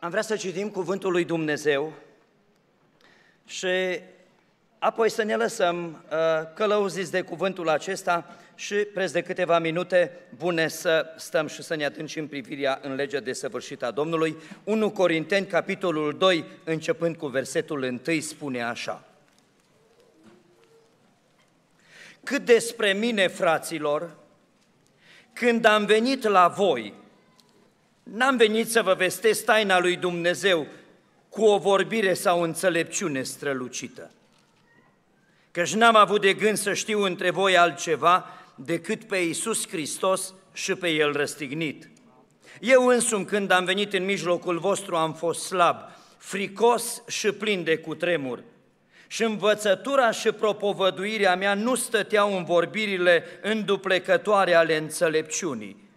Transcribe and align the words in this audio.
Am 0.00 0.10
vrea 0.10 0.22
să 0.22 0.36
citim 0.36 0.70
cuvântul 0.70 1.12
lui 1.12 1.24
Dumnezeu 1.24 1.92
și 3.46 4.00
apoi 4.78 5.10
să 5.10 5.22
ne 5.22 5.36
lăsăm 5.36 6.04
uh, 6.10 6.18
călăuziți 6.54 7.10
de 7.10 7.20
cuvântul 7.20 7.68
acesta 7.68 8.36
și 8.54 8.74
preț 8.74 9.10
de 9.10 9.22
câteva 9.22 9.58
minute 9.58 10.18
bune 10.36 10.68
să 10.68 11.06
stăm 11.16 11.46
și 11.46 11.62
să 11.62 11.74
ne 11.74 11.84
atingem 11.84 12.26
privirea 12.26 12.78
în 12.82 12.94
legea 12.94 13.20
de 13.20 13.32
săvârșită 13.32 13.86
a 13.86 13.90
Domnului. 13.90 14.36
1 14.64 14.90
Corinteni, 14.90 15.46
capitolul 15.46 16.16
2, 16.18 16.44
începând 16.64 17.16
cu 17.16 17.26
versetul 17.26 18.00
1, 18.06 18.20
spune 18.20 18.62
așa. 18.62 19.04
Cât 22.24 22.44
despre 22.44 22.92
mine, 22.92 23.26
fraților, 23.26 24.16
când 25.32 25.64
am 25.64 25.84
venit 25.84 26.22
la 26.22 26.48
voi, 26.48 26.94
N-am 28.12 28.36
venit 28.36 28.70
să 28.70 28.82
vă 28.82 28.94
vestesc 28.94 29.44
taina 29.44 29.80
lui 29.80 29.96
Dumnezeu 29.96 30.66
cu 31.28 31.44
o 31.44 31.58
vorbire 31.58 32.14
sau 32.14 32.40
o 32.40 32.42
înțelepciune 32.42 33.22
strălucită. 33.22 34.10
Căci 35.50 35.74
n-am 35.74 35.96
avut 35.96 36.20
de 36.20 36.32
gând 36.32 36.56
să 36.56 36.74
știu 36.74 37.02
între 37.02 37.30
voi 37.30 37.56
altceva 37.56 38.26
decât 38.54 39.04
pe 39.04 39.16
Iisus 39.16 39.68
Hristos 39.68 40.34
și 40.52 40.74
pe 40.74 40.88
El 40.88 41.12
răstignit. 41.12 41.90
Eu 42.60 42.86
însumi, 42.86 43.24
când 43.24 43.50
am 43.50 43.64
venit 43.64 43.92
în 43.92 44.04
mijlocul 44.04 44.58
vostru, 44.58 44.96
am 44.96 45.14
fost 45.14 45.42
slab, 45.42 45.76
fricos 46.18 47.02
și 47.08 47.32
plin 47.32 47.64
de 47.64 47.76
cutremur. 47.76 48.42
Și 49.06 49.22
învățătura 49.22 50.10
și 50.10 50.32
propovăduirea 50.32 51.36
mea 51.36 51.54
nu 51.54 51.74
stăteau 51.74 52.36
în 52.36 52.44
vorbirile 52.44 53.24
înduplecătoare 53.42 54.54
ale 54.54 54.76
înțelepciunii, 54.76 55.87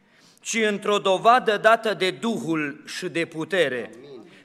ci 0.42 0.58
într-o 0.68 0.98
dovadă 0.98 1.58
dată 1.58 1.94
de 1.94 2.12
Duhul 2.12 2.84
și 2.86 3.10
de 3.10 3.26
putere, 3.26 3.92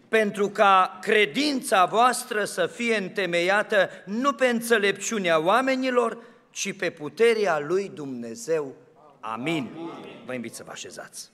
pentru 0.09 0.49
ca 0.49 0.99
credința 1.01 1.85
voastră 1.85 2.45
să 2.45 2.67
fie 2.67 2.97
întemeiată 2.97 3.89
nu 4.05 4.33
pe 4.33 4.47
înțelepciunea 4.47 5.41
oamenilor, 5.41 6.19
ci 6.51 6.77
pe 6.77 6.91
puterea 6.91 7.59
lui 7.59 7.91
Dumnezeu. 7.95 8.75
Amin. 9.21 9.71
Amin. 9.77 10.23
Vă 10.27 10.35
invit 10.35 10.55
să 10.55 10.63
vă 10.65 10.71
așezați. 10.71 11.31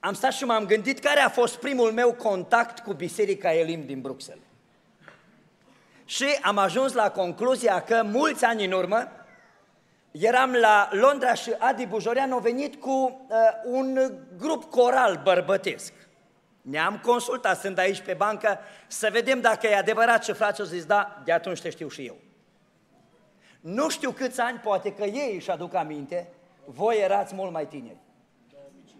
Am 0.00 0.14
stat 0.14 0.32
și 0.32 0.44
m-am 0.44 0.66
gândit 0.66 0.98
care 0.98 1.20
a 1.20 1.28
fost 1.28 1.56
primul 1.56 1.92
meu 1.92 2.12
contact 2.12 2.78
cu 2.78 2.92
Biserica 2.92 3.54
Elim 3.54 3.86
din 3.86 4.00
Bruxelles. 4.00 4.47
Și 6.08 6.38
am 6.42 6.58
ajuns 6.58 6.92
la 6.92 7.10
concluzia 7.10 7.80
că 7.80 8.02
mulți 8.02 8.44
ani 8.44 8.64
în 8.64 8.72
urmă 8.72 9.08
eram 10.10 10.52
la 10.52 10.88
Londra 10.92 11.34
și 11.34 11.54
Adi 11.58 11.86
Bujorean 11.86 12.32
a 12.32 12.38
venit 12.38 12.80
cu 12.80 12.90
uh, 12.90 13.36
un 13.64 13.98
grup 14.36 14.64
coral 14.64 15.20
bărbătesc. 15.22 15.92
Ne-am 16.62 16.98
consultat, 16.98 17.58
sunt 17.58 17.78
aici 17.78 18.00
pe 18.00 18.14
bancă, 18.14 18.58
să 18.86 19.08
vedem 19.12 19.40
dacă 19.40 19.66
e 19.66 19.76
adevărat 19.76 20.24
ce 20.24 20.32
frații 20.32 20.62
au 20.62 20.68
zis, 20.68 20.84
da, 20.84 21.22
de 21.24 21.32
atunci 21.32 21.60
te 21.60 21.70
știu 21.70 21.88
și 21.88 22.06
eu. 22.06 22.16
Nu 23.60 23.88
știu 23.88 24.10
câți 24.10 24.40
ani, 24.40 24.58
poate 24.58 24.92
că 24.92 25.04
ei 25.04 25.34
își 25.34 25.50
aduc 25.50 25.74
aminte, 25.74 26.28
voi 26.64 26.98
erați 27.00 27.34
mult 27.34 27.52
mai 27.52 27.66
tineri. 27.66 28.00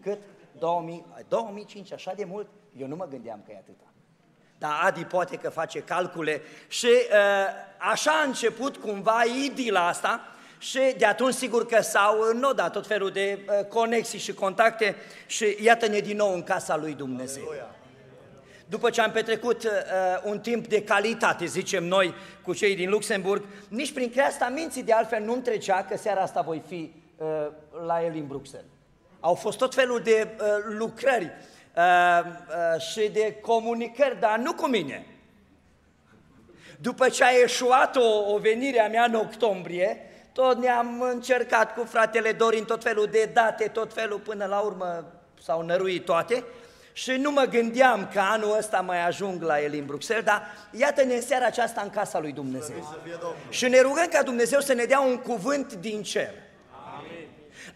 Cât? 0.03 0.19
2000, 0.59 1.05
2005, 1.29 1.93
așa 1.93 2.13
de 2.17 2.25
mult? 2.25 2.49
Eu 2.77 2.87
nu 2.87 2.97
mă 2.97 3.07
gândeam 3.07 3.43
că 3.47 3.53
e 3.53 3.57
atâta. 3.57 3.85
Dar 4.59 4.81
Adi 4.83 5.05
poate 5.05 5.37
că 5.37 5.51
face 5.51 5.81
calcule 5.81 6.43
și 6.69 6.87
uh, 6.87 7.47
așa 7.79 8.11
a 8.11 8.27
început 8.27 8.77
cumva 8.77 9.23
idila 9.45 9.89
asta 9.89 10.21
și 10.59 10.81
de 10.99 11.07
atunci 11.07 11.35
sigur 11.35 11.67
că 11.67 11.83
s-au 11.83 12.21
înnodat 12.21 12.73
tot 12.73 12.87
felul 12.87 13.11
de 13.11 13.39
uh, 13.39 13.65
conexii 13.65 14.19
și 14.19 14.33
contacte 14.33 14.97
și 15.27 15.57
iată-ne 15.61 15.99
din 15.99 16.17
nou 16.17 16.35
în 16.35 16.43
casa 16.43 16.77
lui 16.77 16.95
Dumnezeu. 16.95 17.55
După 18.69 18.91
ce 18.91 19.01
am 19.01 19.11
petrecut 19.11 19.63
uh, 19.63 19.71
un 20.25 20.41
timp 20.41 20.67
de 20.67 20.83
calitate, 20.83 21.45
zicem 21.45 21.85
noi, 21.85 22.15
cu 22.43 22.55
cei 22.55 22.77
din 22.77 22.91
Luxemburg, 22.91 23.45
nici 23.69 23.93
prin 23.93 24.11
creasta 24.11 24.49
minții 24.49 24.83
de 24.83 24.93
altfel 24.93 25.23
nu-mi 25.23 25.43
trecea 25.43 25.85
că 25.85 25.97
seara 25.97 26.21
asta 26.21 26.41
voi 26.41 26.63
fi 26.67 26.93
uh, 27.17 27.27
la 27.87 28.05
el 28.05 28.13
în 28.15 28.27
Bruxelles. 28.27 28.69
Au 29.21 29.35
fost 29.35 29.59
tot 29.59 29.75
felul 29.75 30.01
de 30.01 30.29
uh, 30.41 30.47
lucrări 30.79 31.33
Uh, 31.79 32.25
uh, 32.25 32.81
și 32.81 33.09
de 33.09 33.37
comunicări, 33.41 34.21
dar 34.21 34.39
nu 34.39 34.55
cu 34.55 34.67
mine. 34.67 35.07
După 36.81 37.09
ce 37.09 37.25
a 37.25 37.43
eșuat 37.43 37.97
o, 37.97 38.33
o 38.33 38.39
venire 38.39 38.81
a 38.81 38.89
mea 38.89 39.05
în 39.05 39.15
octombrie, 39.15 40.11
tot 40.33 40.59
ne-am 40.59 41.01
încercat 41.01 41.75
cu 41.75 41.85
fratele 41.85 42.33
Dorin 42.33 42.65
tot 42.65 42.83
felul 42.83 43.09
de 43.11 43.31
date, 43.33 43.69
tot 43.69 43.93
felul 43.93 44.19
până 44.19 44.45
la 44.45 44.59
urmă 44.59 45.05
s-au 45.43 45.63
năruit 45.63 46.05
toate 46.05 46.45
și 46.93 47.11
nu 47.11 47.31
mă 47.31 47.47
gândeam 47.51 48.09
că 48.13 48.21
anul 48.21 48.57
ăsta 48.59 48.81
mai 48.81 49.07
ajung 49.07 49.43
la 49.43 49.61
el 49.61 49.75
în 49.75 49.87
Bruxelles, 49.87 50.25
dar 50.25 50.43
iată-ne 50.71 51.15
în 51.15 51.23
seara 51.23 51.47
aceasta 51.47 51.81
în 51.81 51.91
casa 51.91 52.19
lui 52.19 52.33
Dumnezeu. 52.33 52.99
Și 53.49 53.69
ne 53.69 53.81
rugăm 53.81 54.07
ca 54.11 54.23
Dumnezeu 54.23 54.61
să 54.61 54.73
ne 54.73 54.85
dea 54.85 55.01
un 55.01 55.17
cuvânt 55.17 55.75
din 55.75 56.03
cer. 56.03 56.31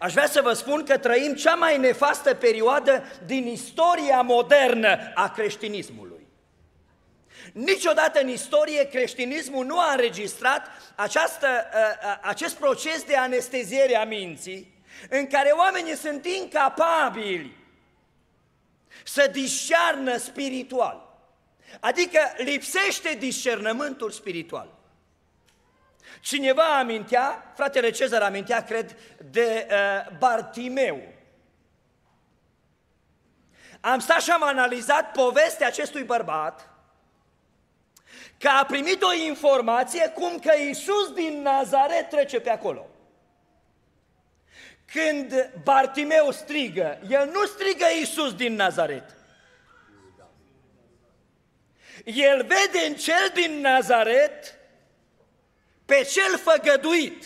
Aș 0.03 0.13
vrea 0.13 0.27
să 0.27 0.41
vă 0.41 0.53
spun 0.53 0.83
că 0.83 0.97
trăim 0.97 1.33
cea 1.33 1.55
mai 1.55 1.77
nefastă 1.77 2.33
perioadă 2.33 3.03
din 3.25 3.47
istoria 3.47 4.21
modernă 4.21 5.11
a 5.13 5.31
creștinismului. 5.31 6.27
Niciodată 7.53 8.19
în 8.21 8.27
istorie 8.27 8.87
creștinismul 8.87 9.65
nu 9.65 9.79
a 9.79 9.91
înregistrat 9.91 10.67
această, 10.95 11.47
ă, 11.47 12.09
ă, 12.09 12.19
acest 12.21 12.55
proces 12.55 13.03
de 13.03 13.15
anesteziere 13.15 13.95
a 13.95 14.05
minții 14.05 14.83
în 15.09 15.27
care 15.27 15.49
oamenii 15.49 15.95
sunt 15.95 16.25
incapabili 16.25 17.57
să 19.03 19.29
discearnă 19.31 20.17
spiritual. 20.17 21.17
Adică 21.79 22.19
lipsește 22.37 23.15
discernământul 23.19 24.11
spiritual. 24.11 24.82
Cineva 26.23 26.77
amintea, 26.79 27.51
fratele 27.55 27.89
Cezar 27.89 28.21
amintea, 28.21 28.63
cred, 28.63 28.97
de 29.31 29.67
uh, 29.69 30.17
Bartimeu. 30.17 31.01
Am 33.81 33.99
stat 33.99 34.21
și 34.21 34.31
am 34.31 34.43
analizat 34.43 35.11
povestea 35.11 35.67
acestui 35.67 36.03
bărbat, 36.03 36.69
că 38.37 38.47
a 38.47 38.65
primit 38.65 39.01
o 39.01 39.13
informație 39.13 40.07
cum 40.07 40.39
că 40.39 40.51
Iisus 40.57 41.13
din 41.13 41.41
Nazaret 41.41 42.09
trece 42.09 42.39
pe 42.39 42.49
acolo. 42.49 42.87
Când 44.85 45.51
Bartimeu 45.63 46.31
strigă, 46.31 46.99
el 47.09 47.29
nu 47.33 47.45
strigă 47.45 47.85
Iisus 47.97 48.35
din 48.35 48.55
Nazaret. 48.55 49.15
El 52.03 52.37
vede 52.37 52.85
în 52.87 52.93
cel 52.93 53.31
din 53.33 53.59
Nazaret 53.59 54.61
pe 55.93 56.03
cel 56.03 56.37
făgăduit, 56.37 57.25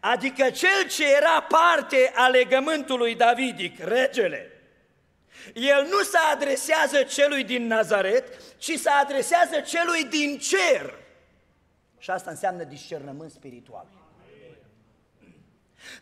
adică 0.00 0.50
cel 0.50 0.88
ce 0.88 1.14
era 1.14 1.42
parte 1.42 2.12
a 2.14 2.28
legământului 2.28 3.14
Davidic, 3.14 3.78
regele. 3.84 4.52
El 5.54 5.86
nu 5.90 6.02
se 6.02 6.18
adresează 6.32 7.02
celui 7.02 7.44
din 7.44 7.66
Nazaret, 7.66 8.40
ci 8.58 8.78
se 8.78 8.88
adresează 8.88 9.60
celui 9.60 10.04
din 10.04 10.38
cer. 10.38 10.94
Și 11.98 12.10
asta 12.10 12.30
înseamnă 12.30 12.64
discernământ 12.64 13.30
spiritual. 13.30 13.86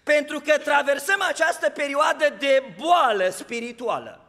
Pentru 0.03 0.41
că 0.41 0.59
traversăm 0.59 1.23
această 1.23 1.71
perioadă 1.71 2.35
de 2.39 2.63
boală 2.77 3.29
spirituală. 3.29 4.21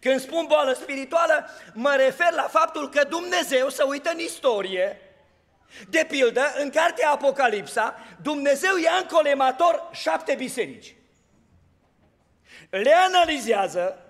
Când 0.00 0.20
spun 0.20 0.46
boală 0.46 0.72
spirituală, 0.72 1.48
mă 1.72 1.94
refer 1.96 2.32
la 2.32 2.48
faptul 2.50 2.88
că 2.88 3.04
Dumnezeu 3.04 3.68
să 3.68 3.84
uită 3.84 4.10
în 4.10 4.18
istorie 4.18 5.02
de 5.88 6.04
pildă, 6.08 6.52
în 6.56 6.70
cartea 6.70 7.10
Apocalipsa, 7.10 7.94
Dumnezeu 8.22 8.76
ia 8.76 8.92
în 9.00 9.06
colemator 9.06 9.88
șapte 9.92 10.34
biserici. 10.34 10.94
Le 12.70 12.92
analizează 12.92 14.02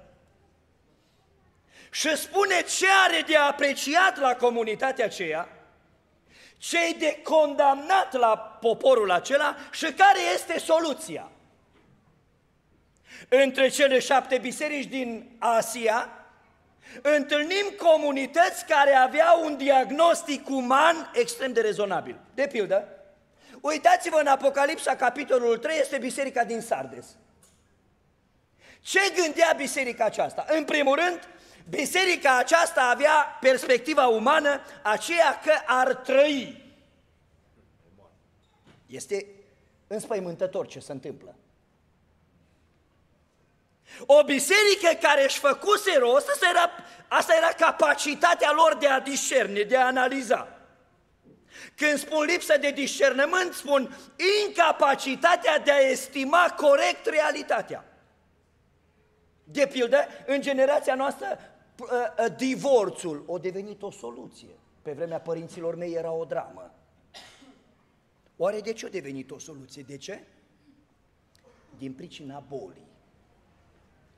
și 1.91 2.17
spune 2.17 2.63
ce 2.63 2.87
are 3.05 3.25
de 3.27 3.37
apreciat 3.37 4.19
la 4.19 4.35
comunitatea 4.35 5.05
aceea, 5.05 5.49
ce 6.59 6.79
de 6.99 7.21
condamnat 7.23 8.13
la 8.13 8.37
poporul 8.61 9.11
acela 9.11 9.57
și 9.71 9.85
care 9.85 10.19
este 10.35 10.59
soluția. 10.59 11.31
Între 13.29 13.69
cele 13.69 13.99
șapte 13.99 14.39
biserici 14.39 14.87
din 14.89 15.37
Asia, 15.39 16.18
întâlnim 17.03 17.75
comunități 17.79 18.65
care 18.67 18.93
aveau 18.95 19.45
un 19.45 19.57
diagnostic 19.57 20.49
uman 20.49 21.11
extrem 21.15 21.53
de 21.53 21.61
rezonabil. 21.61 22.21
De 22.35 22.47
pildă, 22.53 22.89
uitați-vă 23.61 24.19
în 24.21 24.27
Apocalipsa, 24.27 24.97
capitolul 24.97 25.59
3, 25.59 25.79
este 25.79 25.99
biserica 25.99 26.45
din 26.45 26.61
Sardes. 26.61 27.07
Ce 28.81 29.01
gândea 29.23 29.53
biserica 29.57 30.05
aceasta? 30.05 30.45
În 30.49 30.65
primul 30.65 30.95
rând, 30.95 31.29
biserica 31.69 32.37
aceasta 32.37 32.91
avea 32.93 33.39
perspectiva 33.41 34.07
umană, 34.07 34.61
aceea 34.83 35.41
că 35.45 35.53
ar 35.67 35.95
trăi. 35.95 36.67
Este 38.87 39.27
înspăimântător 39.87 40.67
ce 40.67 40.79
se 40.79 40.93
întâmplă. 40.93 41.35
O 44.07 44.23
biserică 44.23 44.99
care 45.01 45.25
își 45.25 45.39
făcuse 45.39 45.99
rost, 45.99 46.29
asta 46.29 46.47
era, 46.51 46.71
asta 47.09 47.35
era 47.37 47.49
capacitatea 47.49 48.53
lor 48.53 48.77
de 48.77 48.87
a 48.87 49.01
discerne, 49.01 49.63
de 49.63 49.77
a 49.77 49.87
analiza. 49.87 50.59
Când 51.77 51.99
spun 51.99 52.25
lipsă 52.25 52.59
de 52.61 52.71
discernământ, 52.71 53.53
spun 53.53 53.97
incapacitatea 54.47 55.59
de 55.59 55.73
a 55.73 55.79
estima 55.79 56.55
corect 56.57 57.07
realitatea. 57.07 57.85
De 59.45 59.67
pildă, 59.73 59.97
în 60.27 60.41
generația 60.41 60.95
noastră, 60.95 61.39
ă, 62.25 62.29
divorțul 62.29 63.25
a 63.35 63.39
devenit 63.39 63.83
o 63.83 63.91
soluție. 63.91 64.59
Pe 64.83 64.93
vremea 64.93 65.21
părinților 65.21 65.75
mei 65.75 65.93
era 65.93 66.13
o 66.13 66.25
dramă. 66.25 66.75
Oare 68.37 68.61
de 68.61 68.73
ce 68.73 68.87
a 68.87 68.89
devenit 68.89 69.31
o 69.31 69.39
soluție? 69.39 69.83
De 69.83 69.97
ce? 69.97 70.25
Din 71.79 71.93
pricina 71.93 72.45
bolii. 72.49 72.88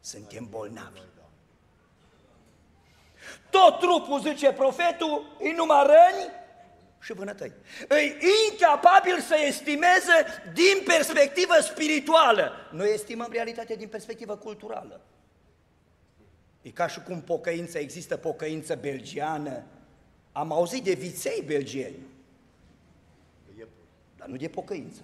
Suntem 0.01 0.47
bolnavi. 0.51 1.01
Tot 3.51 3.79
trupul, 3.79 4.21
zice 4.21 4.53
profetul, 4.53 5.37
e 5.41 5.53
numai 5.53 5.87
răni 5.87 6.31
și 7.01 7.13
vânătăi. 7.13 7.53
E 7.89 8.51
incapabil 8.51 9.21
să 9.21 9.37
estimeze 9.47 10.27
din 10.55 10.85
perspectivă 10.85 11.55
spirituală. 11.61 12.53
Noi 12.73 12.93
estimăm 12.93 13.29
realitatea 13.33 13.77
din 13.77 13.89
perspectivă 13.89 14.37
culturală. 14.37 15.01
E 16.63 16.71
ca 16.71 16.87
și 16.87 17.01
cum 17.01 17.21
pocăința, 17.21 17.79
există 17.79 18.17
pocăință 18.17 18.75
belgiană. 18.75 19.63
Am 20.33 20.53
auzit 20.53 20.85
de 20.85 20.93
viței 20.93 21.43
belgieni, 21.47 22.07
dar 24.17 24.29
nu 24.29 24.37
de 24.37 24.49
pocăință. 24.49 25.01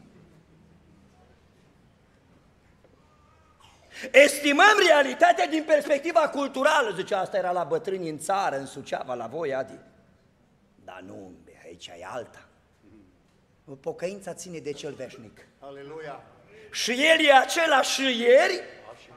Estimăm 4.11 4.77
realitatea 4.89 5.47
din 5.47 5.63
perspectiva 5.67 6.29
culturală, 6.29 6.93
zicea, 6.95 7.21
asta 7.21 7.37
era 7.37 7.51
la 7.51 7.65
bătrâni 7.65 8.09
în 8.09 8.19
țară, 8.19 8.57
în 8.57 8.67
Suceava, 8.67 9.15
la 9.15 9.27
voi, 9.27 9.55
Adi. 9.55 9.79
Dar 10.85 11.03
nu, 11.07 11.33
aici 11.65 11.87
e 11.87 12.07
alta. 12.13 12.47
Pocăința 13.81 14.35
ține 14.35 14.59
de 14.59 14.73
cel 14.73 14.93
veșnic. 14.93 15.47
Aleluia! 15.59 16.23
Și 16.71 16.91
El 16.91 17.25
e 17.25 17.33
același 17.33 17.91
și 17.93 18.21
ieri, 18.21 18.61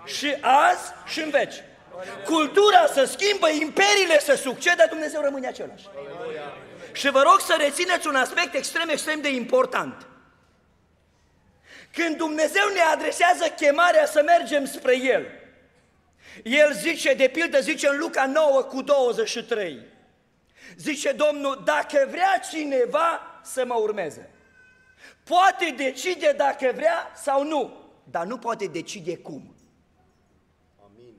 și 0.06 0.36
azi, 0.42 0.94
și 1.06 1.22
în 1.22 1.30
veci. 1.30 1.64
Cultura 2.26 2.86
se 2.86 3.06
schimbă, 3.06 3.50
imperiile 3.50 4.20
se 4.20 4.36
succedă, 4.36 4.84
Dumnezeu 4.90 5.22
rămâne 5.22 5.48
același. 5.48 5.86
Aleluia. 5.96 6.54
Și 6.92 7.10
vă 7.10 7.22
rog 7.22 7.40
să 7.40 7.56
rețineți 7.58 8.08
un 8.08 8.16
aspect 8.16 8.54
extrem, 8.54 8.90
extrem 8.90 9.22
de 9.22 9.30
important. 9.34 10.08
Când 11.94 12.18
Dumnezeu 12.18 12.68
ne 12.74 12.80
adresează 12.80 13.46
chemarea 13.48 14.06
să 14.06 14.22
mergem 14.26 14.66
spre 14.66 14.98
El, 14.98 15.26
El 16.44 16.74
zice, 16.74 17.14
de 17.14 17.28
pildă 17.28 17.60
zice 17.60 17.88
în 17.88 17.98
Luca 17.98 18.26
9 18.26 18.62
cu 18.62 18.82
23, 18.82 19.80
zice 20.78 21.12
Domnul, 21.12 21.62
dacă 21.66 22.08
vrea 22.10 22.40
cineva 22.52 23.22
să 23.44 23.66
mă 23.66 23.74
urmeze, 23.74 24.30
poate 25.24 25.74
decide 25.78 26.34
dacă 26.38 26.72
vrea 26.76 27.12
sau 27.16 27.44
nu, 27.44 27.74
dar 28.04 28.26
nu 28.26 28.38
poate 28.38 28.66
decide 28.66 29.18
cum. 29.18 29.56
Amin. 30.86 31.14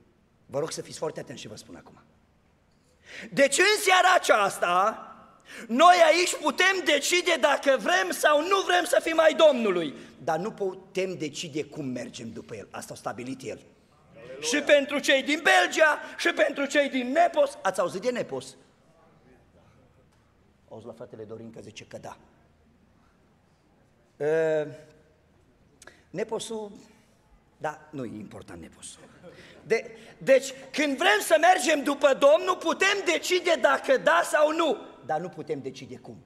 Vă 0.45 0.59
rog 0.59 0.71
să 0.71 0.81
fiți 0.81 0.97
foarte 0.97 1.19
atenți 1.19 1.41
și 1.41 1.47
vă 1.47 1.55
spun 1.55 1.75
acum. 1.75 2.03
Deci 3.29 3.57
în 3.57 3.81
seara 3.81 4.13
aceasta, 4.15 5.05
noi 5.67 5.95
aici 6.05 6.35
putem 6.35 6.81
decide 6.85 7.37
dacă 7.39 7.77
vrem 7.79 8.11
sau 8.11 8.47
nu 8.47 8.61
vrem 8.65 8.83
să 8.83 8.99
fim 9.03 9.19
ai 9.19 9.33
Domnului, 9.33 9.95
dar 10.23 10.39
nu 10.39 10.51
putem 10.51 11.17
decide 11.17 11.63
cum 11.63 11.85
mergem 11.85 12.31
după 12.31 12.55
El. 12.55 12.67
Asta 12.71 12.93
a 12.93 12.95
stabilit 12.95 13.41
El. 13.41 13.59
Aleluia. 14.15 14.41
Și 14.41 14.61
pentru 14.61 14.99
cei 14.99 15.23
din 15.23 15.41
Belgia, 15.43 15.99
și 16.17 16.33
pentru 16.33 16.65
cei 16.65 16.89
din 16.89 17.11
Nepos. 17.11 17.57
Ați 17.61 17.79
auzit 17.79 18.01
de 18.01 18.09
Nepos? 18.09 18.55
Auzi 20.69 20.85
la 20.85 20.93
fratele 20.93 21.23
Dorin 21.23 21.51
că 21.51 21.59
zice 21.61 21.85
că 21.85 21.97
da. 21.97 22.17
Uh, 24.17 24.73
Neposul, 26.09 26.71
da, 27.57 27.87
nu 27.89 28.05
e 28.05 28.15
important 28.15 28.61
Neposul. 28.61 28.99
De, 29.63 29.91
deci, 30.17 30.53
când 30.71 30.97
vrem 30.97 31.19
să 31.21 31.37
mergem 31.39 31.83
după 31.83 32.07
Domnul, 32.13 32.57
putem 32.59 33.01
decide 33.05 33.57
dacă 33.61 33.97
da 33.97 34.21
sau 34.23 34.51
nu 34.51 34.77
dar 35.05 35.19
nu 35.19 35.29
putem 35.29 35.61
decide 35.61 35.95
cum. 35.95 36.17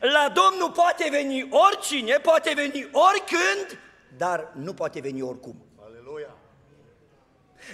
La 0.00 0.28
Domnul 0.28 0.70
poate 0.70 1.08
veni 1.10 1.48
oricine, 1.50 2.16
poate 2.16 2.52
veni 2.54 2.88
oricând, 2.92 3.78
dar 4.16 4.52
nu 4.52 4.74
poate 4.74 5.00
veni 5.00 5.22
oricum. 5.22 5.56
Aleluia! 5.84 6.36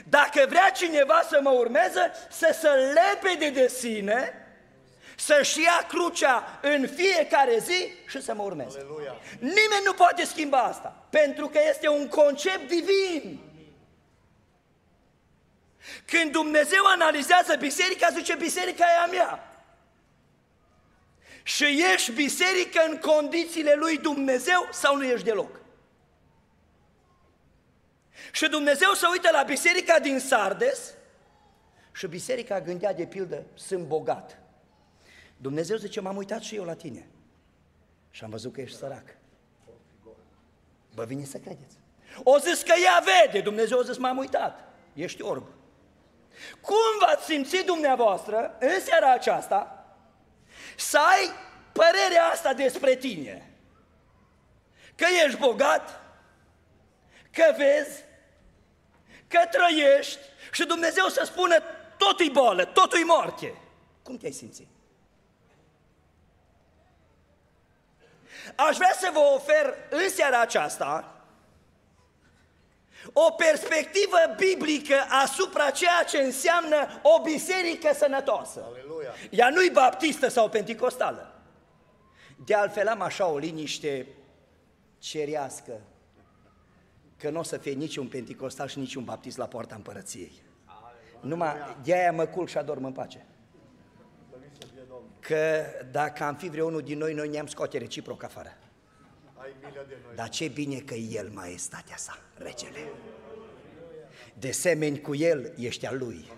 Dacă 0.08 0.46
vrea 0.48 0.70
cineva 0.70 1.22
să 1.28 1.40
mă 1.42 1.50
urmeze, 1.50 2.12
să 2.30 2.56
se 2.60 2.68
lepede 2.68 3.50
de 3.50 3.68
sine, 3.68 4.34
să-și 5.16 5.62
ia 5.62 5.86
crucea 5.88 6.58
în 6.62 6.88
fiecare 6.88 7.58
zi 7.58 7.92
și 8.08 8.22
să 8.22 8.34
mă 8.34 8.42
urmeze. 8.42 8.78
Aleluia. 8.78 9.16
Nimeni 9.38 9.84
nu 9.84 9.92
poate 9.92 10.24
schimba 10.24 10.58
asta, 10.58 11.06
pentru 11.10 11.48
că 11.48 11.58
este 11.68 11.88
un 11.88 12.08
concept 12.08 12.68
divin. 12.68 13.40
Când 16.04 16.32
Dumnezeu 16.32 16.84
analizează 16.84 17.56
biserica, 17.56 18.08
zice, 18.12 18.34
biserica 18.34 18.84
e 18.84 19.02
a 19.02 19.06
mea 19.06 19.49
și 21.56 21.84
ești 21.92 22.12
biserică 22.12 22.80
în 22.90 22.98
condițiile 22.98 23.74
lui 23.74 23.98
Dumnezeu 23.98 24.68
sau 24.72 24.96
nu 24.96 25.04
ești 25.04 25.24
deloc. 25.24 25.60
Și 28.32 28.48
Dumnezeu 28.48 28.92
se 28.92 29.06
uită 29.12 29.28
la 29.32 29.42
biserica 29.42 29.98
din 29.98 30.18
Sardes 30.18 30.94
și 31.92 32.06
biserica 32.06 32.60
gândea 32.60 32.92
de 32.92 33.06
pildă, 33.06 33.42
sunt 33.54 33.86
bogat. 33.86 34.38
Dumnezeu 35.36 35.76
zice, 35.76 36.00
m-am 36.00 36.16
uitat 36.16 36.40
și 36.40 36.54
eu 36.54 36.64
la 36.64 36.74
tine 36.74 37.08
și 38.10 38.24
am 38.24 38.30
văzut 38.30 38.52
că 38.52 38.60
ești 38.60 38.76
sărac. 38.76 39.16
Vă 40.94 41.04
vine 41.04 41.24
să 41.24 41.38
credeți. 41.38 41.76
O 42.22 42.38
zis 42.38 42.62
că 42.62 42.72
ea 42.84 43.04
vede, 43.04 43.40
Dumnezeu 43.40 43.78
a 43.78 43.82
zis, 43.82 43.96
m-am 43.96 44.18
uitat, 44.18 44.68
ești 44.92 45.22
orb. 45.22 45.46
Cum 46.60 47.06
v-ați 47.06 47.24
simțit 47.24 47.66
dumneavoastră 47.66 48.56
în 48.60 48.80
seara 48.80 49.12
aceasta 49.12 49.79
să 50.80 50.98
ai 50.98 51.30
părerea 51.72 52.24
asta 52.24 52.52
despre 52.52 52.94
tine. 52.94 53.50
Că 54.94 55.06
ești 55.24 55.38
bogat, 55.38 56.00
că 57.30 57.54
vezi, 57.56 58.04
că 59.28 59.40
trăiești 59.50 60.18
și 60.52 60.64
Dumnezeu 60.64 61.06
să 61.06 61.22
spună 61.24 61.56
totul-i 61.98 62.30
boală, 62.30 62.64
totul-i 62.64 63.02
moarte. 63.02 63.54
Cum 64.02 64.16
te-ai 64.16 64.32
simțit? 64.32 64.68
Aș 68.54 68.76
vrea 68.76 68.92
să 68.98 69.10
vă 69.12 69.18
ofer 69.18 69.74
în 69.90 70.08
seara 70.08 70.40
aceasta 70.40 71.19
o 73.12 73.30
perspectivă 73.30 74.16
biblică 74.36 74.94
asupra 75.24 75.70
ceea 75.70 76.04
ce 76.08 76.18
înseamnă 76.18 76.76
o 77.02 77.22
biserică 77.22 77.90
sănătoasă. 77.94 78.64
Aleluia. 78.68 79.10
Ea 79.30 79.50
nu-i 79.50 79.70
baptistă 79.70 80.28
sau 80.28 80.48
penticostală. 80.48 81.34
De 82.44 82.54
altfel 82.54 82.88
am 82.88 83.00
așa 83.00 83.26
o 83.26 83.38
liniște 83.38 84.06
cerească, 84.98 85.80
că 87.16 87.30
nu 87.30 87.38
o 87.38 87.42
să 87.42 87.56
fie 87.56 87.72
nici 87.72 87.96
un 87.96 88.06
penticostal 88.06 88.68
și 88.68 88.78
nici 88.78 88.94
un 88.94 89.04
baptist 89.04 89.36
la 89.36 89.46
poarta 89.46 89.74
împărăției. 89.74 90.32
Numai 91.20 91.54
de-aia 91.82 92.12
mă 92.12 92.26
culc 92.26 92.48
și 92.48 92.58
adorm 92.58 92.84
în 92.84 92.92
pace. 92.92 93.26
Că 95.20 95.64
dacă 95.90 96.24
am 96.24 96.34
fi 96.34 96.48
vreunul 96.48 96.82
din 96.82 96.98
noi, 96.98 97.14
noi 97.14 97.28
ne-am 97.28 97.46
scoate 97.46 97.78
reciproc 97.78 98.22
afară. 98.22 98.56
Dar 100.14 100.28
ce 100.28 100.48
bine 100.48 100.78
că 100.78 100.94
El, 100.94 101.30
maestatea 101.34 101.96
sa, 101.96 102.18
regele. 102.34 102.92
De 104.38 104.50
semeni 104.50 105.00
cu 105.00 105.14
El 105.14 105.52
ești 105.56 105.86
al 105.86 105.98
Lui. 105.98 106.30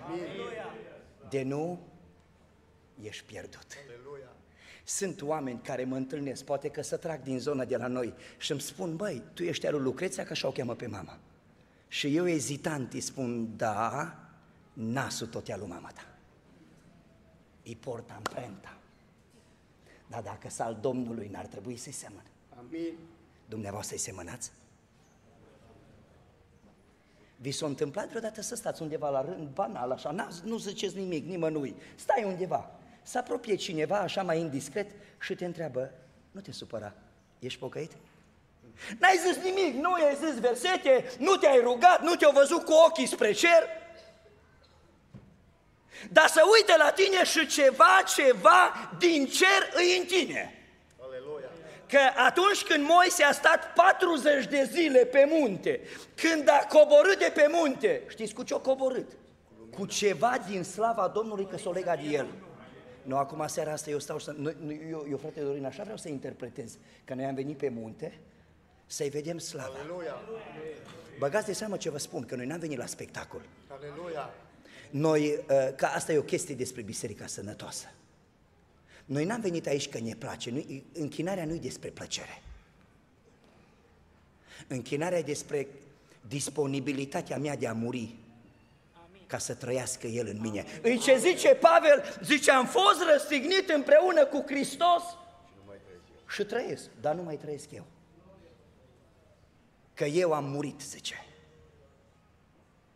De 1.29 1.43
nu, 1.43 1.81
ești 3.03 3.25
pierdut. 3.25 3.67
Sunt 4.85 5.23
oameni 5.23 5.61
care 5.63 5.85
mă 5.85 5.97
întâlnesc, 5.97 6.45
poate 6.45 6.69
că 6.69 6.83
să 6.83 6.97
trag 6.97 7.23
din 7.23 7.39
zona 7.39 7.65
de 7.65 7.77
la 7.77 7.87
noi 7.87 8.15
și 8.39 8.51
îmi 8.51 8.61
spun, 8.61 8.97
băi, 8.97 9.23
tu 9.35 9.43
ești 9.43 9.67
al 9.67 9.73
lui 9.73 9.83
Lucreția, 9.83 10.25
că 10.25 10.33
așa 10.33 10.49
o 10.49 10.53
cheamă 10.53 10.75
pe 10.75 10.87
mama. 10.87 11.19
Și 11.89 12.17
eu 12.17 12.29
ezitant 12.29 12.93
îi 12.93 13.01
spun, 13.01 13.57
da, 13.57 14.17
nasul 14.73 15.27
tot 15.27 15.49
e 15.49 15.53
al 15.53 15.59
lui 15.59 15.69
mama 15.69 15.91
ta. 15.91 16.07
Îi 17.65 17.77
port 17.77 18.11
amprenta. 18.11 18.77
Dar 20.07 20.23
dacă 20.23 20.49
să 20.51 20.63
al 20.63 20.79
Domnului, 20.81 21.29
n-ar 21.29 21.47
trebui 21.47 21.77
să-i 21.77 21.93
semăn. 21.93 22.32
Amin. 22.69 22.99
Dumneavoastră 23.49 23.95
îi 23.95 24.01
semănați? 24.01 24.51
Vi 27.37 27.51
s-a 27.51 27.67
întâmplat 27.67 28.09
vreodată 28.09 28.41
să 28.43 28.55
stați 28.55 28.83
undeva 28.83 29.09
la 29.11 29.21
rând, 29.21 29.49
banal, 29.49 29.91
așa, 29.91 30.29
nu 30.45 30.57
ziceți 30.57 30.97
nimic, 30.97 31.27
nimănui, 31.27 31.75
stai 31.95 32.25
undeva, 32.25 32.71
să 33.03 33.19
apropie 33.19 33.55
cineva 33.55 33.99
așa 33.99 34.23
mai 34.23 34.41
indiscret 34.41 34.91
și 35.21 35.35
te 35.35 35.45
întreabă, 35.45 35.93
nu 36.31 36.41
te 36.41 36.53
supăra, 36.53 36.95
ești 37.39 37.59
pocăit? 37.59 37.93
N-ai 38.99 39.21
zis 39.27 39.43
nimic, 39.43 39.75
nu 39.75 39.93
ai 39.93 40.17
zis 40.17 40.41
versete, 40.41 41.05
nu 41.19 41.37
te-ai 41.37 41.61
rugat, 41.61 42.03
nu 42.03 42.15
te-ai 42.15 42.33
văzut 42.33 42.65
cu 42.65 42.73
ochii 42.87 43.07
spre 43.07 43.33
cer. 43.33 43.69
Dar 46.11 46.27
să 46.27 46.43
uite 46.59 46.77
la 46.77 46.91
tine 46.91 47.25
și 47.25 47.47
ceva, 47.47 48.03
ceva 48.15 48.91
din 48.99 49.27
cer 49.27 49.73
îi 49.75 49.99
în 49.99 50.07
tine. 50.07 50.62
Că 51.93 52.21
atunci 52.27 52.63
când 52.63 52.85
Moise 52.89 53.23
a 53.23 53.33
stat 53.33 53.73
40 53.73 54.47
de 54.47 54.69
zile 54.73 55.05
pe 55.05 55.25
munte, 55.29 55.81
când 56.15 56.49
a 56.49 56.67
coborât 56.69 57.19
de 57.19 57.33
pe 57.35 57.47
munte, 57.51 58.03
știți 58.09 58.35
cu 58.35 58.43
ce 58.43 58.55
a 58.55 58.57
coborât? 58.57 59.11
Cu 59.77 59.87
ceva 59.87 60.39
din 60.49 60.63
slava 60.63 61.09
Domnului 61.09 61.47
că 61.47 61.57
s-o 61.57 61.73
lega 61.73 61.97
de 61.97 62.03
el. 62.03 62.27
Nu, 63.03 63.17
acum 63.17 63.47
seara 63.47 63.73
asta 63.73 63.91
eu 63.91 63.99
stau 63.99 64.19
să... 64.19 64.35
Eu, 64.91 65.07
eu, 65.11 65.17
frate 65.17 65.41
Dorin, 65.41 65.65
așa 65.65 65.83
vreau 65.83 65.97
să 65.97 66.09
interpretez. 66.09 66.79
Că 67.05 67.15
noi 67.15 67.25
am 67.25 67.35
venit 67.35 67.57
pe 67.57 67.69
munte 67.69 68.19
să-i 68.87 69.09
vedem 69.09 69.39
slava. 69.39 69.73
Aleluia. 69.79 70.21
Băgați 71.19 71.47
de 71.47 71.53
seamă 71.53 71.77
ce 71.77 71.91
vă 71.91 71.99
spun, 71.99 72.25
că 72.25 72.35
noi 72.35 72.47
n-am 72.47 72.59
venit 72.59 72.79
la 72.79 72.87
spectacol. 72.87 73.41
Aleluia. 73.69 74.31
Noi, 74.91 75.29
uh, 75.29 75.75
că 75.77 75.87
asta 75.87 76.13
e 76.13 76.19
o 76.19 76.23
chestie 76.23 76.55
despre 76.55 76.83
Biserica 76.83 77.27
Sănătoasă. 77.27 77.87
Noi 79.13 79.25
n-am 79.25 79.41
venit 79.41 79.67
aici 79.67 79.89
că 79.89 79.99
ne 79.99 80.15
place, 80.15 80.51
nu, 80.51 80.65
închinarea 80.93 81.45
nu 81.45 81.55
e 81.55 81.59
despre 81.59 81.89
plăcere. 81.89 82.43
Închinarea 84.69 85.19
e 85.19 85.23
despre 85.23 85.69
disponibilitatea 86.29 87.39
mea 87.39 87.57
de 87.57 87.67
a 87.67 87.73
muri 87.73 88.15
ca 89.27 89.39
să 89.39 89.55
trăiască 89.55 90.07
El 90.07 90.27
în 90.27 90.41
mine. 90.41 90.65
În 90.83 90.99
ce 90.99 91.19
zice 91.19 91.55
Pavel? 91.55 92.03
Zice, 92.25 92.51
am 92.51 92.67
fost 92.67 93.03
răstignit 93.13 93.69
împreună 93.69 94.27
cu 94.27 94.45
Hristos 94.47 95.03
și 96.29 96.45
trăiesc, 96.45 96.89
dar 97.01 97.15
nu 97.15 97.23
mai 97.23 97.37
trăiesc 97.37 97.71
eu. 97.71 97.85
Că 99.95 100.05
eu 100.05 100.33
am 100.33 100.45
murit, 100.45 100.81
zice. 100.81 101.27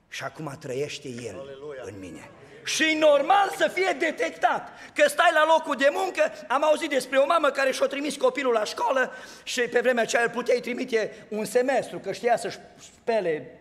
Și 0.08 0.24
acum 0.24 0.56
trăiește 0.60 1.08
El 1.08 1.38
Aleluia. 1.38 1.82
în 1.84 1.98
mine 1.98 2.30
și 2.66 2.96
normal 2.98 3.52
să 3.56 3.70
fie 3.74 3.96
detectat. 3.98 4.68
Că 4.94 5.08
stai 5.08 5.30
la 5.32 5.44
locul 5.46 5.76
de 5.76 5.88
muncă, 5.92 6.22
am 6.48 6.64
auzit 6.64 6.88
despre 6.88 7.18
o 7.18 7.26
mamă 7.26 7.50
care 7.50 7.72
și-a 7.72 7.86
trimis 7.86 8.16
copilul 8.16 8.52
la 8.52 8.64
școală 8.64 9.12
și 9.42 9.60
pe 9.60 9.80
vremea 9.80 10.02
aceea 10.02 10.22
îl 10.22 10.30
puteai 10.30 10.60
trimite 10.60 11.26
un 11.28 11.44
semestru, 11.44 11.98
că 11.98 12.12
știa 12.12 12.36
să-și 12.36 12.58
spele 12.78 13.60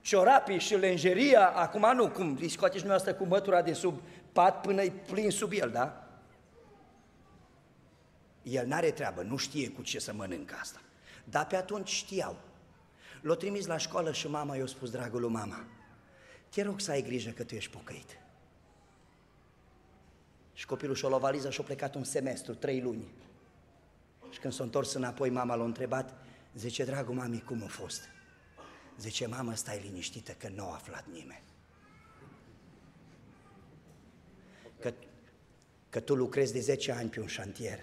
ciorapii 0.00 0.58
și 0.58 0.74
lenjeria, 0.74 1.48
acum 1.48 1.92
nu, 1.94 2.10
cum 2.10 2.38
îi 2.40 2.48
scoateți 2.48 2.80
dumneavoastră 2.80 3.24
cu 3.24 3.30
mătura 3.30 3.62
de 3.62 3.72
sub 3.72 4.00
pat 4.32 4.60
până 4.60 4.82
îi 4.82 4.90
plin 4.90 5.30
sub 5.30 5.52
el, 5.52 5.70
da? 5.70 6.08
El 8.42 8.66
n-are 8.66 8.90
treabă, 8.90 9.22
nu 9.22 9.36
știe 9.36 9.68
cu 9.68 9.82
ce 9.82 9.98
să 9.98 10.12
mănâncă 10.12 10.56
asta. 10.60 10.80
Dar 11.24 11.46
pe 11.46 11.56
atunci 11.56 11.88
știau. 11.88 12.36
L-a 13.20 13.34
trimis 13.34 13.66
la 13.66 13.76
școală 13.76 14.12
și 14.12 14.28
mama 14.28 14.56
i-a 14.56 14.66
spus, 14.66 14.90
dragul 14.90 15.20
lui 15.20 15.30
mama, 15.30 15.64
te 16.54 16.62
rog 16.62 16.80
să 16.80 16.90
ai 16.90 17.02
grijă 17.02 17.30
că 17.30 17.44
tu 17.44 17.54
ești 17.54 17.70
pocăit. 17.70 18.18
Și 20.52 20.66
copilul 20.66 20.94
și-a 20.94 21.08
luat 21.08 21.20
valiza 21.20 21.50
și-a 21.50 21.64
plecat 21.64 21.94
un 21.94 22.04
semestru, 22.04 22.54
trei 22.54 22.80
luni. 22.80 23.12
Și 24.30 24.38
când 24.38 24.52
s-a 24.52 24.62
întors 24.62 24.92
înapoi, 24.92 25.30
mama 25.30 25.54
l-a 25.54 25.64
întrebat, 25.64 26.14
zice, 26.54 26.84
dragul 26.84 27.14
mami, 27.14 27.40
cum 27.40 27.62
a 27.62 27.66
fost? 27.66 28.00
Zice, 28.98 29.26
mamă, 29.26 29.54
stai 29.54 29.80
liniștită 29.84 30.32
că 30.32 30.48
nu 30.48 30.64
a 30.64 30.74
aflat 30.74 31.04
nimeni. 31.12 31.44
Că, 34.80 34.94
că 35.90 36.00
tu 36.00 36.14
lucrezi 36.14 36.52
de 36.52 36.60
10 36.60 36.92
ani 36.92 37.10
pe 37.10 37.20
un 37.20 37.26
șantier. 37.26 37.78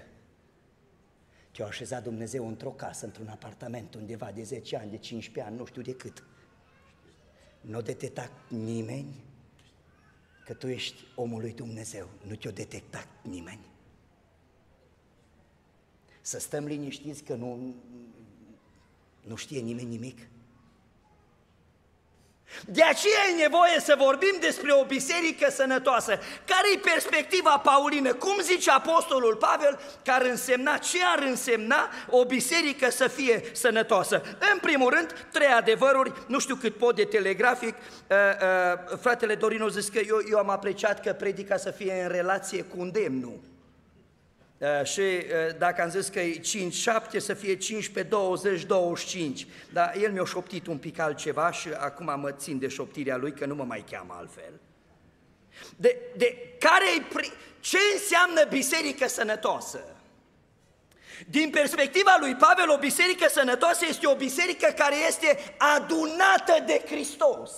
Te-a 1.52 1.66
așezat 1.66 2.04
Dumnezeu 2.04 2.48
într-o 2.48 2.72
casă, 2.72 3.06
într-un 3.06 3.28
apartament 3.28 3.94
undeva 3.94 4.32
de 4.32 4.44
10 4.44 4.78
ani, 4.78 4.90
de 4.90 4.98
15 4.98 5.52
ani, 5.52 5.58
nu 5.58 5.66
știu 5.66 5.82
de 5.82 5.94
cât. 5.94 6.24
Nu 7.62 7.78
a 7.78 7.82
detectat 7.82 8.32
nimeni 8.48 9.16
că 10.46 10.54
tu 10.54 10.68
ești 10.68 11.04
omul 11.16 11.42
lui 11.42 11.54
Dumnezeu, 11.54 12.10
nu 12.28 12.36
te-a 12.36 12.52
detectat 12.52 13.08
nimeni. 13.22 13.70
Să 16.22 16.40
stăm 16.40 16.66
liniștiți 16.66 17.24
că 17.24 17.36
nu, 17.36 17.76
nu 19.28 19.36
știe 19.36 19.60
nimeni 19.60 19.90
nimic. 19.90 20.28
De 22.66 22.84
aceea 22.84 23.24
e 23.32 23.42
nevoie 23.42 23.80
să 23.80 23.96
vorbim 23.98 24.36
despre 24.40 24.72
o 24.72 24.84
biserică 24.84 25.50
sănătoasă. 25.52 26.20
Care 26.46 26.68
e 26.74 26.90
perspectiva 26.94 27.58
paulină? 27.58 28.14
Cum 28.14 28.40
zice 28.42 28.72
Apostolul 28.72 29.36
Pavel 29.36 29.80
că 30.04 30.12
ar 30.12 30.22
însemna, 30.22 30.78
ce 30.78 30.98
ar 31.16 31.24
însemna 31.24 31.90
o 32.10 32.26
biserică 32.26 32.90
să 32.90 33.08
fie 33.08 33.44
sănătoasă? 33.54 34.22
În 34.54 34.60
primul 34.60 34.90
rând, 34.90 35.28
trei 35.32 35.48
adevăruri, 35.48 36.14
nu 36.28 36.40
știu 36.40 36.56
cât 36.56 36.78
pot 36.78 36.96
de 36.96 37.04
telegrafic, 37.04 37.76
uh, 37.76 38.18
uh, 38.92 38.98
fratele 39.02 39.36
Dorino 39.36 39.68
zis 39.68 39.90
că 39.90 40.00
eu, 40.08 40.22
eu 40.32 40.38
am 40.38 40.50
apreciat 40.50 41.02
că 41.02 41.14
predica 41.14 41.58
să 41.58 41.72
fie 41.72 42.02
în 42.04 42.10
relație 42.10 42.62
cu 42.64 42.82
îndemnul. 42.82 43.51
Uh, 44.62 44.86
și 44.86 45.00
uh, 45.00 45.58
dacă 45.58 45.82
am 45.82 45.90
zis 45.90 46.08
că 46.08 46.20
e 46.20 46.40
5-7, 46.40 46.42
să 47.18 47.34
fie 47.34 47.56
15, 47.56 48.14
20, 48.14 48.64
25. 48.64 49.48
Dar 49.74 49.96
el 50.02 50.12
mi-a 50.12 50.26
șoptit 50.26 50.68
un 50.68 50.78
pic 50.78 51.00
altceva 51.00 51.52
și 51.52 51.70
acum 51.78 52.20
mă 52.20 52.32
țin 52.32 52.60
de 52.60 52.68
șoptirea 52.68 53.18
lui, 53.18 53.34
că 53.34 53.46
nu 53.46 53.56
mă 53.56 53.64
mai 53.64 53.86
cheamă 53.92 54.16
altfel. 54.18 54.60
De, 55.76 55.98
de 56.18 56.38
care 56.60 56.86
ce 57.60 57.78
înseamnă 57.94 58.44
biserică 58.50 59.08
sănătoasă? 59.08 59.84
Din 61.28 61.50
perspectiva 61.50 62.18
lui 62.20 62.36
Pavel, 62.36 62.70
o 62.70 62.78
biserică 62.78 63.28
sănătoasă 63.30 63.86
este 63.90 64.08
o 64.08 64.16
biserică 64.16 64.74
care 64.76 64.96
este 65.08 65.38
adunată 65.58 66.64
de 66.66 66.82
Hristos. 66.86 67.52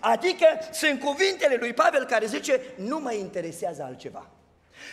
Adică 0.00 0.46
sunt 0.72 1.00
cuvintele 1.00 1.56
lui 1.60 1.72
Pavel 1.72 2.04
care 2.04 2.26
zice, 2.26 2.60
nu 2.76 2.98
mă 2.98 3.12
interesează 3.12 3.82
altceva. 3.82 4.33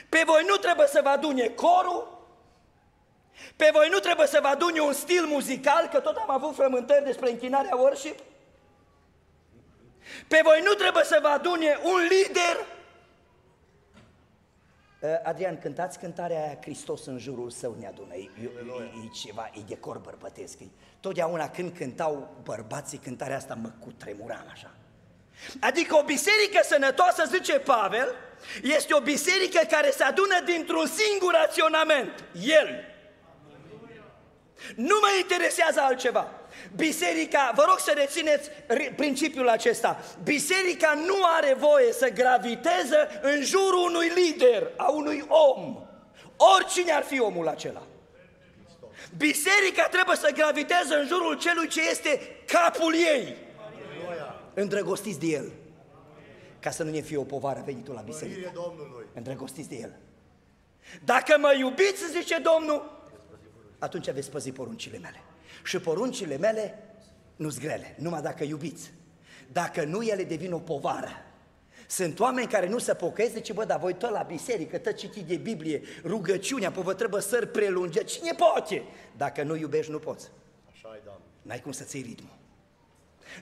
Pe 0.10 0.24
voi 0.26 0.44
nu 0.48 0.56
trebuie 0.56 0.88
să 0.88 1.00
vă 1.04 1.10
adune 1.10 1.48
corul, 1.48 2.20
pe 3.56 3.70
voi 3.74 3.90
nu 3.90 4.00
trebuie 4.00 4.28
să 4.28 4.40
vă 4.42 4.48
adune 4.48 4.80
un 4.80 4.94
stil 4.94 5.26
muzical, 5.26 5.88
că 5.88 6.00
tot 6.00 6.16
am 6.16 6.30
avut 6.30 6.56
frământări 6.56 7.04
despre 7.04 7.30
închinarea 7.30 7.76
worship. 7.76 8.20
Pe 10.28 10.42
voi 10.44 10.62
nu 10.64 10.74
trebuie 10.74 11.04
să 11.04 11.20
vă 11.22 11.28
adune 11.28 11.78
un 11.84 12.00
lider. 12.00 12.66
Uh, 15.02 15.10
Adrian, 15.24 15.60
cântați 15.60 16.00
cântarea 16.00 16.44
aia 16.44 16.58
Hristos 16.62 17.06
în 17.06 17.18
jurul 17.18 17.50
său 17.50 17.76
ne 17.80 17.88
adună. 17.88 18.14
E, 18.14 18.18
e, 18.18 18.44
e, 18.44 19.04
e 19.06 19.10
ceva, 19.14 19.50
e 19.54 19.60
decor 19.68 19.98
bărbătesc. 19.98 20.58
Totdeauna 21.00 21.50
când 21.50 21.78
cântau 21.78 22.30
bărbații 22.44 22.98
cântarea 22.98 23.36
asta 23.36 23.56
mă 23.56 23.72
cutremuram 23.80 24.46
așa. 24.52 24.72
Adică 25.60 25.96
o 25.96 26.04
biserică 26.04 26.60
sănătoasă, 26.64 27.24
zice 27.32 27.60
Pavel, 27.60 28.16
este 28.62 28.94
o 28.94 29.00
biserică 29.00 29.62
care 29.70 29.92
se 29.92 30.04
adună 30.04 30.40
dintr-un 30.46 30.88
singur 30.88 31.34
raționament, 31.34 32.24
El. 32.44 32.86
Nu 34.76 34.98
mă 35.02 35.08
interesează 35.20 35.80
altceva. 35.82 36.32
Biserica, 36.76 37.52
vă 37.56 37.64
rog 37.68 37.80
să 37.80 37.92
rețineți 37.96 38.50
principiul 38.96 39.50
acesta, 39.50 40.04
biserica 40.24 40.94
nu 41.06 41.16
are 41.38 41.54
voie 41.54 41.94
să 41.94 42.10
graviteze 42.10 43.20
în 43.22 43.44
jurul 43.44 43.86
unui 43.86 44.12
lider, 44.16 44.72
a 44.78 44.90
unui 44.90 45.26
om, 45.28 45.78
oricine 46.56 46.92
ar 46.92 47.04
fi 47.04 47.20
omul 47.20 47.48
acela. 47.48 47.84
Biserica 49.18 49.88
trebuie 49.88 50.16
să 50.16 50.32
graviteze 50.34 50.96
în 50.96 51.08
jurul 51.08 51.38
celui 51.38 51.68
ce 51.68 51.90
este 51.90 52.42
capul 52.46 52.94
ei 52.94 53.36
îndrăgostiți 54.54 55.20
de 55.20 55.26
El, 55.26 55.52
ca 56.60 56.70
să 56.70 56.84
nu 56.84 56.90
ne 56.90 57.00
fie 57.00 57.18
o 57.18 57.24
povară 57.24 57.62
venitul 57.66 57.94
la 57.94 58.02
biserică. 58.02 58.52
Domnului. 58.54 59.06
Îndrăgostiți 59.14 59.70
de 59.70 59.76
El. 59.76 59.96
Dacă 61.06 61.38
mă 61.40 61.56
iubiți, 61.60 62.12
zice 62.12 62.38
Domnul, 62.38 63.10
atunci 63.80 64.12
veți 64.12 64.32
păzi 64.32 64.52
poruncile 64.52 64.98
mele. 64.98 65.22
Și 65.64 65.80
poruncile 65.80 66.38
mele 66.38 66.84
nu-s 67.36 67.60
grele, 67.60 67.96
numai 68.00 68.22
dacă 68.22 68.44
iubiți. 68.44 68.92
Dacă 69.52 69.84
nu, 69.84 70.02
ele 70.02 70.24
devin 70.24 70.54
o 70.54 70.60
povară. 70.60 71.10
Sunt 71.88 72.20
oameni 72.20 72.48
care 72.48 72.68
nu 72.68 72.78
se 72.78 72.94
pocăiesc, 72.94 73.34
zice, 73.34 73.54
bă, 73.54 73.66
dar 73.66 73.80
voi 73.80 73.94
tot 73.94 74.10
la 74.10 74.22
biserică, 74.22 74.78
tot 74.78 74.96
citit 74.96 75.26
de 75.26 75.36
Biblie, 75.36 75.82
rugăciunea, 76.04 76.68
apoi 76.68 76.84
vă 76.84 76.94
trebuie 76.94 77.22
să 77.22 77.46
prelunge, 77.46 78.04
cine 78.04 78.32
poate? 78.32 78.84
Dacă 79.18 79.44
nu 79.44 79.56
iubești, 79.56 79.92
nu 79.92 80.00
poți. 80.00 80.32
Așa 80.72 80.96
e, 80.96 81.02
Doamne. 81.04 81.24
N-ai 81.42 81.62
cum 81.62 81.72
să 81.72 81.84
ții 81.84 82.02
ritmul. 82.02 82.41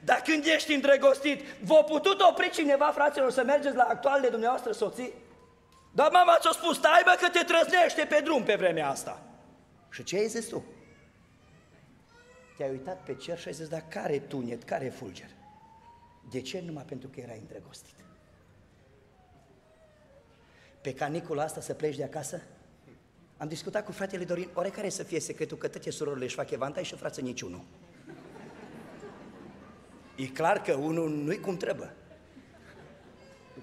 Dar 0.03 0.21
când 0.21 0.45
ești 0.45 0.73
îndrăgostit, 0.73 1.41
v-a 1.41 1.83
putut 1.83 2.21
opri 2.21 2.49
cineva, 2.49 2.91
fraților, 2.93 3.31
să 3.31 3.43
mergeți 3.43 3.75
la 3.75 3.83
actualele 3.83 4.29
dumneavoastră 4.29 4.71
soții? 4.71 5.13
Dar 5.91 6.11
mama 6.11 6.37
ți-a 6.39 6.51
spus, 6.51 6.77
stai 6.77 7.01
bă 7.03 7.17
că 7.19 7.29
te 7.29 7.43
trăznește 7.43 8.05
pe 8.09 8.21
drum 8.23 8.43
pe 8.43 8.55
vremea 8.55 8.89
asta. 8.89 9.21
Și 9.89 10.03
ce 10.03 10.15
ai 10.17 10.27
zis 10.27 10.47
tu? 10.47 10.63
Te-ai 12.57 12.69
uitat 12.69 13.03
pe 13.03 13.15
cer 13.15 13.39
și 13.39 13.47
ai 13.47 13.53
zis, 13.53 13.67
dar 13.67 13.83
care 13.87 14.19
tunet, 14.19 14.63
care 14.63 14.89
fulger? 14.89 15.29
De 16.31 16.41
ce? 16.41 16.63
Numai 16.65 16.83
pentru 16.83 17.07
că 17.07 17.19
erai 17.19 17.37
îndrăgostit. 17.39 17.95
Pe 20.81 20.93
canicula 20.93 21.43
asta 21.43 21.61
să 21.61 21.73
pleci 21.73 21.95
de 21.95 22.03
acasă? 22.03 22.41
Am 23.37 23.47
discutat 23.47 23.85
cu 23.85 23.91
fratele 23.91 24.23
Dorin, 24.23 24.49
oarecare 24.53 24.89
să 24.89 25.03
fie 25.03 25.19
secretul 25.19 25.57
că 25.57 25.67
toate 25.67 25.91
surorile 25.91 26.25
își 26.25 26.35
fac 26.35 26.49
evantai 26.49 26.83
și 26.83 26.95
frață 26.95 27.21
niciunul. 27.21 27.61
E 30.19 30.27
clar 30.27 30.61
că 30.61 30.73
unul 30.73 31.09
nu-i 31.09 31.39
cum 31.39 31.57
trebuie. 31.57 31.93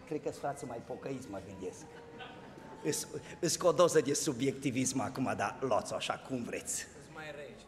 Cred 0.07 0.23
că 0.23 0.31
frață 0.31 0.67
mai 0.67 0.83
pocăiți, 0.87 1.27
mă 1.31 1.41
gândesc. 1.49 1.85
Îs 3.41 3.59
o 3.63 3.73
doză 3.73 4.01
de 4.01 4.15
subiectivism 4.15 5.01
acum, 5.01 5.35
dar 5.37 5.57
luați 5.61 5.95
așa 5.95 6.25
cum 6.29 6.43
vreți. 6.43 6.87
mai 7.15 7.25
reci. 7.37 7.61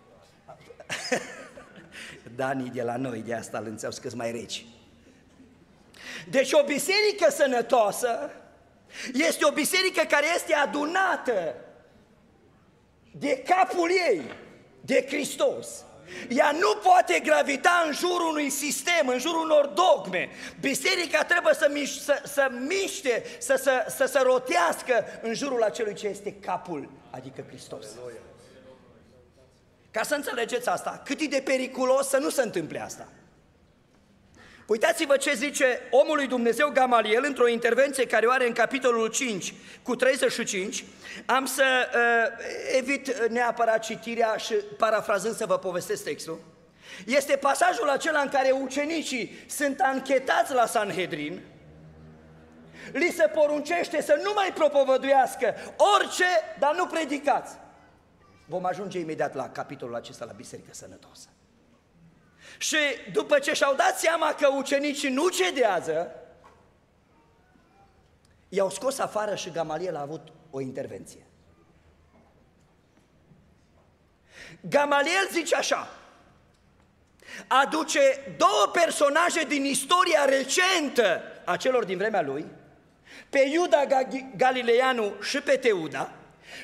Danii 2.37 2.71
de 2.71 2.83
la 2.83 2.97
noi, 2.97 3.21
de 3.21 3.35
asta 3.35 3.59
îl 3.59 3.67
înțeau 3.67 3.93
că 4.01 4.11
mai 4.15 4.33
reci. 4.33 4.67
Deci 6.31 6.53
o 6.53 6.65
biserică 6.65 7.31
sănătoasă 7.31 8.31
este 9.13 9.45
o 9.45 9.51
biserică 9.51 10.03
care 10.09 10.27
este 10.35 10.55
adunată 10.55 11.55
de 13.13 13.43
capul 13.47 13.91
ei, 14.11 14.23
de 14.81 15.07
Hristos. 15.09 15.85
Ea 16.29 16.51
nu 16.51 16.75
poate 16.75 17.19
gravita 17.19 17.83
în 17.87 17.93
jurul 17.93 18.29
unui 18.29 18.51
sistem, 18.51 19.09
în 19.09 19.19
jurul 19.19 19.45
unor 19.45 19.67
dogme. 19.67 20.29
Biserica 20.61 21.25
trebuie 21.25 21.55
să, 21.55 21.71
miș- 21.71 22.03
să, 22.05 22.23
să 22.25 22.49
miște, 22.69 23.25
să, 23.39 23.61
să, 23.63 23.87
să 23.97 24.07
să 24.07 24.21
rotească 24.25 25.05
în 25.23 25.35
jurul 25.35 25.63
acelui 25.63 25.95
ce 25.95 26.07
este 26.07 26.33
capul, 26.33 26.91
adică 27.11 27.45
Hristos. 27.49 27.87
Ca 29.91 30.03
să 30.03 30.15
înțelegeți 30.15 30.69
asta, 30.69 31.03
cât 31.05 31.21
e 31.21 31.27
de 31.27 31.43
periculos 31.45 32.09
să 32.09 32.17
nu 32.17 32.31
se 32.31 32.43
întâmple 32.43 32.83
asta. 32.83 33.09
Uitați-vă 34.69 35.17
ce 35.17 35.35
zice 35.35 35.81
omul 35.91 36.17
lui 36.17 36.27
Dumnezeu 36.27 36.71
Gamaliel 36.73 37.25
într-o 37.27 37.49
intervenție 37.49 38.07
care 38.07 38.27
o 38.27 38.31
are 38.31 38.47
în 38.47 38.53
capitolul 38.53 39.09
5 39.09 39.55
cu 39.83 39.97
35. 39.97 40.85
Am 41.27 41.47
să 41.47 41.65
uh, 41.65 42.45
evit 42.79 43.29
neapărat 43.29 43.83
citirea 43.83 44.37
și 44.37 44.55
parafrazând 44.55 45.35
să 45.35 45.47
vă 45.47 45.59
povestesc 45.59 46.05
textul. 46.05 46.41
Este 47.07 47.37
pasajul 47.37 47.89
acela 47.89 48.21
în 48.21 48.29
care 48.29 48.51
ucenicii 48.51 49.45
sunt 49.47 49.81
anchetați 49.81 50.53
la 50.53 50.67
Sanhedrin, 50.67 51.41
li 52.93 53.13
se 53.17 53.27
poruncește 53.35 54.03
să 54.03 54.21
nu 54.23 54.33
mai 54.35 54.53
propovăduiască 54.55 55.55
orice, 55.97 56.27
dar 56.59 56.75
nu 56.75 56.87
predicați. 56.87 57.55
Vom 58.47 58.65
ajunge 58.65 58.99
imediat 58.99 59.35
la 59.35 59.49
capitolul 59.49 59.95
acesta, 59.95 60.25
la 60.25 60.33
Biserică 60.33 60.71
Sănătoasă. 60.73 61.29
Și 62.59 62.77
după 63.13 63.39
ce 63.39 63.53
și-au 63.53 63.75
dat 63.75 63.99
seama 63.99 64.35
că 64.35 64.49
ucenicii 64.49 65.11
nu 65.11 65.29
cedează, 65.29 66.11
i-au 68.49 68.71
scos 68.71 68.99
afară 68.99 69.35
și 69.35 69.51
Gamaliel 69.51 69.97
a 69.97 70.01
avut 70.01 70.29
o 70.51 70.61
intervenție. 70.61 71.27
Gamaliel 74.61 75.29
zice 75.33 75.57
așa, 75.57 75.89
aduce 77.47 78.35
două 78.37 78.71
personaje 78.73 79.45
din 79.45 79.65
istoria 79.65 80.25
recentă 80.25 81.23
a 81.45 81.57
celor 81.57 81.85
din 81.85 81.97
vremea 81.97 82.23
lui, 82.23 82.47
pe 83.31 83.39
Iuda 83.39 83.85
Galileanu 84.37 85.13
și 85.21 85.41
pe 85.41 85.57
Teuda, 85.57 86.13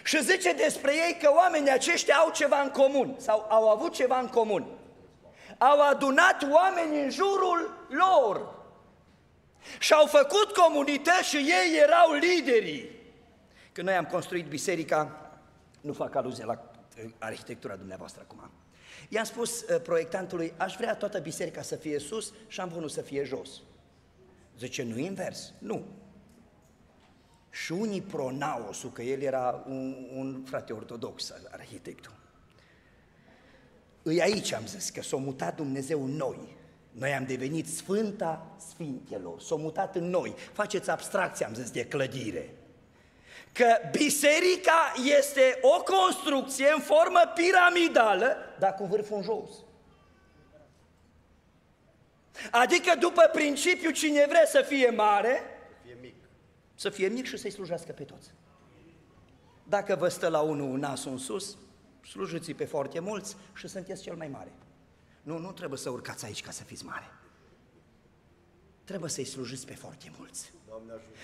și 0.05 0.23
zice 0.23 0.53
despre 0.53 0.93
ei 0.95 1.17
că 1.21 1.31
oamenii 1.35 1.71
aceștia 1.71 2.17
au 2.17 2.31
ceva 2.31 2.61
în 2.61 2.71
comun 2.71 3.15
sau 3.19 3.47
au 3.49 3.69
avut 3.69 3.95
ceva 3.95 4.19
în 4.19 4.29
comun 4.29 4.67
au 5.59 5.81
adunat 5.81 6.47
oameni 6.51 7.03
în 7.03 7.11
jurul 7.11 7.87
lor 7.89 8.63
și 9.79 9.93
au 9.93 10.07
făcut 10.07 10.53
comunități 10.57 11.29
și 11.29 11.37
ei 11.37 11.79
erau 11.83 12.13
liderii. 12.13 12.91
Când 13.73 13.87
noi 13.87 13.97
am 13.97 14.05
construit 14.05 14.47
biserica, 14.47 15.31
nu 15.81 15.93
fac 15.93 16.15
aluzie 16.15 16.45
la 16.45 16.71
uh, 16.99 17.11
arhitectura 17.19 17.77
dumneavoastră 17.77 18.23
acum, 18.25 18.51
i-am 19.09 19.25
spus 19.25 19.63
uh, 19.63 19.81
proiectantului, 19.83 20.55
aș 20.57 20.77
vrea 20.77 20.97
toată 20.97 21.19
biserica 21.19 21.63
să 21.63 21.77
fie 21.77 21.99
sus 21.99 22.33
și 22.47 22.61
am 22.61 22.69
vrut 22.69 22.91
să 22.91 23.03
fie 23.03 23.25
jos. 23.25 23.63
Zice, 24.59 24.83
nu 24.83 24.99
invers, 24.99 25.53
nu. 25.59 25.85
Și 27.51 27.73
unii 27.73 28.03
pronau 28.03 28.75
că 28.93 29.03
el 29.03 29.21
era 29.21 29.65
un, 29.67 30.09
un 30.15 30.43
frate 30.45 30.73
ortodox, 30.73 31.33
arhitectul. 31.51 32.13
Îi 34.07 34.23
aici 34.23 34.53
am 34.53 34.67
zis 34.67 34.91
că 34.91 35.03
s-a 35.03 35.17
mutat 35.17 35.57
Dumnezeu 35.57 36.05
în 36.05 36.11
noi. 36.11 36.57
Noi 36.91 37.13
am 37.13 37.25
devenit 37.25 37.69
Sfânta 37.69 38.47
Sfintelor, 38.71 39.41
s-a 39.41 39.55
mutat 39.55 39.97
în 39.97 40.11
noi. 40.11 40.35
Faceți 40.53 40.91
abstracție, 40.91 41.47
am 41.47 41.55
zis, 41.55 41.71
de 41.71 41.87
clădire. 41.87 42.55
Că 43.53 43.67
biserica 43.91 44.93
este 45.19 45.59
o 45.63 45.83
construcție 45.83 46.67
în 46.75 46.81
formă 46.81 47.21
piramidală, 47.35 48.37
dar 48.59 48.75
cu 48.75 48.85
vârful 48.85 49.17
în 49.17 49.23
jos. 49.23 49.51
Adică 52.51 52.95
după 52.99 53.31
principiu 53.33 53.91
cine 53.91 54.27
vrea 54.29 54.47
să 54.47 54.63
fie 54.67 54.91
mare, 54.91 55.43
să 55.73 55.81
fie 55.85 55.99
mic, 56.01 56.15
să 56.75 56.91
fie 56.91 57.09
mic 57.09 57.27
și 57.27 57.37
să-i 57.37 57.51
slujească 57.51 57.93
pe 57.93 58.03
toți. 58.03 58.31
Dacă 59.69 59.97
vă 59.97 60.09
stă 60.09 60.29
la 60.29 60.41
unul 60.41 60.79
nasul 60.79 61.11
în 61.11 61.19
sus, 61.19 61.57
slujiți 62.09 62.53
pe 62.53 62.65
foarte 62.65 63.01
mulți 63.01 63.37
și 63.55 63.69
sunteți 63.69 64.03
cel 64.03 64.15
mai 64.15 64.29
mare. 64.29 64.53
Nu, 65.23 65.39
nu 65.39 65.53
trebuie 65.53 65.79
să 65.79 65.91
urcați 65.91 66.25
aici 66.25 66.43
ca 66.43 66.51
să 66.51 66.63
fiți 66.65 66.85
mare. 66.85 67.11
Trebuie 68.85 69.11
să-i 69.11 69.25
slujiți 69.25 69.67
pe 69.67 69.75
foarte 69.75 70.13
mulți. 70.19 70.53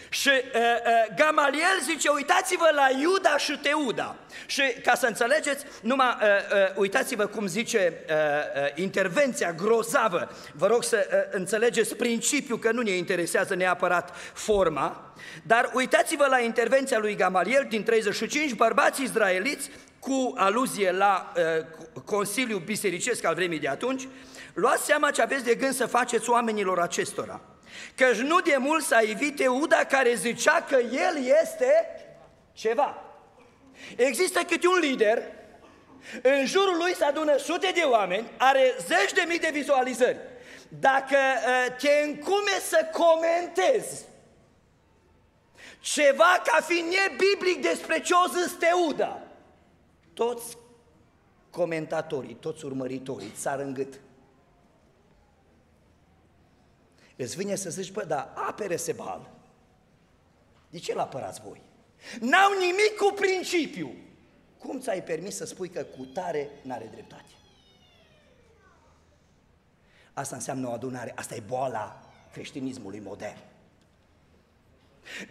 Și 0.08 0.28
uh, 0.28 0.42
uh, 0.54 1.16
Gamaliel 1.16 1.80
zice, 1.82 2.08
uitați-vă 2.08 2.70
la 2.74 2.88
Iuda 3.00 3.36
și 3.36 3.58
Teuda. 3.62 4.16
Și 4.46 4.62
ca 4.82 4.94
să 4.94 5.06
înțelegeți, 5.06 5.64
numai 5.82 6.16
uh, 6.20 6.26
uh, 6.26 6.76
uitați-vă 6.76 7.26
cum 7.26 7.46
zice 7.46 8.04
uh, 8.08 8.14
uh, 8.14 8.68
intervenția 8.74 9.52
grozavă. 9.52 10.30
Vă 10.52 10.66
rog 10.66 10.84
să 10.84 11.08
uh, 11.10 11.36
înțelegeți 11.36 11.94
principiul, 11.94 12.58
că 12.58 12.72
nu 12.72 12.82
ne 12.82 12.90
interesează 12.90 13.54
neapărat 13.54 14.16
forma, 14.32 15.14
dar 15.42 15.70
uitați-vă 15.74 16.26
la 16.26 16.40
intervenția 16.40 16.98
lui 16.98 17.14
Gamaliel 17.14 17.66
din 17.68 17.82
35, 17.82 18.52
bărbați 18.52 19.02
izraeliți 19.02 19.70
cu 20.00 20.32
aluzie 20.36 20.92
la 20.92 21.32
uh, 21.36 22.02
Consiliul 22.04 22.60
Bisericesc 22.60 23.24
al 23.24 23.34
vremii 23.34 23.58
de 23.58 23.68
atunci, 23.68 24.08
luați 24.54 24.84
seama 24.84 25.10
ce 25.10 25.22
aveți 25.22 25.44
de 25.44 25.54
gând 25.54 25.74
să 25.74 25.86
faceți 25.86 26.30
oamenilor 26.30 26.78
acestora. 26.78 27.40
Căci 27.94 28.16
nu 28.16 28.40
de 28.40 28.56
mult 28.58 28.84
s-a 28.84 29.00
evit 29.02 29.40
Euda 29.40 29.84
care 29.84 30.14
zicea 30.14 30.64
că 30.68 30.76
el 30.76 31.24
este 31.42 31.72
ceva. 32.52 33.02
Există 33.96 34.40
câte 34.40 34.66
un 34.66 34.78
lider, 34.78 35.22
în 36.22 36.46
jurul 36.46 36.76
lui 36.76 36.94
se 36.94 37.04
adună 37.04 37.36
sute 37.36 37.70
de 37.74 37.80
oameni, 37.80 38.30
are 38.36 38.74
zeci 38.86 39.12
de 39.12 39.24
mii 39.28 39.38
de 39.38 39.50
vizualizări. 39.52 40.18
Dacă 40.68 41.16
uh, 41.16 41.76
te 41.78 41.90
încume 42.04 42.58
să 42.68 42.86
comentezi 42.92 44.04
ceva 45.80 46.42
ca 46.44 46.62
fiind 46.62 46.94
nebiblic 46.94 47.62
despre 47.62 48.00
ce 48.00 48.12
o 48.14 48.38
zis 48.38 48.52
Teuda, 48.52 49.22
toți 50.24 50.56
comentatorii, 51.50 52.34
toți 52.34 52.64
urmăritorii, 52.64 53.30
țar 53.30 53.58
în 53.58 53.74
gât. 53.74 54.00
Îți 57.16 57.36
vine 57.36 57.54
să 57.54 57.70
zici, 57.70 57.92
bă, 57.92 58.04
dar 58.04 58.32
apere 58.34 58.76
bal. 58.96 59.30
De 60.70 60.78
ce 60.78 60.94
l-apărați 60.94 61.40
voi? 61.40 61.62
N-au 62.20 62.52
nimic 62.58 62.96
cu 62.98 63.14
principiu. 63.14 63.94
Cum 64.58 64.80
ți-ai 64.80 65.02
permis 65.02 65.36
să 65.36 65.44
spui 65.44 65.68
că 65.68 65.82
cu 65.82 66.04
tare 66.04 66.48
n-are 66.62 66.88
dreptate? 66.92 67.32
Asta 70.12 70.36
înseamnă 70.36 70.68
o 70.68 70.72
adunare, 70.72 71.12
asta 71.16 71.34
e 71.34 71.42
boala 71.46 72.10
creștinismului 72.32 73.00
modern. 73.00 73.49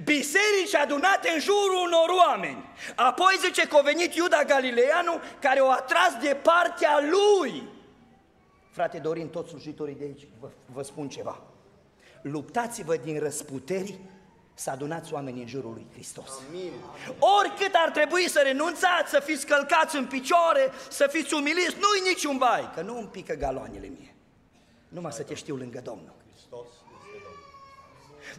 Biserici 0.03 0.75
adunate 0.75 1.29
în 1.29 1.39
jurul 1.39 1.85
unor 1.85 2.09
oameni. 2.27 2.63
Apoi 2.95 3.35
zice 3.39 3.67
că 3.67 3.77
a 3.77 3.81
venit 3.81 4.15
Iuda 4.15 4.43
Galileanu 4.43 5.19
care 5.39 5.59
o 5.59 5.69
atras 5.69 6.13
de 6.21 6.37
partea 6.41 6.99
lui. 7.09 7.67
Frate 8.71 8.97
Dorin, 8.97 9.27
toți 9.27 9.49
slujitorii 9.49 9.95
de 9.95 10.03
aici, 10.03 10.27
vă, 10.39 10.49
vă 10.65 10.83
spun 10.83 11.09
ceva. 11.09 11.41
Luptați-vă 12.21 12.95
din 12.95 13.19
răsputeri 13.19 13.99
să 14.53 14.69
adunați 14.69 15.13
oamenii 15.13 15.41
în 15.41 15.47
jurul 15.47 15.73
lui 15.73 15.87
Hristos. 15.91 16.29
Amin. 16.49 16.71
Oricât 17.19 17.71
ar 17.73 17.89
trebui 17.89 18.29
să 18.29 18.39
renunțați, 18.43 19.09
să 19.09 19.19
fiți 19.19 19.45
călcați 19.45 19.95
în 19.95 20.05
picioare, 20.05 20.71
să 20.89 21.07
fiți 21.11 21.33
umiliți, 21.33 21.75
nu-i 21.75 22.07
niciun 22.07 22.37
bai, 22.37 22.71
că 22.75 22.81
nu 22.81 22.97
îmi 22.97 23.07
pică 23.07 23.33
galoanele 23.33 23.87
mie. 23.87 24.15
Numai 24.87 25.11
să 25.11 25.23
te 25.23 25.33
știu 25.33 25.55
lângă 25.55 25.81
Domnul. 25.83 26.18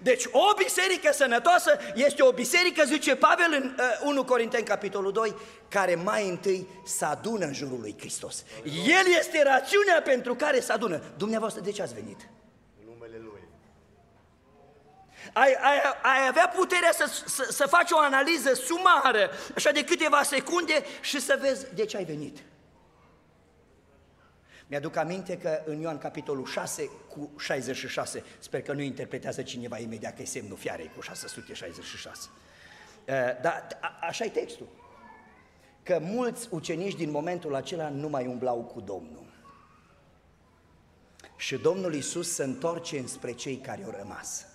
Hristos. 0.01 0.25
Deci 0.25 0.25
o 0.33 0.55
biserică 0.57 1.13
sănătoasă 1.13 1.79
este 1.95 2.23
o 2.23 2.33
biserică, 2.33 2.85
zice 2.85 3.17
Pavel 3.17 3.53
în 3.61 3.77
uh, 3.79 4.09
1 4.09 4.25
Corinteni, 4.25 4.65
capitolul 4.65 5.13
2, 5.13 5.35
care 5.69 5.95
mai 5.95 6.29
întâi 6.29 6.67
se 6.85 7.05
adună 7.05 7.45
în 7.45 7.55
jurul 7.55 7.81
lui 7.81 7.95
Hristos. 7.99 8.45
El 8.65 9.15
este 9.19 9.43
rațiunea 9.43 10.03
pentru 10.05 10.35
care 10.35 10.61
se 10.61 10.73
adună. 10.73 11.03
Dumneavoastră, 11.17 11.63
de 11.63 11.71
ce 11.71 11.83
ați 11.83 11.95
venit? 11.95 12.29
În 12.81 12.93
numele 12.93 13.17
Lui. 13.23 13.41
ai, 15.33 15.57
ai, 15.61 15.79
ai 16.03 16.29
avea 16.29 16.53
puterea 16.57 16.93
să, 16.93 17.11
să, 17.27 17.47
să 17.51 17.67
faci 17.67 17.91
o 17.91 17.99
analiză 17.99 18.53
sumară, 18.55 19.31
așa 19.55 19.71
de 19.71 19.85
câteva 19.85 20.23
secunde 20.23 20.85
și 21.01 21.21
să 21.21 21.39
vezi 21.41 21.67
de 21.75 21.85
ce 21.85 21.97
ai 21.97 22.05
venit. 22.05 22.39
Mi-aduc 24.71 24.97
aminte 24.97 25.39
că 25.39 25.63
în 25.65 25.81
Ioan 25.81 25.99
capitolul 25.99 26.47
6 26.47 26.91
cu 27.09 27.31
66, 27.39 28.23
sper 28.39 28.63
că 28.63 28.73
nu 28.73 28.81
interpretează 28.81 29.43
cineva 29.43 29.79
imediat 29.79 30.17
că 30.17 30.23
e 30.23 30.25
semnul 30.25 30.57
fiarei 30.57 30.91
cu 30.95 31.01
666. 31.01 32.29
Uh, 32.29 33.15
dar 33.43 33.67
așa 34.01 34.25
e 34.25 34.29
textul. 34.29 34.67
Că 35.83 35.99
mulți 36.03 36.49
ucenici 36.51 36.95
din 36.95 37.11
momentul 37.11 37.55
acela 37.55 37.89
nu 37.89 38.09
mai 38.09 38.27
umblau 38.27 38.63
cu 38.63 38.81
Domnul. 38.81 39.25
Și 41.37 41.57
Domnul 41.57 41.95
Iisus 41.95 42.35
se 42.35 42.43
întoarce 42.43 42.99
înspre 42.99 43.33
cei 43.33 43.57
care 43.57 43.85
au 43.85 43.91
rămas. 43.91 44.47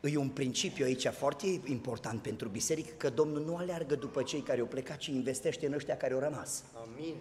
E 0.00 0.16
un 0.16 0.28
principiu 0.28 0.84
aici 0.84 1.06
foarte 1.06 1.60
important 1.64 2.22
pentru 2.22 2.48
biserică 2.48 2.94
că 2.96 3.10
Domnul 3.10 3.44
nu 3.44 3.56
aleargă 3.56 3.94
după 3.94 4.22
cei 4.22 4.40
care 4.40 4.60
au 4.60 4.66
plecat, 4.66 4.96
ci 4.96 5.06
investește 5.06 5.66
în 5.66 5.72
ăștia 5.72 5.96
care 5.96 6.14
au 6.14 6.20
rămas. 6.20 6.64
Amin. 6.74 7.14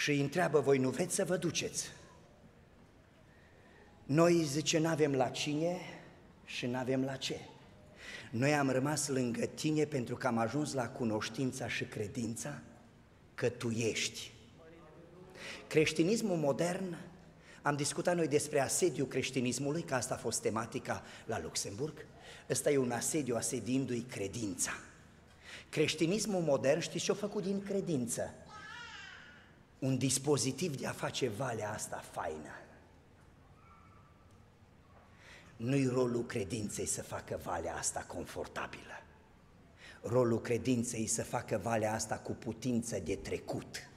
Și 0.00 0.10
îi 0.10 0.20
întreabă, 0.20 0.60
voi 0.60 0.78
nu 0.78 0.90
vreți 0.90 1.14
să 1.14 1.24
vă 1.24 1.36
duceți? 1.36 1.88
Noi, 4.04 4.42
zice, 4.44 4.78
nu 4.78 4.88
avem 4.88 5.14
la 5.14 5.28
cine 5.28 5.80
și 6.44 6.66
nu 6.66 6.78
avem 6.78 7.04
la 7.04 7.16
ce. 7.16 7.40
Noi 8.30 8.54
am 8.54 8.70
rămas 8.70 9.08
lângă 9.08 9.46
tine 9.46 9.84
pentru 9.84 10.16
că 10.16 10.26
am 10.26 10.38
ajuns 10.38 10.72
la 10.72 10.88
cunoștința 10.88 11.68
și 11.68 11.84
credința 11.84 12.60
că 13.34 13.48
tu 13.48 13.70
ești. 13.70 14.32
Creștinismul 15.66 16.36
modern, 16.36 16.96
am 17.62 17.76
discutat 17.76 18.16
noi 18.16 18.28
despre 18.28 18.60
asediu 18.60 19.04
creștinismului, 19.04 19.82
că 19.82 19.94
asta 19.94 20.14
a 20.14 20.18
fost 20.18 20.42
tematica 20.42 21.02
la 21.26 21.40
Luxemburg, 21.40 22.06
ăsta 22.50 22.70
e 22.70 22.76
un 22.76 22.90
asediu 22.90 23.36
asediindu-i 23.36 24.00
credința. 24.00 24.72
Creștinismul 25.68 26.40
modern, 26.40 26.80
știți 26.80 27.04
ce-a 27.04 27.14
făcut 27.14 27.42
din 27.42 27.62
credință? 27.62 28.34
Un 29.80 29.98
dispozitiv 29.98 30.76
de 30.76 30.86
a 30.86 30.92
face 30.92 31.28
valea 31.28 31.72
asta 31.72 32.02
faină. 32.10 32.54
Nu-i 35.56 35.86
rolul 35.86 36.24
credinței 36.26 36.86
să 36.86 37.02
facă 37.02 37.40
valea 37.42 37.76
asta 37.76 38.04
confortabilă. 38.06 39.02
Rolul 40.02 40.40
credinței 40.40 41.06
să 41.06 41.22
facă 41.22 41.60
valea 41.62 41.94
asta 41.94 42.14
cu 42.14 42.32
putință 42.32 42.98
de 43.04 43.16
trecut 43.16 43.88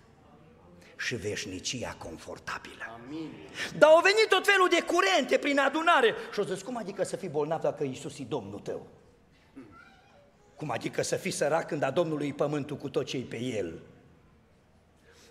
și 0.98 1.16
veșnicia 1.16 1.96
confortabilă. 2.00 2.84
Amin. 3.06 3.32
Dar 3.78 3.90
au 3.90 4.02
venit 4.02 4.28
tot 4.30 4.46
felul 4.46 4.68
de 4.70 4.82
curente 4.82 5.38
prin 5.38 5.60
adunare 5.60 6.14
și 6.34 6.40
au 6.40 6.46
zis, 6.46 6.62
cum 6.62 6.78
adică 6.78 7.04
să 7.04 7.16
fii 7.16 7.30
bolnav 7.30 7.62
dacă 7.62 7.84
Iisus 7.84 8.20
e 8.20 8.24
Domnul 8.24 8.60
tău? 8.60 8.88
Cum 10.56 10.72
adică 10.72 11.02
să 11.02 11.16
fii 11.16 11.32
sărac 11.32 11.68
când 11.68 11.84
a 11.84 11.92
Domnului 11.92 12.34
pământul 12.34 12.78
cu 12.78 12.90
tot 12.90 13.06
ce 13.06 13.18
pe 13.18 13.38
el? 13.40 13.82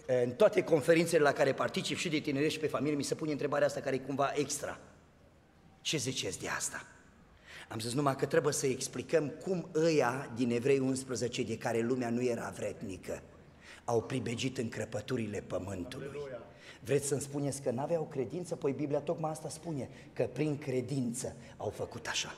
În 0.07 0.31
toate 0.31 0.63
conferințele 0.63 1.23
la 1.23 1.33
care 1.33 1.53
particip 1.53 1.97
și 1.97 2.09
de 2.09 2.19
tineri 2.19 2.51
și 2.51 2.59
pe 2.59 2.67
familie, 2.67 2.97
mi 2.97 3.03
se 3.03 3.15
pune 3.15 3.33
întrebarea 3.33 3.67
asta 3.67 3.81
care 3.81 3.97
e 3.97 3.99
cumva 3.99 4.33
extra. 4.35 4.79
Ce 5.81 5.97
ziceți 5.97 6.41
de 6.41 6.49
asta? 6.49 6.87
Am 7.69 7.79
zis 7.79 7.93
numai 7.93 8.17
că 8.17 8.27
trebuie 8.27 8.53
să 8.53 8.67
explicăm 8.67 9.29
cum 9.29 9.69
ăia 9.75 10.31
din 10.35 10.51
Evrei 10.51 10.79
11, 10.79 11.43
de 11.43 11.59
care 11.59 11.81
lumea 11.81 12.11
nu 12.11 12.23
era 12.25 12.53
vretnică, 12.57 13.23
au 13.85 14.03
pribegit 14.03 14.59
în 14.59 14.69
crăpăturile 14.69 15.41
pământului. 15.47 16.07
Aleluia. 16.09 16.43
Vreți 16.85 17.07
să-mi 17.07 17.21
spuneți 17.21 17.63
că 17.63 17.71
n-aveau 17.71 18.03
credință? 18.11 18.57
Păi 18.57 18.73
Biblia 18.73 19.01
tocmai 19.01 19.31
asta 19.31 19.49
spune, 19.49 19.89
că 20.13 20.29
prin 20.33 20.59
credință 20.59 21.37
au 21.57 21.69
făcut 21.69 22.07
așa. 22.07 22.35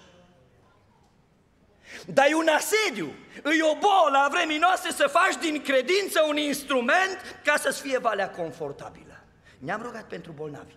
Dar 2.07 2.27
e 2.31 2.35
un 2.35 2.49
asediu, 2.49 3.07
e 3.37 3.63
o 3.63 3.75
bolă 3.75 4.19
a 4.25 4.29
vremii 4.29 4.59
noastre 4.59 4.91
să 4.91 5.07
faci 5.07 5.37
din 5.41 5.63
credință 5.63 6.25
un 6.29 6.37
instrument 6.37 7.19
ca 7.45 7.57
să-ți 7.57 7.81
fie 7.81 7.99
valea 7.99 8.31
confortabilă. 8.31 9.25
Ne-am 9.59 9.83
rugat 9.83 10.09
pentru 10.09 10.33
bolnavi 10.33 10.75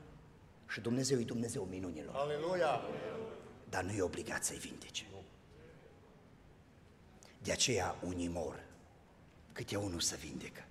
și 0.69 0.79
Dumnezeu 0.79 1.19
e 1.19 1.23
Dumnezeu 1.23 1.67
minunilor. 1.69 2.15
Aleluia! 2.15 2.81
Dar 3.69 3.83
nu 3.83 3.91
e 3.91 4.01
obligat 4.01 4.43
să-i 4.43 4.57
vindece. 4.57 5.05
De 7.47 7.53
aceea 7.53 7.95
unii 8.01 8.27
mor 8.27 8.63
câte 9.51 9.75
unul 9.75 9.99
să 9.99 10.15
vindecă. 10.19 10.65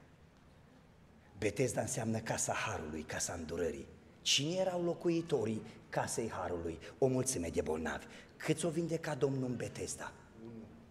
Betesda 1.39 1.81
înseamnă 1.81 2.19
casa 2.19 2.53
Harului, 2.53 3.03
casa 3.03 3.33
îndurării. 3.33 3.87
Cine 4.23 4.55
erau 4.55 4.83
locuitorii 4.83 5.63
casei 5.89 6.31
Harului? 6.31 6.79
O 6.99 7.07
mulțime 7.07 7.49
de 7.49 7.61
bolnavi. 7.61 8.07
Câți 8.37 8.65
o 8.65 8.69
vindeca 8.69 9.15
Domnul 9.15 9.49
în 9.49 9.57
Betesda? 9.57 10.13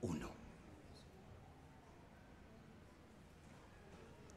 Unu. 0.10 0.30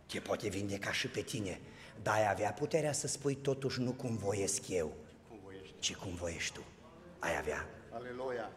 Te 0.07 0.19
poate 0.19 0.49
vindeca 0.49 0.93
și 0.93 1.09
pe 1.09 1.21
tine, 1.21 1.61
dar 2.03 2.15
ai 2.15 2.29
avea 2.31 2.53
puterea 2.53 2.93
să 2.93 3.07
spui 3.07 3.35
totuși 3.35 3.81
nu 3.81 3.91
cum 3.91 4.17
voiesc 4.17 4.69
eu, 4.69 4.93
ci 5.79 5.95
cum 5.95 6.15
voiești 6.15 6.53
tu. 6.53 6.65
Ai 7.19 7.37
avea. 7.37 7.69
Aleluia. 7.93 8.51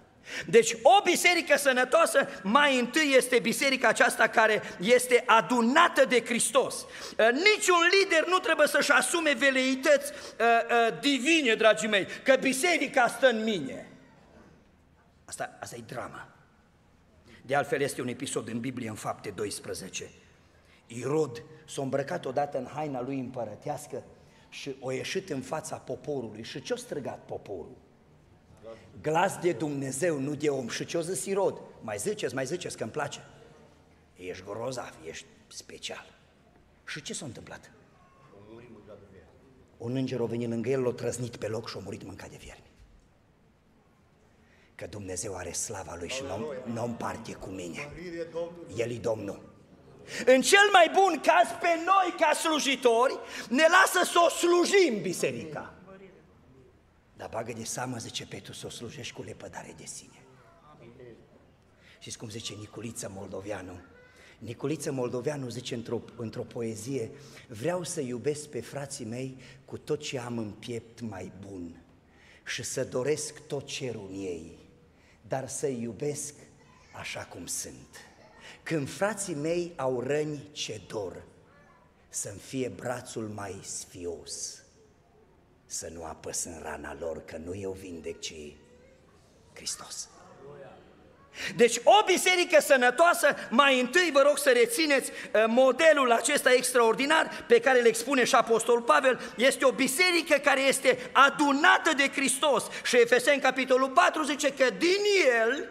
Deci 0.48 0.76
o 0.82 1.02
biserică 1.04 1.58
sănătoasă 1.58 2.28
mai 2.44 2.80
întâi 2.80 3.14
este 3.16 3.40
biserica 3.40 3.88
aceasta 3.88 4.28
care 4.28 4.62
este 4.80 5.24
adunată 5.26 6.06
de 6.06 6.26
Hristos. 6.26 6.76
Uh, 6.76 7.30
niciun 7.32 7.80
lider 8.00 8.28
nu 8.28 8.38
trebuie 8.38 8.68
să-și 8.68 8.92
asume 8.92 9.34
veleități 9.34 10.12
uh, 10.12 10.46
uh, 10.48 11.00
divine, 11.00 11.56
dragii 11.56 11.88
mei, 11.88 12.08
că 12.24 12.36
biserica 12.40 13.08
stă 13.08 13.28
în 13.28 13.44
mine. 13.44 13.90
Asta, 15.26 15.58
asta 15.60 15.76
e 15.76 15.84
drama. 15.88 16.31
De 17.52 17.58
altfel 17.58 17.82
este 17.82 18.02
un 18.02 18.08
episod 18.08 18.48
în 18.48 18.60
Biblie, 18.60 18.90
în 18.90 18.96
fapte 18.96 19.30
12. 19.30 20.10
Irod 20.88 21.44
s-a 21.68 21.82
îmbrăcat 21.82 22.26
odată 22.26 22.58
în 22.58 22.66
haina 22.66 23.02
lui 23.02 23.20
împărătească 23.20 24.04
și 24.50 24.76
a 24.88 24.94
ieșit 24.94 25.30
în 25.30 25.42
fața 25.42 25.76
poporului. 25.76 26.44
Și 26.44 26.62
ce-a 26.62 26.76
strigat 26.76 27.26
poporul? 27.26 27.78
Glas 29.02 29.38
de 29.38 29.52
Dumnezeu, 29.52 30.20
nu 30.20 30.36
de 30.36 30.50
om. 30.50 30.68
Și 30.68 30.86
ce-o 30.86 31.02
zis 31.02 31.26
Irod? 31.26 31.62
Mai 31.82 31.98
ziceți, 31.98 32.34
mai 32.34 32.46
ziceți 32.46 32.78
că 32.78 32.84
îmi 32.84 32.92
place. 32.92 33.20
Ești 34.16 34.44
grozav, 34.44 34.98
ești 35.08 35.26
special. 35.48 36.06
Și 36.86 37.02
ce 37.02 37.14
s-a 37.14 37.26
întâmplat? 37.26 37.72
Un 39.78 39.96
înger 39.96 40.20
a 40.20 40.26
venit 40.26 40.50
lângă 40.50 40.70
el, 40.70 40.82
l-a 40.82 40.92
trăznit 40.92 41.36
pe 41.36 41.48
loc 41.48 41.70
și 41.70 41.78
a 41.78 41.82
murit 41.84 42.04
mâncat 42.04 42.30
de 42.30 42.38
viermi. 42.40 42.71
Că 44.82 44.88
Dumnezeu 44.88 45.36
are 45.36 45.52
slava 45.52 45.96
Lui 46.00 46.10
și 46.10 46.24
nu 46.74 46.82
o 46.82 46.86
împarte 46.86 47.34
cu 47.34 47.50
mine. 47.50 47.92
El 48.76 48.92
e 48.92 48.98
Domnul. 48.98 49.42
În 50.26 50.42
cel 50.42 50.70
mai 50.72 50.92
bun 50.94 51.22
caz, 51.22 51.50
pe 51.60 51.68
noi 51.86 52.16
ca 52.20 52.34
slujitori, 52.34 53.20
ne 53.50 53.64
lasă 53.64 54.12
să 54.12 54.20
o 54.26 54.30
slujim 54.30 55.02
biserica. 55.02 55.74
Dar 57.16 57.30
bagă 57.30 57.54
de 57.54 57.64
seamă, 57.64 57.98
zice 57.98 58.26
Petru, 58.26 58.54
să 58.54 58.66
o 58.66 58.70
slujești 58.70 59.14
cu 59.14 59.22
lepădare 59.22 59.74
de 59.78 59.86
sine. 59.86 60.26
Și 62.00 62.18
cum 62.18 62.30
zice 62.30 62.54
Niculiță 62.54 63.12
Moldoveanu? 63.16 63.80
Niculiță 64.38 64.92
Moldoveanu 64.92 65.50
zice 65.50 65.76
într-o, 65.76 66.02
într-o 66.16 66.44
poezie, 66.44 67.12
vreau 67.48 67.84
să 67.84 68.02
iubesc 68.02 68.48
pe 68.48 68.62
frații 68.62 69.06
mei 69.06 69.38
cu 69.66 69.78
tot 69.78 70.00
ce 70.00 70.20
am 70.20 70.38
în 70.38 70.52
piept 70.52 71.00
mai 71.02 71.32
bun 71.48 71.84
și 72.46 72.64
să 72.64 72.84
doresc 72.84 73.40
tot 73.48 73.66
cerul 73.66 74.08
în 74.10 74.16
ei, 74.16 74.61
dar 75.32 75.48
să-i 75.48 75.82
iubesc 75.82 76.34
așa 76.92 77.24
cum 77.24 77.46
sunt. 77.46 77.98
Când 78.64 78.90
frații 78.90 79.36
mei 79.36 79.74
au 79.76 80.00
răni 80.00 80.50
ce 80.52 80.82
dor, 80.88 81.24
să-mi 82.10 82.40
fie 82.40 82.68
brațul 82.68 83.28
mai 83.28 83.60
sfios 83.64 84.64
să 85.66 85.90
nu 85.94 86.04
apăs 86.04 86.44
în 86.44 86.60
rana 86.62 86.96
lor, 87.00 87.26
că 87.26 87.38
nu 87.38 87.56
eu 87.56 87.72
vindec, 87.72 88.20
ci 88.20 88.34
Hristos. 89.54 90.10
Deci 91.56 91.78
o 91.84 92.04
biserică 92.06 92.62
sănătoasă, 92.62 93.36
mai 93.50 93.80
întâi 93.80 94.10
vă 94.14 94.22
rog 94.22 94.38
să 94.38 94.50
rețineți 94.50 95.12
uh, 95.12 95.44
modelul 95.48 96.12
acesta 96.12 96.54
extraordinar 96.54 97.46
pe 97.48 97.60
care 97.60 97.80
îl 97.80 97.86
expune 97.86 98.24
și 98.24 98.36
Apostol 98.36 98.82
Pavel, 98.82 99.20
este 99.38 99.66
o 99.66 99.72
biserică 99.72 100.38
care 100.44 100.62
este 100.62 101.10
adunată 101.12 101.92
de 101.98 102.10
Hristos 102.10 102.64
și 102.84 102.96
Efeseni 103.00 103.42
capitolul 103.42 103.90
4 103.90 104.24
zice 104.24 104.54
că 104.54 104.70
din 104.78 105.00
el 105.44 105.70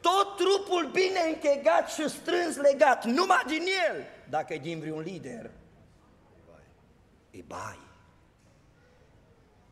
tot 0.00 0.36
trupul 0.36 0.90
bine 0.92 1.20
închegat 1.28 1.90
și 1.90 2.08
strâns 2.08 2.56
legat, 2.56 3.04
numai 3.04 3.42
din 3.46 3.62
el, 3.90 4.04
dacă 4.28 4.54
e 4.54 4.58
din 4.58 4.80
vreun 4.80 5.02
lider, 5.02 5.50
e 7.30 7.42
bai. 7.46 7.78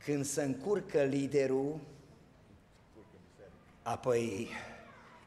Când 0.05 0.25
se 0.25 0.43
încurcă 0.43 1.03
liderul, 1.03 1.81
apoi 3.83 4.51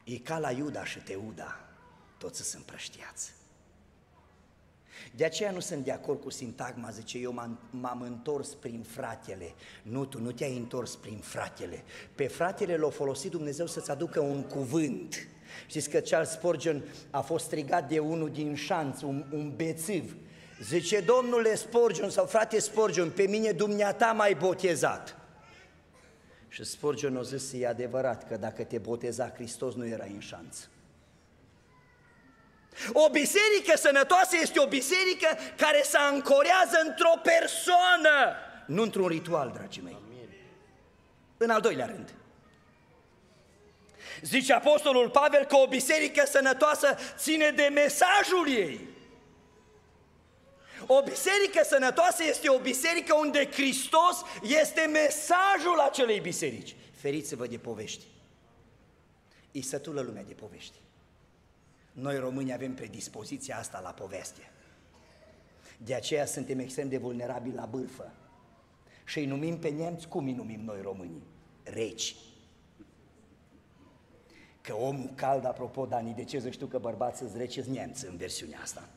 e 0.04 0.18
ca 0.18 0.38
la 0.38 0.50
Iuda 0.50 0.84
și 0.84 0.98
Teuda, 0.98 1.60
toți 2.18 2.42
sunt 2.42 2.54
împrăștiați. 2.54 3.32
De 5.14 5.24
aceea 5.24 5.50
nu 5.50 5.60
sunt 5.60 5.84
de 5.84 5.92
acord 5.92 6.20
cu 6.20 6.30
sintagma, 6.30 6.90
zice, 6.90 7.18
eu 7.18 7.32
m-am, 7.32 7.58
m-am 7.70 8.00
întors 8.00 8.48
prin 8.48 8.84
fratele. 8.88 9.54
Nu, 9.82 10.04
tu 10.04 10.20
nu 10.20 10.32
te-ai 10.32 10.56
întors 10.56 10.94
prin 10.94 11.18
fratele. 11.18 11.82
Pe 12.14 12.26
fratele 12.26 12.76
l-a 12.76 12.90
folosit 12.90 13.30
Dumnezeu 13.30 13.66
să-ți 13.66 13.90
aducă 13.90 14.20
un 14.20 14.42
cuvânt. 14.42 15.26
Știți 15.66 15.90
că 15.90 15.98
Charles 15.98 16.30
Spurgeon 16.30 16.82
a 17.10 17.20
fost 17.20 17.44
strigat 17.44 17.88
de 17.88 17.98
unul 17.98 18.30
din 18.30 18.54
șanț, 18.54 19.00
un, 19.00 19.24
un 19.32 19.52
bețiv. 19.56 20.16
Zice, 20.62 21.00
domnule 21.00 21.54
Spurgeon 21.54 22.10
sau 22.10 22.26
frate 22.26 22.60
Spurgeon, 22.60 23.10
pe 23.10 23.26
mine 23.26 23.52
dumneata 23.52 24.12
mai 24.12 24.34
botezat. 24.34 25.16
Și 26.52 26.64
Spurgeon 26.64 27.16
a 27.16 27.22
zis, 27.22 27.52
e 27.52 27.66
adevărat 27.66 28.28
că 28.28 28.36
dacă 28.36 28.64
te 28.64 28.78
boteza 28.78 29.30
Hristos 29.34 29.74
nu 29.74 29.86
era 29.86 30.04
în 30.04 30.20
șanț. 30.20 30.58
O 32.92 33.08
biserică 33.08 33.76
sănătoasă 33.76 34.36
este 34.40 34.60
o 34.60 34.66
biserică 34.66 35.28
care 35.56 35.82
se 35.84 35.96
ancorează 35.96 36.80
într-o 36.86 37.20
persoană, 37.22 38.36
nu 38.66 38.82
într-un 38.82 39.06
ritual, 39.06 39.50
dragii 39.54 39.82
mei. 39.82 39.96
În 41.36 41.50
al 41.50 41.60
doilea 41.60 41.86
rând, 41.86 42.14
zice 44.22 44.52
Apostolul 44.52 45.10
Pavel 45.10 45.44
că 45.44 45.56
o 45.56 45.66
biserică 45.66 46.26
sănătoasă 46.26 46.96
ține 47.16 47.50
de 47.50 47.70
mesajul 47.74 48.48
ei. 48.48 48.91
O 50.98 51.02
biserică 51.02 51.62
sănătoasă 51.64 52.22
este 52.28 52.48
o 52.48 52.58
biserică 52.58 53.14
unde 53.14 53.50
Hristos 53.50 54.22
este 54.42 54.80
mesajul 54.92 55.78
acelei 55.78 56.20
biserici. 56.20 56.76
Feriți-vă 56.92 57.46
de 57.46 57.58
povești. 57.58 58.04
E 59.52 59.62
sătulă 59.62 60.00
lumea 60.00 60.22
de 60.22 60.32
povești. 60.32 60.76
Noi 61.92 62.18
români 62.18 62.52
avem 62.52 62.74
predispoziția 62.74 63.58
asta 63.58 63.80
la 63.80 63.90
poveste. 63.90 64.50
De 65.76 65.94
aceea 65.94 66.26
suntem 66.26 66.58
extrem 66.58 66.88
de 66.88 66.96
vulnerabili 66.96 67.54
la 67.54 67.66
bârfă. 67.66 68.12
Și 69.04 69.18
îi 69.18 69.26
numim 69.26 69.58
pe 69.58 69.68
nemți, 69.68 70.08
cum 70.08 70.24
îi 70.24 70.32
numim 70.32 70.60
noi 70.60 70.80
românii? 70.82 71.26
Reci. 71.62 72.16
Că 74.60 74.74
omul 74.74 75.12
cald, 75.14 75.44
apropo, 75.44 75.86
Dani, 75.86 76.14
de 76.14 76.24
ce 76.24 76.40
să 76.40 76.50
știu 76.50 76.66
că 76.66 76.78
bărbații 76.78 77.26
sunt 77.26 77.38
reci, 77.38 77.60
nemți 77.60 78.06
în 78.06 78.16
versiunea 78.16 78.60
asta. 78.60 78.88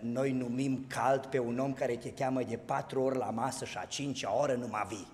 Noi 0.00 0.32
numim 0.32 0.84
cald 0.88 1.26
pe 1.26 1.38
un 1.38 1.58
om 1.58 1.74
care 1.74 1.96
te 1.96 2.12
cheamă 2.12 2.42
de 2.42 2.56
patru 2.56 3.02
ori 3.02 3.18
la 3.18 3.30
masă 3.30 3.64
și 3.64 3.78
a 3.78 3.84
cincea 3.84 4.36
oră 4.36 4.54
nu 4.54 4.66
mai 4.66 4.86
vii. 4.88 5.08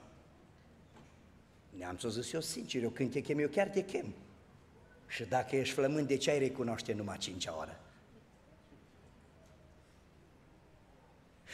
Ne-am 1.71 1.99
zis 2.09 2.33
eu 2.33 2.41
sincer, 2.41 2.83
eu 2.83 2.91
când 2.91 3.13
te 3.13 3.21
chem, 3.21 3.39
eu 3.39 3.49
chiar 3.49 3.69
te 3.69 3.85
chem. 3.85 4.15
Și 5.07 5.25
dacă 5.25 5.57
ești 5.57 5.75
flămând, 5.75 6.07
de 6.07 6.17
ce 6.17 6.31
ai 6.31 6.39
recunoaște 6.39 6.93
numai 6.93 7.17
cincea 7.17 7.57
oră? 7.59 7.81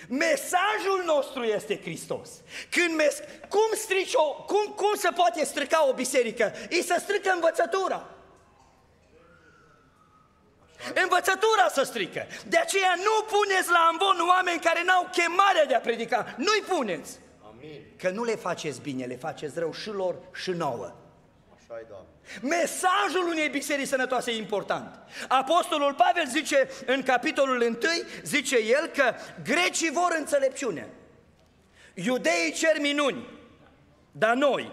Mesajul 0.08 1.02
nostru 1.06 1.42
este 1.42 1.80
Hristos. 1.80 2.30
Când 2.70 2.96
mes- 2.96 3.22
cum, 3.48 3.70
strici 3.74 4.14
o, 4.14 4.44
cum, 4.44 4.72
cum 4.74 4.94
se 4.96 5.08
poate 5.14 5.44
strica 5.44 5.88
o 5.88 5.92
biserică? 5.92 6.52
Îi 6.70 6.82
se 6.82 6.98
strică 6.98 7.30
învățătura. 7.34 8.06
Învățătura 11.02 11.51
să 11.72 11.82
strică. 11.82 12.26
De 12.46 12.56
aceea 12.56 12.94
nu 12.96 13.37
puneți 13.37 13.70
la 13.70 13.88
ambon 13.90 14.28
oameni 14.28 14.61
care 14.61 14.82
n-au 14.85 15.08
chemarea 15.12 15.66
de 15.66 15.74
a 15.74 15.80
predica. 15.80 16.35
Nu-i 16.37 16.64
puneți. 16.68 17.18
Amin. 17.48 17.82
Că 17.98 18.11
nu 18.11 18.24
le 18.24 18.35
faceți 18.35 18.80
bine, 18.80 19.04
le 19.04 19.16
faceți 19.16 19.58
rău 19.58 19.72
și 19.72 19.88
lor 19.88 20.14
și 20.35 20.50
nouă. 20.50 20.94
Așa 21.54 21.80
e, 21.80 21.87
Doamne. 21.88 22.08
Mesajul 22.40 23.28
unei 23.28 23.48
biserici 23.48 23.87
sănătoase 23.87 24.30
e 24.30 24.37
important. 24.37 24.98
Apostolul 25.28 25.94
Pavel 25.94 26.26
zice 26.28 26.68
în 26.87 27.02
capitolul 27.02 27.61
1, 27.61 27.78
zice 28.22 28.56
el 28.56 28.87
că 28.87 29.14
grecii 29.44 29.90
vor 29.90 30.14
înțelepciune. 30.18 30.88
Iudeii 31.94 32.52
cer 32.52 32.80
minuni, 32.80 33.26
dar 34.12 34.35
noi, 34.35 34.72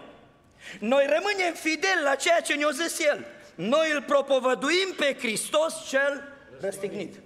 noi 0.78 1.06
rămânem 1.08 1.54
fideli 1.54 2.02
la 2.02 2.14
ceea 2.14 2.40
ce 2.40 2.54
ne-a 2.54 2.70
zis 2.70 2.98
el. 2.98 3.26
Noi 3.54 3.90
îl 3.94 4.02
propovăduim 4.02 4.94
pe 4.96 5.16
Hristos 5.18 5.88
cel 5.88 6.29
răstignit. 6.60 7.20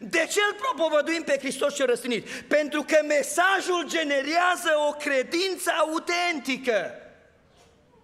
De 0.00 0.26
ce 0.30 0.38
îl 0.50 0.58
propovăduim 0.60 1.22
pe 1.22 1.38
Hristos 1.38 1.74
cel 1.74 1.86
răstignit? 1.86 2.28
Pentru 2.28 2.82
că 2.82 2.96
mesajul 3.06 3.84
generează 3.86 4.70
o 4.88 4.92
credință 4.92 5.70
autentică. 5.70 6.94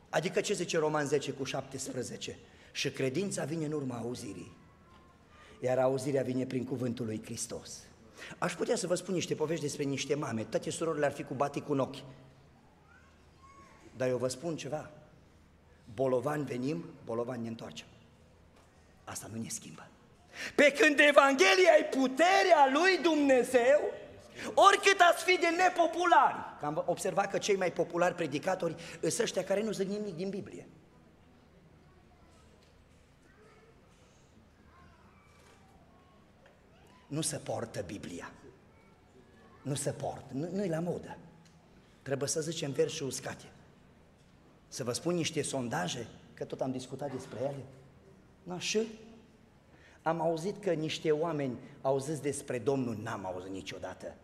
Adică 0.09 0.41
ce 0.41 0.53
zice 0.55 0.79
Roman 0.79 1.07
10 1.07 1.33
cu 1.33 1.45
17? 1.45 2.39
Și 2.73 2.91
credința 2.91 3.45
vine 3.45 3.65
în 3.65 3.73
urma 3.73 3.97
auzirii, 3.97 4.57
iar 5.61 5.79
auzirea 5.79 6.23
vine 6.23 6.47
prin 6.47 6.65
cuvântul 6.65 7.07
lui 7.07 7.23
Hristos. 7.25 7.83
Aș 8.39 8.55
putea 8.55 8.77
să 8.77 8.87
vă 8.87 8.95
spun 8.95 9.15
niște 9.15 9.35
povești 9.35 9.65
despre 9.65 9.83
niște 9.83 10.15
mame, 10.15 10.45
toate 10.45 10.71
surorile 10.71 11.07
ar 11.07 11.13
fi 11.13 11.23
cu 11.23 11.35
batic 11.35 11.65
cu 11.65 11.73
ochi. 11.73 12.05
Dar 13.97 14.09
eu 14.09 14.17
vă 14.17 14.29
spun 14.29 14.57
ceva, 14.57 14.91
bolovani 15.95 16.45
venim, 16.45 16.85
bolovani 17.05 17.43
ne 17.43 17.49
întoarcem. 17.49 17.87
Asta 19.05 19.31
nu 19.33 19.43
ne 19.43 19.49
schimbă. 19.49 19.89
Pe 20.55 20.73
când 20.73 20.99
Evanghelia 20.99 21.73
e 21.79 21.85
puterea 21.85 22.69
lui 22.73 22.99
Dumnezeu, 23.03 23.81
Oricât 24.55 25.01
ați 25.11 25.25
fi 25.25 25.39
de 25.39 25.49
nepopulari, 25.49 26.37
că 26.59 26.67
am 26.67 26.83
observat 26.87 27.31
că 27.31 27.39
cei 27.39 27.57
mai 27.57 27.73
populari 27.73 28.15
predicatori 28.15 28.75
sunt 29.01 29.19
ăștia 29.19 29.45
care 29.45 29.63
nu 29.63 29.71
zic 29.71 29.89
nimic 29.89 30.15
din 30.15 30.29
Biblie. 30.29 30.69
Nu 37.07 37.21
se 37.21 37.37
portă 37.37 37.83
Biblia. 37.87 38.33
Nu 39.63 39.75
se 39.75 39.91
portă, 39.91 40.33
nu, 40.33 40.49
nu-i 40.53 40.69
la 40.69 40.81
modă. 40.81 41.19
Trebuie 42.03 42.29
să 42.29 42.41
zicem 42.41 42.73
versuri 42.73 43.09
uscate. 43.09 43.45
Să 44.69 44.85
vă 44.85 44.93
spun 44.93 45.15
niște 45.15 45.43
sondaje, 45.43 46.07
că 46.35 46.45
tot 46.45 46.61
am 46.61 46.71
discutat 46.71 47.13
despre 47.13 47.39
ele. 47.39 47.65
Na, 48.43 48.59
și 48.59 48.89
am 50.09 50.21
auzit 50.21 50.63
că 50.63 50.73
niște 50.73 51.13
oameni 51.13 51.59
au 51.83 51.99
zis 51.99 52.21
despre 52.21 52.59
Domnul, 52.59 52.97
n-am 53.03 53.27
auzit 53.27 53.51
niciodată 53.51 54.15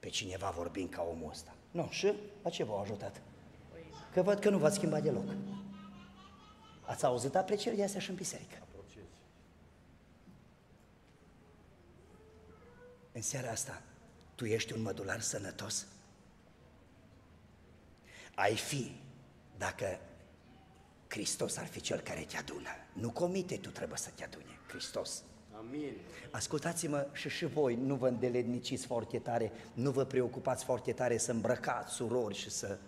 pe 0.00 0.08
cineva 0.08 0.50
vorbind 0.50 0.90
ca 0.90 1.06
omul 1.10 1.30
ăsta. 1.30 1.54
Nu, 1.70 1.88
și 1.90 2.12
la 2.42 2.50
ce 2.50 2.64
v-au 2.64 2.80
ajutat? 2.80 3.22
Că 4.12 4.22
văd 4.22 4.38
că 4.38 4.50
nu 4.50 4.58
v-ați 4.58 4.76
schimbat 4.76 5.02
deloc. 5.02 5.34
Ați 6.80 7.04
auzit 7.04 7.34
aprecieri 7.34 7.76
de 7.76 7.84
astea 7.84 8.00
și 8.00 8.10
în 8.10 8.16
biserică. 8.16 8.58
În 13.12 13.22
seara 13.22 13.50
asta, 13.50 13.82
tu 14.34 14.44
ești 14.44 14.72
un 14.72 14.82
mădular 14.82 15.20
sănătos? 15.20 15.86
Ai 18.34 18.56
fi 18.56 18.96
dacă 19.58 19.98
Hristos 21.14 21.56
ar 21.56 21.66
fi 21.66 21.80
cel 21.80 22.00
care 22.00 22.20
te 22.20 22.36
adună. 22.36 22.68
Nu 22.92 23.10
comite, 23.10 23.56
tu 23.56 23.70
trebuie 23.70 23.98
să 23.98 24.10
te 24.14 24.24
adune, 24.24 24.58
Hristos. 24.68 25.22
Amin. 25.58 25.92
Ascultați-mă 26.30 27.06
și 27.12 27.28
și 27.28 27.46
voi, 27.46 27.74
nu 27.74 27.94
vă 27.94 28.08
îndeledniciți 28.08 28.86
foarte 28.86 29.18
tare, 29.18 29.52
nu 29.74 29.90
vă 29.90 30.04
preocupați 30.04 30.64
foarte 30.64 30.92
tare 30.92 31.16
să 31.16 31.30
îmbrăcați 31.30 31.94
surori 31.94 32.34
și 32.34 32.50
să... 32.50 32.78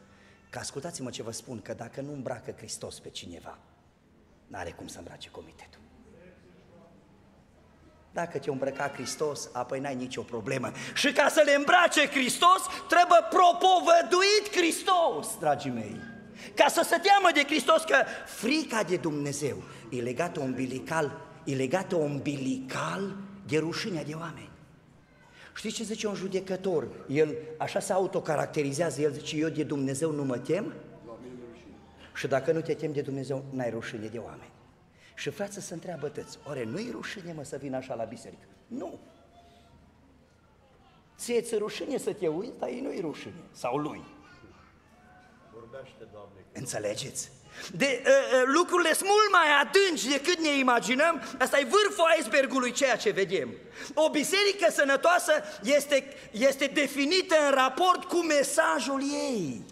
Că 0.50 0.58
ascultați-mă 0.58 1.10
ce 1.10 1.22
vă 1.22 1.30
spun, 1.30 1.60
că 1.62 1.74
dacă 1.74 2.00
nu 2.00 2.12
îmbracă 2.12 2.50
Hristos 2.50 2.98
pe 2.98 3.08
cineva, 3.08 3.58
n-are 4.46 4.70
cum 4.70 4.86
să 4.86 4.98
îmbrace 4.98 5.30
comitetul. 5.30 5.80
Dacă 8.12 8.38
te 8.38 8.50
îmbrăca 8.50 8.88
Hristos, 8.88 9.48
apoi 9.52 9.80
n-ai 9.80 9.94
nicio 9.94 10.22
problemă. 10.22 10.72
Și 10.94 11.12
ca 11.12 11.28
să 11.28 11.42
le 11.44 11.54
îmbrace 11.54 12.06
Hristos, 12.06 12.62
trebuie 12.88 13.20
propovăduit 13.30 14.56
Hristos, 14.56 15.38
dragii 15.38 15.70
mei. 15.70 16.14
Ca 16.55 16.68
să 16.68 16.83
se 16.85 16.96
teamă 17.03 17.29
de 17.35 17.42
Hristos 17.44 17.83
că 17.83 17.96
frica 18.27 18.83
de 18.83 18.96
Dumnezeu 18.96 19.62
e 19.90 20.01
legată 20.01 20.40
umbilical 20.40 21.27
e 21.46 21.55
legată 21.55 21.96
umbilical 21.96 23.16
de 23.46 23.59
rușinea 23.59 24.05
de 24.05 24.14
oameni. 24.14 24.51
Știți 25.55 25.75
ce 25.75 25.83
zice 25.83 26.07
un 26.07 26.14
judecător? 26.14 26.88
El 27.09 27.37
așa 27.59 27.81
se 27.81 27.92
autocaracterizează, 27.92 29.01
el 29.01 29.12
zice, 29.12 29.37
eu 29.37 29.49
de 29.49 29.62
Dumnezeu 29.62 30.11
nu 30.11 30.25
mă 30.25 30.38
tem 30.38 30.75
și 32.14 32.27
dacă 32.27 32.53
nu 32.53 32.61
te 32.61 32.75
tem 32.75 32.92
de 32.92 33.01
Dumnezeu, 33.01 33.44
n-ai 33.51 33.70
rușine 33.70 34.07
de 34.07 34.18
oameni. 34.18 34.53
Și 35.14 35.31
frață 35.31 35.61
să 35.61 35.75
întreabă 35.75 36.09
tăți, 36.09 36.38
oare 36.46 36.64
nu-i 36.64 36.88
rușine 36.90 37.33
mă 37.33 37.42
să 37.42 37.57
vin 37.57 37.75
așa 37.75 37.94
la 37.94 38.05
biserică? 38.05 38.46
Nu. 38.66 38.99
Ție-ți 41.18 41.57
rușine 41.57 41.99
să 41.99 42.12
te 42.12 42.29
uiți, 42.29 42.59
dar 42.59 42.68
ei 42.68 42.81
nu-i 42.81 43.01
rușine. 43.01 43.42
Sau 43.53 43.77
lui. 43.77 44.03
Vorbește, 45.76 46.06
Doamne. 46.12 46.40
Înțelegeți? 46.52 47.30
De, 47.72 48.02
uh, 48.06 48.12
uh, 48.12 48.42
lucrurile 48.44 48.92
sunt 48.94 49.08
mult 49.08 49.32
mai 49.32 49.48
adânci 49.60 50.04
decât 50.04 50.38
ne 50.38 50.58
imaginăm, 50.58 51.22
asta 51.38 51.58
e 51.58 51.66
vârful 51.70 52.14
icebergului 52.18 52.72
ceea 52.72 52.96
ce 52.96 53.10
vedem. 53.10 53.48
O 53.94 54.08
biserică 54.08 54.66
sănătoasă 54.70 55.32
este, 55.62 56.16
este 56.30 56.66
definită 56.66 57.34
în 57.48 57.54
raport 57.54 58.04
cu 58.04 58.16
mesajul 58.16 59.02
ei. 59.02 59.64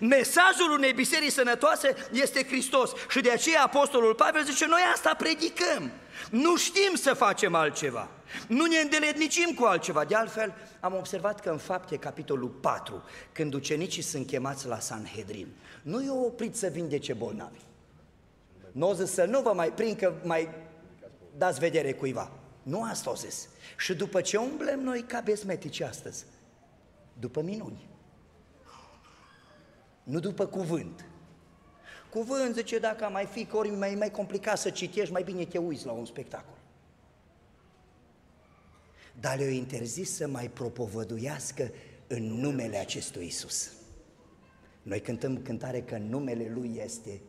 Mesajul 0.00 0.70
unei 0.70 0.92
biserici 0.92 1.32
sănătoase 1.32 2.08
este 2.12 2.44
Hristos 2.46 2.90
și 3.08 3.20
de 3.20 3.30
aceea 3.30 3.62
Apostolul 3.62 4.14
Pavel 4.14 4.44
zice, 4.44 4.66
noi 4.66 4.82
asta 4.92 5.14
predicăm. 5.14 5.90
Nu 6.30 6.56
știm 6.56 6.94
să 6.94 7.14
facem 7.14 7.54
altceva. 7.54 8.08
Nu 8.48 8.64
ne 8.64 8.76
îndeletnicim 8.76 9.54
cu 9.54 9.64
altceva. 9.64 10.04
De 10.04 10.14
altfel, 10.14 10.54
am 10.80 10.94
observat 10.94 11.40
că 11.40 11.50
în 11.50 11.58
fapte, 11.58 11.96
capitolul 11.96 12.48
4, 12.48 13.02
când 13.32 13.54
ucenicii 13.54 14.02
sunt 14.02 14.26
chemați 14.26 14.66
la 14.66 14.78
Sanhedrin, 14.78 15.46
nu 15.82 16.04
i-au 16.04 16.24
oprit 16.24 16.56
să 16.56 16.66
vindece 16.66 17.12
bolnavi. 17.12 17.60
Nu 18.72 18.86
au 18.86 18.94
zis 18.94 19.10
să 19.10 19.24
nu 19.24 19.40
vă 19.40 19.52
mai 19.52 19.72
prind 19.72 19.96
că 19.96 20.14
mai 20.24 20.48
dați 21.36 21.58
vedere 21.58 21.92
cuiva. 21.92 22.30
Nu 22.62 22.82
asta 22.82 23.10
au 23.10 23.16
zis. 23.16 23.48
Și 23.76 23.94
după 23.94 24.20
ce 24.20 24.36
umblem 24.36 24.80
noi 24.80 25.02
ca 25.02 25.20
besmetici 25.20 25.80
astăzi? 25.80 26.24
După 27.18 27.42
minuni. 27.42 27.88
Nu 30.02 30.18
după 30.18 30.46
cuvânt. 30.46 31.04
Cuvânt 32.10 32.54
zice, 32.54 32.78
dacă 32.78 33.08
mai 33.12 33.26
fi, 33.26 33.44
că 33.44 33.56
ori 33.56 33.70
mai, 33.70 33.94
mai 33.94 34.10
complicat 34.10 34.58
să 34.58 34.70
citești, 34.70 35.12
mai 35.12 35.22
bine 35.22 35.44
te 35.44 35.58
uiți 35.58 35.86
la 35.86 35.92
un 35.92 36.04
spectacol. 36.04 36.59
Dar 39.20 39.36
le-au 39.38 39.50
interzis 39.50 40.14
să 40.14 40.26
mai 40.26 40.48
propovăduiască 40.48 41.70
în 42.06 42.22
numele 42.22 42.76
acestui 42.76 43.26
Isus. 43.26 43.70
Noi 44.82 45.00
cântăm 45.00 45.42
cântare 45.42 45.80
că 45.80 45.94
în 45.94 46.08
numele 46.08 46.50
Lui 46.54 46.80
este 46.84 47.20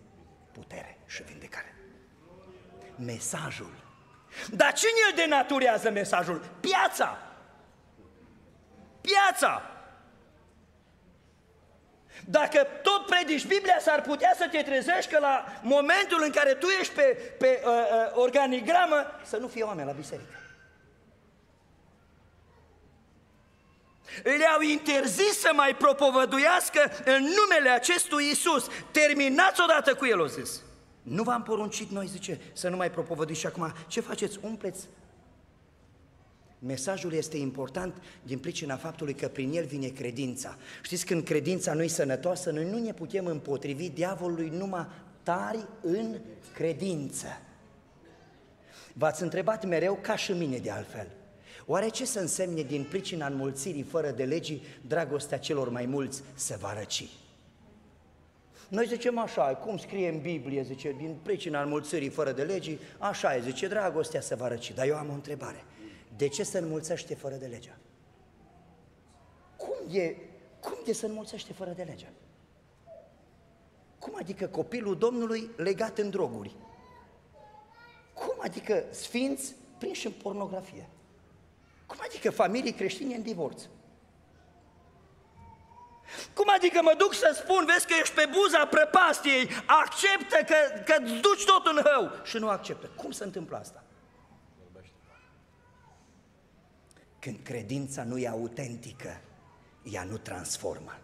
putere 0.51 0.97
și 1.05 1.23
vindecare. 1.23 1.75
Mesajul. 2.95 3.83
Dar 4.51 4.73
cine 4.73 4.91
îl 5.09 5.15
denaturează 5.15 5.91
mesajul? 5.91 6.41
Piața! 6.59 7.17
Piața! 9.01 9.61
Dacă 12.25 12.67
tot 12.81 13.05
predici 13.05 13.47
Biblia, 13.47 13.77
s-ar 13.79 14.01
putea 14.01 14.33
să 14.37 14.47
te 14.51 14.61
trezești 14.61 15.11
că 15.11 15.19
la 15.19 15.45
momentul 15.61 16.21
în 16.23 16.31
care 16.31 16.53
tu 16.53 16.67
ești 16.67 16.93
pe, 16.93 17.17
pe 17.39 17.61
uh, 17.65 17.71
uh, 17.71 18.11
organigramă, 18.13 19.05
să 19.23 19.37
nu 19.37 19.47
fie 19.47 19.63
oameni 19.63 19.87
la 19.87 19.93
biserică. 19.93 20.40
Le-au 24.23 24.61
interzis 24.61 25.39
să 25.39 25.51
mai 25.55 25.75
propovăduiască 25.75 26.79
în 27.05 27.21
numele 27.21 27.69
acestui 27.69 28.29
Isus. 28.31 28.67
Terminați 28.91 29.61
odată 29.61 29.93
cu 29.93 30.05
el, 30.05 30.19
o 30.19 30.27
zis. 30.27 30.61
Nu 31.01 31.23
v-am 31.23 31.43
poruncit 31.43 31.89
noi, 31.89 32.07
zice, 32.07 32.39
să 32.53 32.69
nu 32.69 32.75
mai 32.75 32.91
propovăduiți 32.91 33.39
și 33.39 33.45
acum 33.45 33.73
ce 33.87 34.01
faceți? 34.01 34.39
Umpleți 34.41 34.87
Mesajul 36.65 37.13
este 37.13 37.37
important 37.37 38.01
din 38.23 38.39
pricina 38.39 38.75
faptului 38.77 39.13
că 39.13 39.27
prin 39.27 39.51
el 39.53 39.65
vine 39.65 39.87
credința. 39.87 40.57
Știți, 40.81 41.05
când 41.05 41.23
credința 41.23 41.73
nu 41.73 41.83
e 41.83 41.87
sănătoasă, 41.87 42.51
noi 42.51 42.69
nu 42.69 42.77
ne 42.77 42.93
putem 42.93 43.25
împotrivi 43.25 43.89
diavolului 43.89 44.49
numai 44.49 44.87
tari 45.23 45.67
în 45.81 46.19
credință. 46.53 47.27
V-ați 48.93 49.21
întrebat 49.21 49.65
mereu, 49.65 49.99
ca 50.01 50.15
și 50.15 50.31
mine 50.31 50.57
de 50.57 50.71
altfel, 50.71 51.07
oare 51.71 51.89
ce 51.89 52.05
să 52.05 52.19
însemne 52.19 52.61
din 52.61 52.83
pricina 52.83 53.27
înmulțirii 53.27 53.83
fără 53.83 54.11
de 54.11 54.23
legii 54.23 54.61
dragostea 54.87 55.39
celor 55.39 55.69
mai 55.69 55.85
mulți 55.85 56.23
se 56.33 56.55
va 56.55 56.73
răci? 56.73 57.09
Noi 58.67 58.87
zicem 58.87 59.17
așa, 59.17 59.43
cum 59.43 59.77
scrie 59.77 60.09
în 60.09 60.19
Biblie, 60.19 60.61
zice, 60.61 60.91
din 60.91 61.17
pricina 61.23 61.61
înmulțirii 61.61 62.09
fără 62.09 62.31
de 62.31 62.43
legii, 62.43 62.79
așa 62.97 63.35
e, 63.35 63.41
zice, 63.41 63.67
dragostea 63.67 64.21
se 64.21 64.35
va 64.35 64.47
răci. 64.47 64.73
Dar 64.73 64.87
eu 64.87 64.95
am 64.95 65.09
o 65.09 65.13
întrebare. 65.13 65.63
De 66.15 66.27
ce 66.27 66.43
se 66.43 66.57
înmulțește 66.57 67.15
fără 67.15 67.35
de 67.35 67.45
legea? 67.45 67.77
Cum 69.57 69.95
e, 69.95 70.15
cum 70.59 70.77
e 70.85 70.93
să 70.93 71.05
înmulțește 71.05 71.53
fără 71.53 71.71
de 71.71 71.83
legea? 71.83 72.11
Cum 73.99 74.13
adică 74.15 74.47
copilul 74.47 74.97
Domnului 74.97 75.49
legat 75.55 75.97
în 75.97 76.09
droguri? 76.09 76.55
Cum 78.13 78.33
adică 78.37 78.83
sfinți 78.89 79.55
prinși 79.77 80.05
în 80.05 80.13
pornografie? 80.21 80.89
Cum 81.91 81.99
adică 82.03 82.31
familii 82.31 82.73
creștine 82.73 83.15
în 83.15 83.21
divorț? 83.21 83.61
Cum 86.33 86.45
adică 86.55 86.81
mă 86.81 86.95
duc 86.97 87.13
să 87.13 87.41
spun, 87.43 87.65
vezi 87.65 87.87
că 87.87 87.93
ești 88.01 88.15
pe 88.15 88.29
buza 88.31 88.65
prăpastiei, 88.65 89.49
acceptă 89.65 90.35
că, 90.45 90.81
că 90.85 90.99
duci 90.99 91.45
tot 91.45 91.65
în 91.65 91.81
hău 91.83 92.11
și 92.23 92.37
nu 92.37 92.49
acceptă. 92.49 92.87
Cum 92.87 93.11
se 93.11 93.23
întâmplă 93.23 93.57
asta? 93.57 93.83
Când 97.19 97.39
credința 97.43 98.03
nu 98.03 98.17
e 98.17 98.27
autentică, 98.27 99.21
ea 99.83 100.03
nu 100.03 100.17
transformă. 100.17 100.99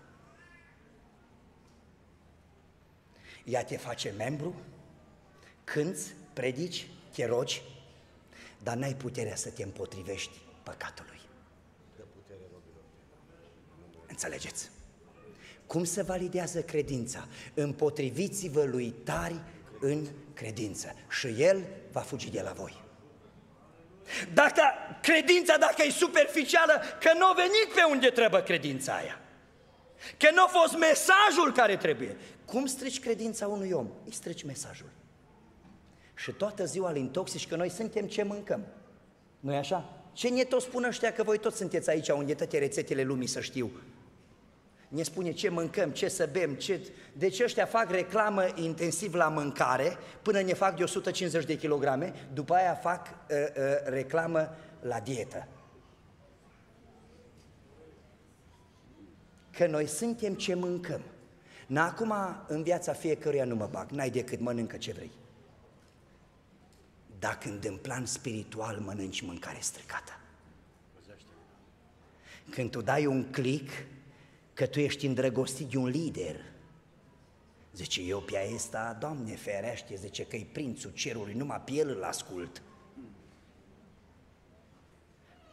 Ea 3.43 3.63
te 3.63 3.77
face 3.77 4.13
membru, 4.17 4.55
cânți, 5.63 6.13
predici, 6.33 6.87
te 7.13 7.25
rogi, 7.25 7.61
dar 8.63 8.75
n-ai 8.75 8.95
puterea 8.95 9.35
să 9.35 9.49
te 9.49 9.63
împotrivești 9.63 10.45
păcatului. 10.69 11.19
Înțelegeți? 14.07 14.69
Cum 15.65 15.83
se 15.83 16.01
validează 16.01 16.61
credința? 16.61 17.27
Împotriviți-vă 17.53 18.63
lui 18.63 18.89
tari 19.03 19.39
în 19.79 20.07
credință 20.33 20.95
și 21.09 21.27
el 21.37 21.65
va 21.91 21.99
fugi 21.99 22.29
de 22.29 22.41
la 22.41 22.51
voi. 22.51 22.83
Dacă 24.33 24.61
credința, 25.01 25.57
dacă 25.57 25.83
e 25.85 25.89
superficială, 25.89 26.73
că 26.99 27.11
nu 27.17 27.25
a 27.25 27.33
venit 27.33 27.73
pe 27.75 27.83
unde 27.89 28.09
trebuie 28.09 28.43
credința 28.43 28.95
aia. 28.95 29.19
Că 30.17 30.29
nu 30.33 30.43
a 30.43 30.47
fost 30.47 30.77
mesajul 30.77 31.51
care 31.53 31.77
trebuie. 31.77 32.17
Cum 32.45 32.65
strici 32.65 32.99
credința 32.99 33.47
unui 33.47 33.71
om? 33.71 33.87
Îi 34.05 34.11
strici 34.13 34.43
mesajul. 34.43 34.89
Și 36.15 36.31
toată 36.31 36.65
ziua 36.65 36.89
îl 36.89 36.97
intoxici 36.97 37.47
că 37.47 37.55
noi 37.55 37.69
suntem 37.69 38.07
ce 38.07 38.23
mâncăm. 38.23 38.65
nu 39.39 39.53
e 39.53 39.57
așa? 39.57 39.96
Ce 40.17 40.29
ne 40.29 40.43
tot 40.43 40.61
spun 40.61 40.83
ăștia 40.83 41.13
că 41.13 41.23
voi 41.23 41.37
toți 41.37 41.57
sunteți 41.57 41.89
aici 41.89 42.09
unde 42.09 42.33
toate 42.33 42.57
rețetele 42.57 43.03
lumii 43.03 43.27
să 43.27 43.39
știu 43.39 43.71
ne 44.87 45.03
spune 45.03 45.31
ce 45.31 45.49
mâncăm, 45.49 45.89
ce 45.89 46.07
să 46.07 46.29
bem, 46.31 46.53
ce... 46.53 46.79
Deci 47.13 47.39
ăștia 47.39 47.65
fac 47.65 47.91
reclamă 47.91 48.43
intensiv 48.55 49.13
la 49.13 49.27
mâncare 49.27 49.97
până 50.21 50.41
ne 50.41 50.53
fac 50.53 50.75
de 50.75 50.83
150 50.83 51.45
de 51.45 51.57
kilograme, 51.57 52.13
după 52.33 52.53
aia 52.53 52.73
fac 52.73 53.07
uh, 53.07 53.35
uh, 53.37 53.63
reclamă 53.85 54.55
la 54.81 54.99
dietă. 54.99 55.47
Că 59.51 59.67
noi 59.67 59.87
suntem 59.87 60.33
ce 60.33 60.53
mâncăm. 60.53 61.01
N 61.67 61.75
acum 61.75 62.13
în 62.47 62.63
viața 62.63 62.93
fiecăruia 62.93 63.45
nu 63.45 63.55
mă 63.55 63.67
bag, 63.71 63.89
n-ai 63.89 64.09
decât 64.09 64.39
mănâncă 64.39 64.77
ce 64.77 64.91
vrei. 64.91 65.11
Dar 67.19 67.37
când 67.37 67.65
în 67.65 67.77
plan 67.77 68.05
spiritual 68.05 68.79
mănânci 68.79 69.21
mâncare 69.21 69.59
stricată. 69.61 70.11
Când 72.49 72.71
tu 72.71 72.81
dai 72.81 73.05
un 73.05 73.31
click 73.31 73.69
că 74.53 74.65
tu 74.65 74.79
ești 74.79 75.05
îndrăgostit 75.05 75.67
de 75.67 75.77
un 75.77 75.87
lider. 75.87 76.35
Zice, 77.73 78.01
eu 78.01 78.19
pe 78.19 78.51
asta, 78.55 78.97
Doamne 78.99 79.35
ferește, 79.35 79.95
zice 79.95 80.25
că 80.25 80.35
e 80.35 80.47
prințul 80.51 80.91
cerului, 80.91 81.33
numai 81.33 81.61
pe 81.61 81.71
el 81.71 81.89
îl 81.89 82.03
ascult. 82.03 82.61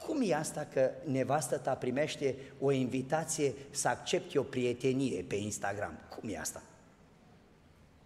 Cum 0.06 0.22
e 0.22 0.34
asta 0.34 0.64
că 0.72 0.90
nevastă 1.04 1.58
ta 1.58 1.74
primește 1.74 2.36
o 2.60 2.70
invitație 2.70 3.54
să 3.70 3.88
accepte 3.88 4.38
o 4.38 4.42
prietenie 4.42 5.22
pe 5.22 5.34
Instagram? 5.34 5.98
Cum 6.08 6.28
e 6.28 6.38
asta? 6.38 6.62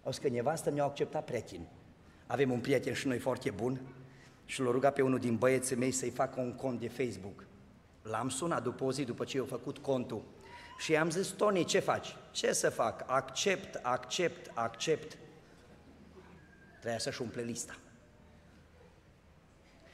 O 0.03 0.09
că 0.21 0.29
nevastă 0.29 0.71
mi-a 0.71 0.83
acceptat 0.83 1.25
prieten. 1.25 1.67
Avem 2.31 2.51
un 2.51 2.59
prieten 2.59 2.93
și 2.93 3.07
noi 3.07 3.19
foarte 3.19 3.51
bun 3.51 3.81
și 4.45 4.61
l-a 4.61 4.71
rugat 4.71 4.93
pe 4.93 5.01
unul 5.01 5.19
din 5.19 5.35
băieții 5.35 5.75
mei 5.75 5.91
să-i 5.91 6.09
facă 6.09 6.39
un 6.39 6.53
cont 6.53 6.79
de 6.79 6.87
Facebook. 6.87 7.45
L-am 8.01 8.29
sunat 8.29 8.63
după 8.63 8.83
o 8.83 8.91
zi, 8.91 9.03
după 9.03 9.23
ce 9.23 9.37
i-a 9.37 9.45
făcut 9.45 9.77
contul 9.77 10.23
și 10.77 10.91
i-am 10.91 11.09
zis, 11.09 11.27
Tony, 11.27 11.65
ce 11.65 11.79
faci? 11.79 12.15
Ce 12.31 12.53
să 12.53 12.69
fac? 12.69 13.03
Accept, 13.07 13.75
accept, 13.75 14.51
accept. 14.53 15.17
Trebuia 16.71 16.99
să-și 16.99 17.21
umple 17.21 17.41
lista. 17.41 17.77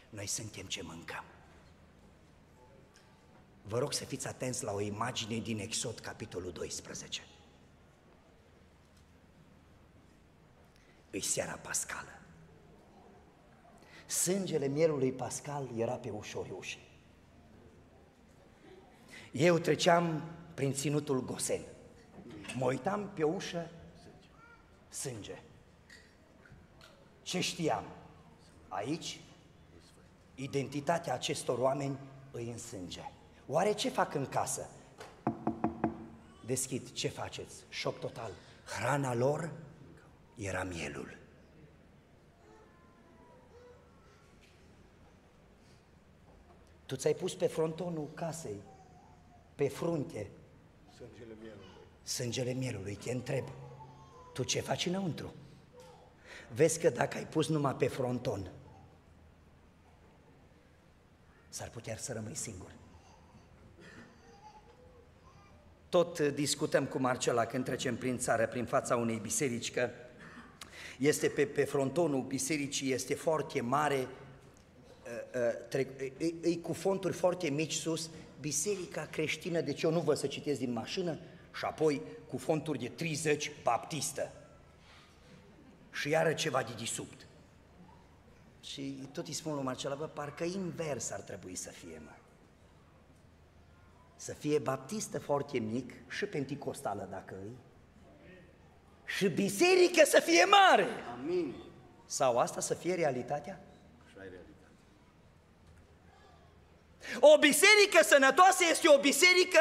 Noi 0.09 0.27
suntem 0.27 0.65
ce 0.65 0.81
mâncăm. 0.83 1.23
Vă 3.61 3.79
rog 3.79 3.93
să 3.93 4.05
fiți 4.05 4.27
atenți 4.27 4.63
la 4.63 4.71
o 4.71 4.81
imagine 4.81 5.39
din 5.39 5.59
Exod, 5.59 5.99
capitolul 5.99 6.51
12. 6.51 7.21
Îi 11.11 11.21
seara 11.21 11.59
pascală. 11.61 12.09
Sângele 14.05 14.67
mielului 14.67 15.11
pascal 15.11 15.69
era 15.77 15.93
pe 15.93 16.09
ușori 16.09 16.53
ușe. 16.57 16.77
Eu 19.31 19.57
treceam 19.57 20.23
prin 20.53 20.73
ținutul 20.73 21.25
Gosen. 21.25 21.61
Mă 22.57 22.65
uitam 22.65 23.11
pe 23.13 23.23
ușă, 23.23 23.69
sânge. 24.89 25.41
Ce 27.21 27.39
știam? 27.39 27.83
Aici, 28.67 29.19
identitatea 30.35 31.13
acestor 31.13 31.57
oameni 31.57 31.97
îi 32.31 32.49
în 32.49 32.57
sânge. 32.57 33.11
Oare 33.47 33.73
ce 33.73 33.89
fac 33.89 34.13
în 34.13 34.25
casă? 34.25 34.69
deschid, 36.45 36.91
ce 36.91 37.07
faceți? 37.07 37.55
Șoc 37.69 37.99
total. 37.99 38.31
Hrana 38.65 39.13
lor 39.13 39.51
era 40.35 40.63
mielul. 40.63 41.17
Tu 46.85 46.95
ți-ai 46.95 47.13
pus 47.13 47.35
pe 47.35 47.47
frontonul 47.47 48.09
casei, 48.13 48.61
pe 49.55 49.67
frunte, 49.67 50.29
Sângele 50.97 51.35
mielului. 51.41 51.67
sângele 52.03 52.53
mielului. 52.53 52.95
Te 52.95 53.11
întreb, 53.11 53.47
tu 54.33 54.43
ce 54.43 54.59
faci 54.59 54.85
înăuntru? 54.85 55.33
Vezi 56.53 56.79
că 56.79 56.89
dacă 56.89 57.17
ai 57.17 57.27
pus 57.27 57.47
numai 57.47 57.75
pe 57.75 57.87
fronton, 57.87 58.51
s-ar 61.49 61.69
putea 61.69 61.97
să 61.97 62.13
rămâi 62.13 62.35
singur. 62.35 62.71
Tot 65.89 66.19
uh, 66.19 66.33
discutăm 66.33 66.85
cu 66.85 66.99
Marcela 66.99 67.45
când 67.45 67.65
trecem 67.65 67.97
prin 67.97 68.17
țară, 68.17 68.47
prin 68.47 68.65
fața 68.65 68.95
unei 68.95 69.19
biserici, 69.19 69.71
că 69.71 69.89
este 70.99 71.27
pe, 71.27 71.45
pe 71.45 71.63
frontonul 71.63 72.21
bisericii, 72.21 72.91
este 72.91 73.13
foarte 73.13 73.61
mare, 73.61 73.95
uh, 73.95 74.03
uh, 74.03 74.24
trec, 75.69 76.01
e, 76.17 76.33
e 76.41 76.55
cu 76.55 76.73
fonturi 76.73 77.13
foarte 77.13 77.49
mici 77.49 77.73
sus, 77.73 78.09
biserica 78.39 79.07
creștină, 79.11 79.61
deci 79.61 79.81
eu 79.81 79.91
nu 79.91 79.99
văd 79.99 80.17
să 80.17 80.27
citesc 80.27 80.59
din 80.59 80.71
mașină, 80.71 81.17
și 81.55 81.65
apoi 81.65 82.01
cu 82.27 82.37
fonturi 82.37 82.79
de 82.79 82.87
30, 82.87 83.51
baptistă. 83.63 84.31
Și 85.91 86.09
iară 86.09 86.33
ceva 86.33 86.63
de 86.63 86.73
disubt. 86.75 87.27
Și 88.61 89.07
tot 89.11 89.27
îi 89.27 89.33
spun 89.33 89.53
lui 89.53 89.63
Marcela, 89.63 89.95
bă, 89.95 90.05
parcă 90.05 90.43
invers 90.43 91.11
ar 91.11 91.19
trebui 91.19 91.55
să 91.55 91.69
fie, 91.69 92.01
mă. 92.03 92.11
Să 94.15 94.33
fie 94.33 94.59
baptistă 94.59 95.19
foarte 95.19 95.59
mic 95.59 95.93
și 96.09 96.25
penticostală 96.25 97.07
dacă 97.11 97.35
îi, 97.43 97.57
și 99.05 99.29
biserică 99.29 100.05
să 100.05 100.19
fie 100.23 100.43
mare. 100.45 100.87
Amin. 101.13 101.55
Sau 102.05 102.37
asta 102.37 102.59
să 102.59 102.73
fie 102.73 102.95
realitatea? 102.95 103.61
Așa 104.05 104.23
e 104.25 104.27
realitatea. 104.29 104.69
O 107.19 107.37
biserică 107.37 107.99
sănătoasă 108.03 108.63
este 108.69 108.87
o 108.87 108.97
biserică 108.97 109.59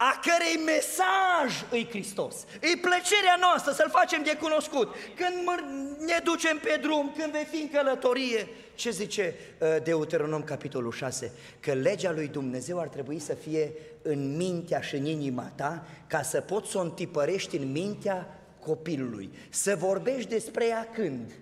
a 0.00 0.20
cărei 0.22 0.64
mesaj 0.64 1.64
îi 1.70 1.88
Hristos. 1.90 2.34
E 2.60 2.76
plăcerea 2.80 3.36
noastră 3.40 3.72
să-L 3.72 3.90
facem 3.90 4.22
de 4.22 4.36
cunoscut. 4.40 4.94
Când 5.16 5.44
mă- 5.44 5.64
ne 5.98 6.20
ducem 6.24 6.58
pe 6.58 6.78
drum, 6.82 7.14
când 7.18 7.32
vei 7.32 7.44
fi 7.44 7.56
în 7.56 7.70
călătorie, 7.70 8.48
ce 8.74 8.90
zice 8.90 9.34
uh, 9.60 9.82
Deuteronom 9.82 10.42
capitolul 10.42 10.92
6? 10.92 11.32
Că 11.60 11.72
legea 11.72 12.12
lui 12.12 12.26
Dumnezeu 12.28 12.80
ar 12.80 12.88
trebui 12.88 13.18
să 13.18 13.34
fie 13.34 13.72
în 14.02 14.36
mintea 14.36 14.80
și 14.80 14.94
în 14.94 15.04
inima 15.04 15.52
ta, 15.54 15.86
ca 16.06 16.22
să 16.22 16.40
poți 16.40 16.70
să 16.70 16.78
o 16.78 16.80
întipărești 16.80 17.56
în 17.56 17.72
mintea 17.72 18.38
copilului. 18.60 19.30
Să 19.50 19.76
vorbești 19.76 20.28
despre 20.28 20.66
ea 20.66 20.88
când? 20.92 21.32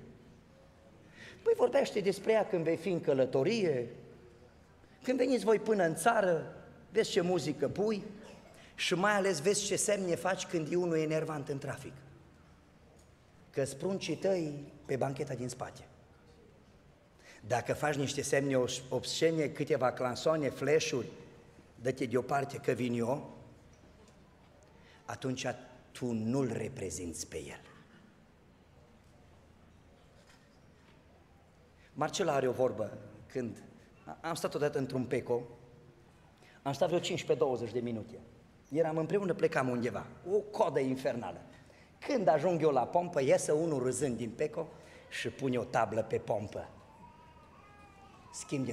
Păi 1.43 1.53
vorbește 1.57 2.01
despre 2.01 2.33
ea 2.33 2.47
când 2.47 2.65
vei 2.65 2.77
fi 2.77 2.89
în 2.89 3.01
călătorie, 3.01 3.87
când 5.07 5.19
veniți 5.19 5.45
voi 5.45 5.59
până 5.59 5.85
în 5.85 5.95
țară, 5.95 6.55
vezi 6.91 7.11
ce 7.11 7.21
muzică 7.21 7.69
pui 7.69 8.03
și 8.75 8.95
mai 8.95 9.13
ales 9.13 9.41
vezi 9.41 9.65
ce 9.65 9.77
semne 9.77 10.15
faci 10.15 10.47
când 10.47 10.73
e 10.73 10.77
unul 10.77 10.97
enervant 10.97 11.49
în 11.49 11.59
trafic. 11.59 11.93
Că 13.51 13.65
spruncii 13.65 14.17
tăi 14.17 14.73
pe 14.85 14.97
bancheta 14.97 15.35
din 15.35 15.49
spate. 15.49 15.89
Dacă 17.47 17.75
faci 17.75 17.95
niște 17.95 18.23
semne 18.23 18.57
obs- 18.57 18.83
obscene, 18.89 19.49
câteva 19.49 19.93
clansoane, 19.93 20.49
flash-uri, 20.49 21.09
dă-te 21.83 22.07
deoparte 22.07 22.57
că 22.57 22.73
vin 22.73 22.99
eu, 22.99 23.37
atunci 25.05 25.47
tu 25.93 26.13
nu-l 26.13 26.53
reprezinți 26.53 27.27
pe 27.27 27.37
el. 27.37 27.61
Marcela 31.93 32.33
are 32.33 32.49
o 32.49 32.53
vorbă 32.53 32.99
când 33.27 33.66
am 34.21 34.35
stat 34.35 34.55
odată 34.55 34.79
într-un 34.79 35.05
peco, 35.05 35.41
am 36.63 36.73
stat 36.73 36.89
vreo 36.89 37.01
15-20 37.01 37.73
de 37.73 37.81
minute. 37.81 38.19
Eram 38.69 38.97
împreună, 38.97 39.35
plecam 39.35 39.69
undeva, 39.69 40.07
o 40.31 40.39
codă 40.39 40.81
infernală. 40.81 41.41
Când 41.99 42.29
ajung 42.29 42.63
eu 42.63 42.71
la 42.71 42.87
pompă, 42.87 43.21
iese 43.23 43.53
unul 43.53 43.83
râzând 43.83 44.17
din 44.17 44.31
peco 44.31 44.67
și 45.09 45.29
pune 45.29 45.59
o 45.59 45.65
tablă 45.65 46.03
pe 46.03 46.17
pompă. 46.17 46.69
Schimb 48.33 48.69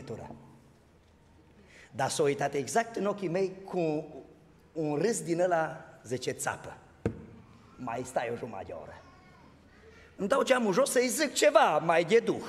Dar 1.91 2.09
s-a 2.09 2.23
uitat 2.23 2.53
exact 2.53 2.95
în 2.95 3.05
ochii 3.05 3.27
mei 3.27 3.51
cu 3.65 4.05
un 4.73 4.95
râs 4.95 5.21
din 5.21 5.39
ăla, 5.39 5.85
zice, 6.03 6.31
țapă. 6.31 6.77
Mai 7.77 8.01
stai 8.05 8.29
o 8.33 8.35
jumătate 8.35 8.65
de 8.67 8.73
oră. 8.81 9.01
Îmi 10.15 10.27
dau 10.27 10.43
geamul 10.43 10.73
jos 10.73 10.91
să-i 10.91 11.07
zic 11.07 11.33
ceva 11.33 11.77
mai 11.77 12.03
de 12.03 12.19
duh. 12.19 12.43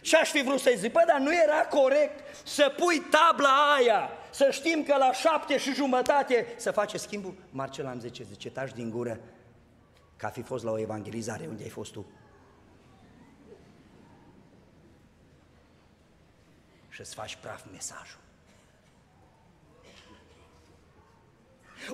Și 0.00 0.14
aș 0.14 0.30
fi 0.30 0.42
vrut 0.42 0.60
să-i 0.60 0.76
zic, 0.76 0.92
bă, 0.92 1.02
dar 1.06 1.18
nu 1.18 1.34
era 1.34 1.66
corect 1.66 2.46
să 2.46 2.74
pui 2.76 2.98
tabla 2.98 3.74
aia, 3.76 4.10
să 4.30 4.48
știm 4.50 4.82
că 4.82 4.96
la 4.96 5.12
șapte 5.12 5.58
și 5.58 5.74
jumătate 5.74 6.46
să 6.56 6.70
face 6.70 6.98
schimbul? 6.98 7.34
Marcel 7.50 7.86
am 7.86 8.00
zice, 8.00 8.22
zice, 8.22 8.50
taci 8.50 8.72
din 8.72 8.90
gură, 8.90 9.20
ca 10.16 10.28
fi 10.28 10.42
fost 10.42 10.64
la 10.64 10.70
o 10.70 10.78
evangelizare 10.78 11.46
unde 11.48 11.62
ai 11.62 11.68
fost 11.68 11.92
tu. 11.92 12.06
Și 16.88 17.00
îți 17.00 17.14
faci 17.14 17.38
praf 17.40 17.62
mesajul. 17.72 18.20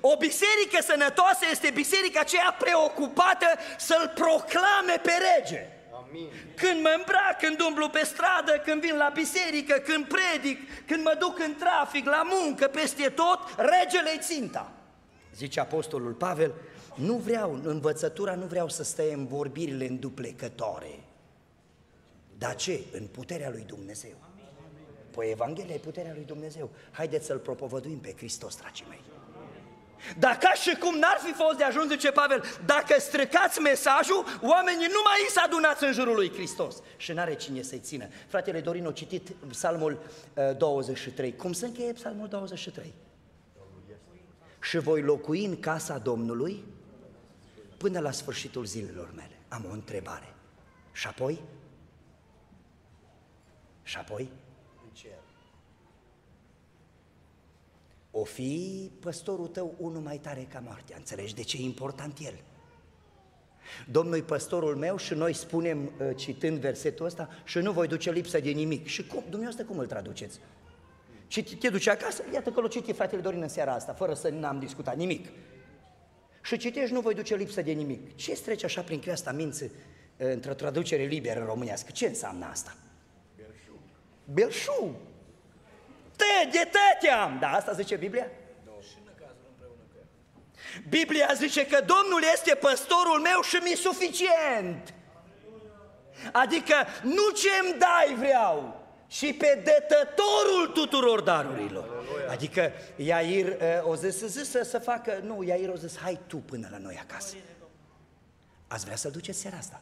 O 0.01 0.17
biserică 0.17 0.83
sănătoasă 0.83 1.45
este 1.51 1.71
biserica 1.71 2.21
aceea 2.21 2.57
preocupată 2.59 3.47
să-l 3.79 4.13
proclame 4.15 4.97
pe 5.03 5.13
rege. 5.37 5.78
Amin. 6.09 6.29
Când 6.57 6.81
mă 6.83 6.95
îmbrac, 6.97 7.39
când 7.39 7.61
umblu 7.61 7.89
pe 7.89 8.05
stradă, 8.05 8.63
când 8.65 8.81
vin 8.81 8.97
la 8.97 9.11
biserică, 9.15 9.75
când 9.75 10.07
predic, 10.07 10.59
când 10.87 11.05
mă 11.05 11.17
duc 11.19 11.39
în 11.39 11.55
trafic, 11.55 12.07
la 12.07 12.23
muncă, 12.31 12.67
peste 12.67 13.09
tot, 13.09 13.39
regele 13.57 14.11
i 14.17 14.21
ținta. 14.21 14.73
Zice 15.35 15.61
apostolul 15.61 16.13
Pavel, 16.13 16.55
nu 16.95 17.17
vreau, 17.17 17.53
în 17.53 17.63
învățătura 17.65 18.35
nu 18.35 18.47
vreau 18.47 18.69
să 18.69 18.83
stai 18.83 19.13
în 19.13 19.27
vorbirile 19.27 19.87
înduplecătoare. 19.87 21.01
Dar 22.39 22.55
ce? 22.55 22.81
În 22.93 23.07
puterea 23.07 23.51
lui 23.51 23.65
Dumnezeu. 23.67 24.17
Păi 25.11 25.31
Evanghelia 25.31 25.75
e 25.75 25.79
puterea 25.79 26.13
lui 26.15 26.25
Dumnezeu. 26.25 26.71
Haideți 26.91 27.27
să-L 27.27 27.39
propovăduim 27.39 27.99
pe 27.99 28.15
Hristos, 28.17 28.57
dragii 28.57 28.87
mei. 28.89 29.01
Dar 30.19 30.39
ca 30.39 30.53
și 30.53 30.77
cum 30.77 30.99
n-ar 30.99 31.19
fi 31.25 31.33
fost 31.33 31.57
de 31.57 31.65
ajuns, 31.65 31.91
zice 31.91 32.11
Pavel, 32.11 32.45
dacă 32.67 33.01
străcați 33.01 33.61
mesajul, 33.61 34.25
oamenii 34.41 34.87
nu 34.87 35.01
mai 35.05 35.27
să 35.31 35.41
adunați 35.45 35.85
în 35.85 35.93
jurul 35.93 36.15
lui 36.15 36.33
Hristos. 36.33 36.83
Și 36.97 37.13
n-are 37.13 37.35
cine 37.35 37.63
să-i 37.63 37.79
țină. 37.79 38.09
Fratele 38.29 38.61
Dorin 38.61 38.87
a 38.87 38.93
citit 38.93 39.29
psalmul 39.49 40.03
uh, 40.35 40.57
23. 40.57 41.37
Cum 41.37 41.53
se 41.53 41.67
încheie 41.67 41.93
psalmul 41.93 42.29
23? 42.29 42.95
Și 44.61 44.79
voi 44.79 45.03
locui 45.03 45.45
în 45.45 45.61
casa 45.61 45.99
Domnului 45.99 46.65
până 47.77 48.01
la 48.01 48.11
sfârșitul 48.11 48.65
zilelor 48.65 49.11
mele. 49.15 49.39
Am 49.49 49.65
o 49.71 49.73
întrebare. 49.73 50.35
Și 50.93 51.07
apoi? 51.07 51.41
Și 53.83 53.97
apoi? 53.97 54.31
În 54.85 54.91
cer. 54.93 55.11
O 58.21 58.25
fi 58.25 58.91
păstorul 59.01 59.47
tău 59.47 59.75
unul 59.79 60.01
mai 60.01 60.19
tare 60.19 60.47
ca 60.53 60.63
moartea, 60.65 60.97
înțelegi 60.97 61.35
de 61.35 61.43
ce 61.43 61.57
e 61.57 61.63
important 61.63 62.19
el? 62.19 62.35
Domnul 63.91 64.17
e 64.17 64.23
păstorul 64.23 64.77
meu 64.77 64.97
și 64.97 65.15
noi 65.15 65.33
spunem, 65.33 65.85
uh, 65.85 66.17
citând 66.17 66.59
versetul 66.59 67.07
ăsta, 67.07 67.29
și 67.45 67.59
nu 67.59 67.73
voi 67.73 67.87
duce 67.87 68.13
lipsă 68.13 68.41
de 68.41 68.51
nimic. 68.51 68.87
Și 68.87 69.07
cum? 69.07 69.21
Dumneavoastră 69.21 69.65
cum 69.65 69.79
îl 69.79 69.87
traduceți? 69.87 70.41
Și 71.27 71.43
te- 71.43 71.55
te 71.55 71.69
duce 71.69 71.91
acasă? 71.91 72.23
Iată 72.33 72.51
că 72.51 72.61
l-o 72.61 72.69
citi 72.69 72.93
fratele 72.93 73.21
Dorin 73.21 73.43
în 73.43 73.49
seara 73.49 73.73
asta, 73.73 73.93
fără 73.93 74.15
să 74.15 74.29
n-am 74.29 74.59
discutat 74.59 74.97
nimic. 74.97 75.29
Și 76.43 76.57
citești, 76.57 76.93
nu 76.93 77.01
voi 77.01 77.15
duce 77.15 77.35
lipsă 77.35 77.63
de 77.63 77.73
nimic. 77.73 78.17
Ce 78.17 78.31
îți 78.31 78.43
trece 78.43 78.65
așa 78.65 78.83
prin 78.83 78.99
creasta 78.99 79.33
mință 79.33 79.65
uh, 79.65 79.71
într-o 80.33 80.55
traducere 80.55 81.05
liberă 81.05 81.45
românească? 81.45 81.91
Ce 81.91 82.07
înseamnă 82.07 82.45
asta? 82.45 82.77
Belșug. 83.37 83.81
Belșug! 84.25 84.95
Te, 86.21 86.49
de 86.51 86.69
te 86.73 87.07
te-am! 87.07 87.39
Da, 87.41 87.49
asta 87.49 87.73
zice 87.73 87.97
Biblia? 87.97 88.27
Biblia 90.89 91.31
zice 91.35 91.67
că 91.67 91.85
Domnul 91.87 92.23
este 92.33 92.55
păstorul 92.55 93.21
meu 93.21 93.41
și 93.41 93.57
mi-e 93.57 93.77
suficient. 93.77 94.95
Adică 96.33 96.75
nu 97.03 97.31
ce-mi 97.31 97.79
dai 97.79 98.15
vreau, 98.19 98.79
și 99.09 99.33
pe 99.33 99.63
dătătorul 99.65 100.73
tuturor 100.75 101.21
darurilor. 101.21 102.05
Adică 102.31 102.73
Iair 102.97 103.47
uh, 103.47 103.89
o 103.89 103.95
zis, 103.95 104.25
zis 104.25 104.51
să, 104.51 104.63
să 104.63 104.79
facă, 104.79 105.21
nu, 105.23 105.43
Iair 105.43 105.69
o 105.69 105.75
zis, 105.75 105.97
hai 105.97 106.21
tu 106.27 106.37
până 106.37 106.69
la 106.71 106.79
noi 106.79 106.99
acasă. 107.03 107.37
Ați 108.67 108.85
vrea 108.85 108.97
să-l 108.97 109.11
duceți 109.11 109.39
seara 109.39 109.57
asta? 109.57 109.81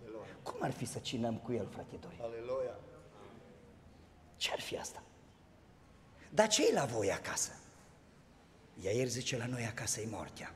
Aleluia. 0.00 0.26
Cum 0.42 0.56
ar 0.60 0.72
fi 0.72 0.84
să 0.84 0.98
cinăm 0.98 1.34
cu 1.34 1.52
el, 1.52 1.66
frate 1.70 1.96
Dorin? 2.00 2.18
Aleluia. 2.22 2.74
Ce 4.36 4.50
ar 4.52 4.60
fi 4.60 4.78
asta? 4.78 5.02
Dar 6.30 6.48
ce 6.48 6.68
e 6.68 6.72
la 6.72 6.84
voi 6.84 7.12
acasă? 7.12 7.50
Iaier 8.80 9.06
zice, 9.06 9.36
la 9.36 9.46
noi 9.46 9.66
acasă 9.66 10.00
e 10.00 10.06
moartea. 10.06 10.54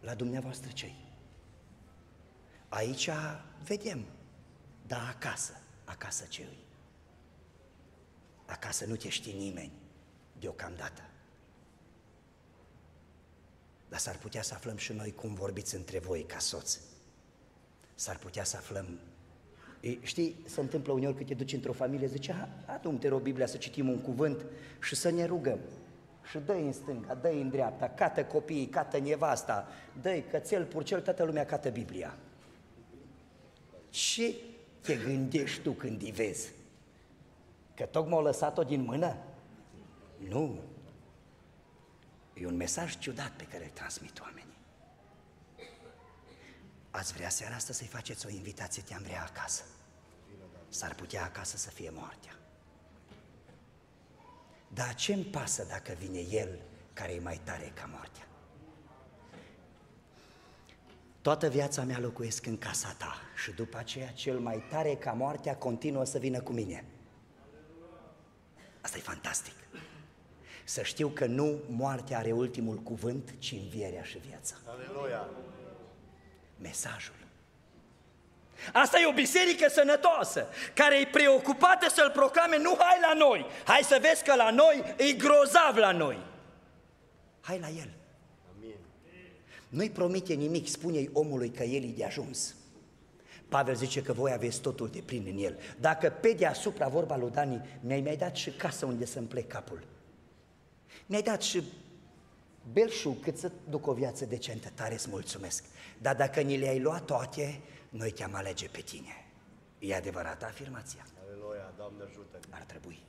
La 0.00 0.14
dumneavoastră 0.14 0.70
cei? 0.70 1.06
Aici 2.68 3.10
vedem, 3.64 4.04
dar 4.86 5.08
acasă, 5.08 5.60
acasă 5.84 6.24
ce 6.24 6.42
-i? 6.42 6.66
Acasă 8.46 8.84
nu 8.84 8.96
te 8.96 9.08
știe 9.08 9.32
nimeni 9.32 9.72
deocamdată. 10.38 11.02
Dar 13.88 13.98
s-ar 13.98 14.18
putea 14.18 14.42
să 14.42 14.54
aflăm 14.54 14.76
și 14.76 14.92
noi 14.92 15.14
cum 15.14 15.34
vorbiți 15.34 15.74
între 15.74 15.98
voi 15.98 16.24
ca 16.24 16.38
soți. 16.38 16.80
S-ar 17.94 18.16
putea 18.16 18.44
să 18.44 18.56
aflăm 18.56 19.00
E, 19.80 19.96
știi, 20.02 20.36
se 20.44 20.60
întâmplă 20.60 20.92
uneori 20.92 21.16
că 21.16 21.22
te 21.22 21.34
duci 21.34 21.52
într-o 21.52 21.72
familie, 21.72 22.06
zice, 22.06 22.48
adu-mi, 22.66 23.10
o 23.10 23.18
Biblia 23.18 23.46
să 23.46 23.56
citim 23.56 23.88
un 23.88 23.98
cuvânt 23.98 24.44
și 24.82 24.94
să 24.94 25.10
ne 25.10 25.24
rugăm. 25.24 25.58
Și 26.30 26.38
dă 26.38 26.52
în 26.52 26.72
stânga, 26.72 27.14
dă 27.14 27.28
în 27.28 27.48
dreapta, 27.48 27.88
cată 27.88 28.24
copiii, 28.24 28.66
cată 28.66 28.98
nevasta, 28.98 29.68
dă 30.02 30.22
cățel, 30.30 30.64
purcel, 30.64 31.00
toată 31.00 31.24
lumea 31.24 31.46
cată 31.46 31.68
Biblia. 31.68 32.16
Ce 33.90 34.34
te 34.80 34.96
gândești 34.96 35.60
tu 35.60 35.70
când 35.70 36.02
îi 36.02 36.10
vezi? 36.10 36.52
Că 37.74 37.84
tocmai 37.84 38.18
au 38.18 38.22
lăsat-o 38.22 38.62
din 38.62 38.82
mână? 38.82 39.16
Nu. 40.28 40.58
E 42.34 42.46
un 42.46 42.56
mesaj 42.56 42.98
ciudat 42.98 43.30
pe 43.30 43.44
care 43.44 43.64
îl 43.64 43.70
transmit 43.70 44.20
oamenii. 44.20 44.57
Ați 46.98 47.12
vrea 47.12 47.28
seara 47.28 47.54
asta 47.54 47.72
să-i 47.72 47.86
faceți 47.86 48.26
o 48.26 48.30
invitație, 48.30 48.82
te-am 48.82 49.02
vrea 49.02 49.22
acasă. 49.22 49.62
S-ar 50.68 50.94
putea 50.94 51.24
acasă 51.24 51.56
să 51.56 51.70
fie 51.70 51.90
moartea. 51.94 52.38
Dar 54.68 54.94
ce-mi 54.94 55.24
pasă 55.24 55.64
dacă 55.68 55.92
vine 55.98 56.18
El 56.18 56.58
care 56.92 57.12
e 57.12 57.20
mai 57.20 57.40
tare 57.44 57.72
ca 57.74 57.88
moartea? 57.92 58.26
Toată 61.20 61.48
viața 61.48 61.82
mea 61.82 61.98
locuiesc 61.98 62.46
în 62.46 62.58
casa 62.58 62.94
ta 62.98 63.16
și 63.42 63.50
după 63.50 63.78
aceea 63.78 64.08
cel 64.12 64.38
mai 64.38 64.64
tare 64.70 64.94
ca 64.94 65.12
moartea 65.12 65.56
continuă 65.56 66.04
să 66.04 66.18
vină 66.18 66.40
cu 66.40 66.52
mine. 66.52 66.84
Asta 68.80 68.96
e 68.96 69.00
fantastic. 69.00 69.54
Să 70.64 70.82
știu 70.82 71.08
că 71.08 71.26
nu 71.26 71.60
moartea 71.68 72.18
are 72.18 72.32
ultimul 72.32 72.76
cuvânt, 72.76 73.34
ci 73.38 73.52
învierea 73.52 74.02
și 74.02 74.18
viața. 74.18 74.54
Aleluia! 74.66 75.28
Mesajul. 76.62 77.14
Asta 78.72 79.00
e 79.00 79.06
o 79.06 79.12
biserică 79.12 79.68
sănătoasă, 79.68 80.46
care 80.74 81.00
e 81.00 81.06
preocupată 81.12 81.88
să-L 81.88 82.10
proclame, 82.10 82.58
nu 82.58 82.76
hai 82.78 82.98
la 83.00 83.14
noi, 83.14 83.46
hai 83.64 83.80
să 83.82 83.98
vezi 84.00 84.24
că 84.24 84.34
la 84.34 84.50
noi 84.50 84.94
e 84.96 85.12
grozav 85.12 85.76
la 85.76 85.92
noi. 85.92 86.18
Hai 87.40 87.58
la 87.58 87.68
El. 87.68 87.90
Amin. 88.56 88.74
Nu-i 89.68 89.90
promite 89.90 90.34
nimic, 90.34 90.68
spune-i 90.68 91.10
omului 91.12 91.50
că 91.50 91.62
El 91.62 91.82
e 91.82 91.92
de 91.96 92.04
ajuns. 92.04 92.54
Pavel 93.48 93.74
zice 93.74 94.02
că 94.02 94.12
voi 94.12 94.32
aveți 94.32 94.60
totul 94.60 94.88
de 94.88 95.02
plin 95.04 95.26
în 95.32 95.44
El. 95.44 95.58
Dacă 95.80 96.10
pe 96.10 96.32
deasupra 96.32 96.88
vorba 96.88 97.16
lui 97.16 97.30
Dani, 97.30 97.78
mi-ai 97.80 98.00
mai 98.00 98.16
dat 98.16 98.36
și 98.36 98.50
casă 98.50 98.86
unde 98.86 99.04
să-mi 99.04 99.26
plec 99.26 99.48
capul. 99.48 99.82
Mi-ai 101.06 101.22
dat 101.22 101.42
și 101.42 101.62
belșug 102.72 103.22
cât 103.22 103.36
să 103.36 103.50
duc 103.68 103.86
o 103.86 103.92
viață 103.92 104.24
decentă, 104.24 104.68
tare 104.74 104.94
îți 104.94 105.08
mulțumesc. 105.10 105.64
Dar 105.98 106.16
dacă 106.16 106.40
ni 106.40 106.56
le-ai 106.56 106.80
luat 106.80 107.04
toate, 107.04 107.60
noi 107.88 108.10
te-am 108.10 108.34
alege 108.34 108.68
pe 108.68 108.80
tine. 108.80 109.26
E 109.78 109.94
adevărată 109.94 110.44
afirmația. 110.44 111.06
Aleluia, 111.24 111.72
Doamne 111.76 112.02
ajută 112.08 112.38
Ar 112.50 112.62
trebui. 112.62 113.06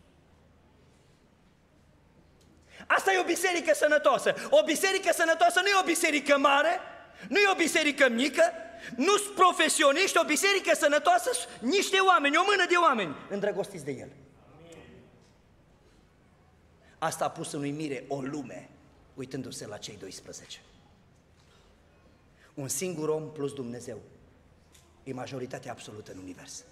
Asta 2.87 3.13
e 3.13 3.19
o 3.19 3.23
biserică 3.23 3.73
sănătoasă. 3.73 4.33
O 4.49 4.63
biserică 4.63 5.11
sănătoasă 5.13 5.59
nu 5.61 5.67
e 5.67 5.81
o 5.81 5.85
biserică 5.85 6.37
mare, 6.37 6.79
nu 7.29 7.37
e 7.37 7.51
o 7.51 7.55
biserică 7.55 8.09
mică, 8.09 8.43
nu 8.95 9.17
sunt 9.17 9.35
profesioniști, 9.35 10.17
o 10.17 10.23
biserică 10.23 10.75
sănătoasă, 10.75 11.29
niște 11.59 11.97
oameni, 11.97 12.37
o 12.37 12.43
mână 12.47 12.65
de 12.69 12.75
oameni 12.75 13.15
îndrăgostiți 13.29 13.85
de 13.85 13.91
El. 13.91 14.09
Asta 16.97 17.25
a 17.25 17.29
pus 17.29 17.51
în 17.51 17.61
uimire 17.61 18.03
o 18.07 18.21
lume, 18.21 18.69
uitându-se 19.19 19.67
la 19.67 19.77
cei 19.77 19.97
12. 19.97 20.59
Un 22.53 22.67
singur 22.67 23.09
om 23.09 23.31
plus 23.31 23.53
Dumnezeu 23.53 23.99
e 25.03 25.13
majoritatea 25.13 25.71
absolută 25.71 26.11
în 26.11 26.17
univers. 26.17 26.63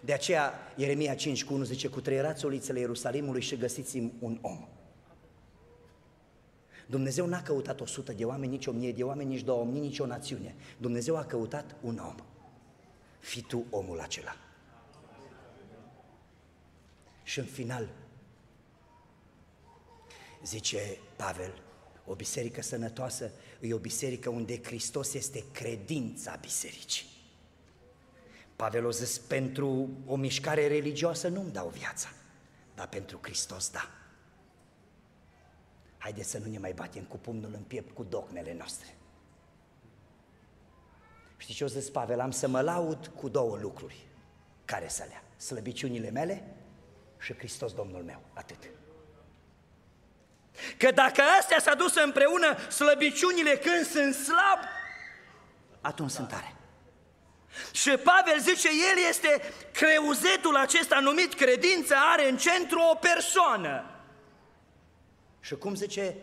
De 0.00 0.12
aceea, 0.12 0.52
Ieremia 0.76 1.14
5 1.14 1.44
cu 1.44 1.54
1 1.54 1.64
zice, 1.64 1.88
cu 1.88 2.00
treierați 2.00 2.44
ulițele 2.44 2.78
Ierusalimului 2.78 3.40
și 3.40 3.56
găsiți 3.56 3.98
un 4.18 4.38
om. 4.40 4.68
Dumnezeu 6.86 7.26
n-a 7.26 7.42
căutat 7.42 7.80
o 7.80 7.86
sută 7.86 8.12
de 8.12 8.24
oameni, 8.24 8.52
nici 8.52 8.66
o 8.66 8.72
mie 8.72 8.92
de 8.92 9.04
oameni, 9.04 9.28
nici 9.28 9.44
două 9.44 9.58
oameni, 9.58 9.80
nici 9.80 9.98
o 9.98 10.06
națiune. 10.06 10.54
Dumnezeu 10.78 11.16
a 11.16 11.24
căutat 11.24 11.76
un 11.80 11.98
om. 11.98 12.14
Fi 13.18 13.42
tu 13.42 13.64
omul 13.70 14.00
acela. 14.00 14.36
Și 17.22 17.38
în 17.38 17.44
final, 17.44 17.88
zice 20.44 20.98
Pavel, 21.16 21.63
o 22.06 22.14
biserică 22.14 22.62
sănătoasă 22.62 23.30
e 23.60 23.74
o 23.74 23.78
biserică 23.78 24.28
unde 24.28 24.62
Hristos 24.62 25.14
este 25.14 25.44
credința 25.52 26.36
bisericii. 26.40 27.06
Pavel 28.56 28.86
o 28.86 28.90
zis, 28.90 29.18
pentru 29.18 29.88
o 30.06 30.16
mișcare 30.16 30.66
religioasă 30.66 31.28
nu-mi 31.28 31.52
dau 31.52 31.68
viața, 31.68 32.08
dar 32.74 32.88
pentru 32.88 33.18
Hristos 33.22 33.70
da. 33.70 33.90
Haideți 35.98 36.30
să 36.30 36.38
nu 36.38 36.50
ne 36.50 36.58
mai 36.58 36.72
batem 36.72 37.04
cu 37.04 37.16
pumnul 37.16 37.52
în 37.54 37.62
piept 37.62 37.94
cu 37.94 38.02
dogmele 38.02 38.54
noastre. 38.54 38.96
Știți 41.36 41.58
ce 41.58 41.64
o 41.64 41.66
zis 41.66 41.90
Pavel? 41.90 42.20
Am 42.20 42.30
să 42.30 42.48
mă 42.48 42.60
laud 42.60 43.06
cu 43.06 43.28
două 43.28 43.56
lucruri. 43.56 44.06
Care 44.64 44.88
să 44.88 45.04
le 45.08 45.22
Slăbiciunile 45.36 46.10
mele 46.10 46.54
și 47.18 47.34
Hristos 47.34 47.74
Domnul 47.74 48.02
meu. 48.02 48.20
Atât. 48.32 48.70
Că 50.76 50.90
dacă 50.90 51.22
astea 51.38 51.60
s-a 51.60 51.74
dus 51.74 51.94
împreună, 51.94 52.70
slăbiciunile 52.70 53.56
când 53.56 53.86
sunt 53.86 54.14
slab, 54.14 54.58
atunci 55.80 56.10
sunt 56.10 56.28
tare. 56.28 56.54
Și 57.72 57.90
Pavel 57.90 58.40
zice, 58.40 58.68
el 58.68 59.08
este 59.08 59.42
creuzetul 59.72 60.56
acesta 60.56 61.00
numit 61.00 61.34
credință, 61.34 61.94
are 62.12 62.28
în 62.28 62.36
centru 62.36 62.78
o 62.92 62.94
persoană. 62.94 63.84
Și 65.40 65.54
cum 65.54 65.74
zice 65.74 66.16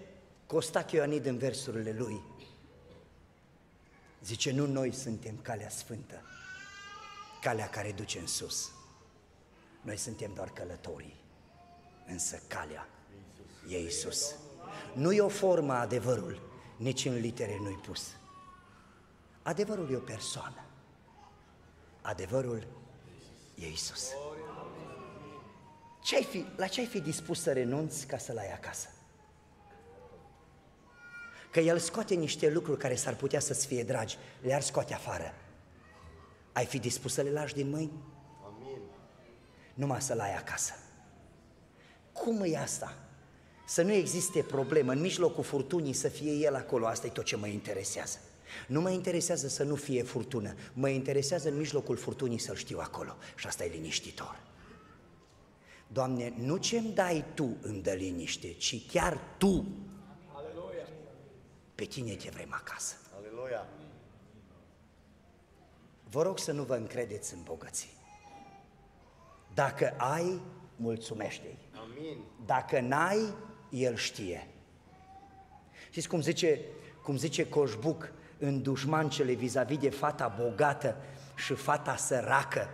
Costache 0.46 0.96
Ioanid 0.96 1.26
în 1.26 1.38
versurile 1.38 1.96
lui, 1.98 2.22
zice, 4.24 4.52
nu 4.52 4.66
noi 4.66 4.94
suntem 4.94 5.40
calea 5.42 5.70
sfântă, 5.70 6.22
calea 7.42 7.70
care 7.70 7.92
duce 7.92 8.20
în 8.20 8.28
sus. 8.28 8.72
Noi 9.82 9.98
suntem 9.98 10.34
doar 10.34 10.50
călătorii, 10.50 11.16
însă 12.08 12.42
calea 12.48 12.88
e 13.68 13.78
Isus. 13.80 14.36
Nu 14.94 15.12
e 15.12 15.22
o 15.22 15.30
formă 15.30 15.74
adevărul, 15.74 16.42
nici 16.78 17.06
în 17.06 17.20
litere 17.20 17.58
nu-i 17.62 17.80
pus. 17.88 18.16
Adevărul 19.42 19.92
e 19.92 19.96
o 19.96 20.00
persoană. 20.00 20.66
Adevărul 22.02 22.68
e 23.56 23.68
Isus. 23.68 24.10
Ce-ai 26.02 26.24
fi, 26.24 26.46
la 26.56 26.68
ce 26.68 26.80
ai 26.80 26.86
fi 26.86 27.00
dispus 27.00 27.42
să 27.42 27.54
renunți 27.54 28.06
ca 28.08 28.18
să-l 28.18 28.38
ai 28.38 28.52
acasă? 28.54 28.90
Că 31.52 31.60
El 31.60 31.78
scoate 31.78 32.14
niște 32.14 32.50
lucruri 32.50 32.80
care 32.80 32.96
s-ar 32.96 33.16
putea 33.16 33.40
să-ți 33.40 33.68
fie 33.68 33.84
dragi, 33.84 34.18
le-ar 34.42 34.62
scoate 34.62 34.94
afară. 34.94 35.34
Ai 36.52 36.66
fi 36.66 36.80
dispus 36.80 37.14
să 37.14 37.22
le 37.22 37.32
lași 37.32 37.54
din 37.54 37.70
mâini? 37.70 38.04
Amin. 38.46 38.82
Numai 39.74 40.02
să-l 40.02 40.20
ai 40.20 40.36
acasă. 40.36 40.74
Cum 42.14 42.42
e 42.44 42.58
asta? 42.58 43.01
Să 43.72 43.82
nu 43.82 43.92
existe 43.92 44.42
problemă, 44.42 44.92
în 44.92 45.00
mijlocul 45.00 45.44
furtunii 45.44 45.94
să 45.94 46.08
fie 46.08 46.32
El 46.32 46.56
acolo, 46.56 46.88
asta 46.88 47.08
e 47.08 47.10
tot 47.10 47.24
ce 47.24 47.36
mă 47.36 47.48
interesează. 47.48 48.18
Nu 48.68 48.82
mă 48.82 48.90
interesează 48.90 49.48
să 49.48 49.64
nu 49.64 49.76
fie 49.76 50.04
furtună, 50.04 50.54
mă 50.74 50.90
interesează 50.90 51.50
în 51.50 51.58
mijlocul 51.58 51.98
furtunii 51.98 52.38
să-L 52.38 52.56
știu 52.56 52.80
acolo 52.80 53.16
și 53.36 53.48
asta 53.48 53.66
e 53.66 53.68
liniștitor. 53.68 54.40
Doamne, 55.88 56.34
nu 56.38 56.58
ce-mi 56.58 56.94
dai 56.94 57.26
Tu 57.34 57.58
îmi 57.62 57.82
dă 57.82 57.92
liniște, 57.92 58.54
ci 58.54 58.88
chiar 58.88 59.20
Tu. 59.38 59.66
Aleluia. 60.36 60.88
Pe 61.76 61.84
Tine 61.84 62.14
te 62.14 62.30
vrem 62.30 62.54
acasă. 62.54 62.96
Aleluia. 63.18 63.68
Vă 66.10 66.22
rog 66.22 66.40
să 66.40 66.52
nu 66.52 66.64
vă 66.64 66.76
încredeți 66.76 67.34
în 67.34 67.40
bogății. 67.44 67.94
Dacă 69.54 69.94
ai, 69.98 70.42
mulțumește-i. 70.76 71.58
Amin. 71.80 72.18
Dacă 72.46 72.80
n-ai, 72.80 73.34
el 73.72 73.96
știe. 73.96 74.48
Știți 75.90 76.08
cum 76.08 76.22
zice, 76.22 76.60
cum 77.04 77.18
zice 77.18 77.50
Coșbuc 77.50 78.12
în 78.40 78.62
dușmancele 78.62 79.34
vis-a-vis 79.34 79.78
de 79.78 79.90
fata 79.90 80.36
bogată 80.42 80.96
și 81.36 81.54
fata 81.54 81.96
săracă? 81.96 82.70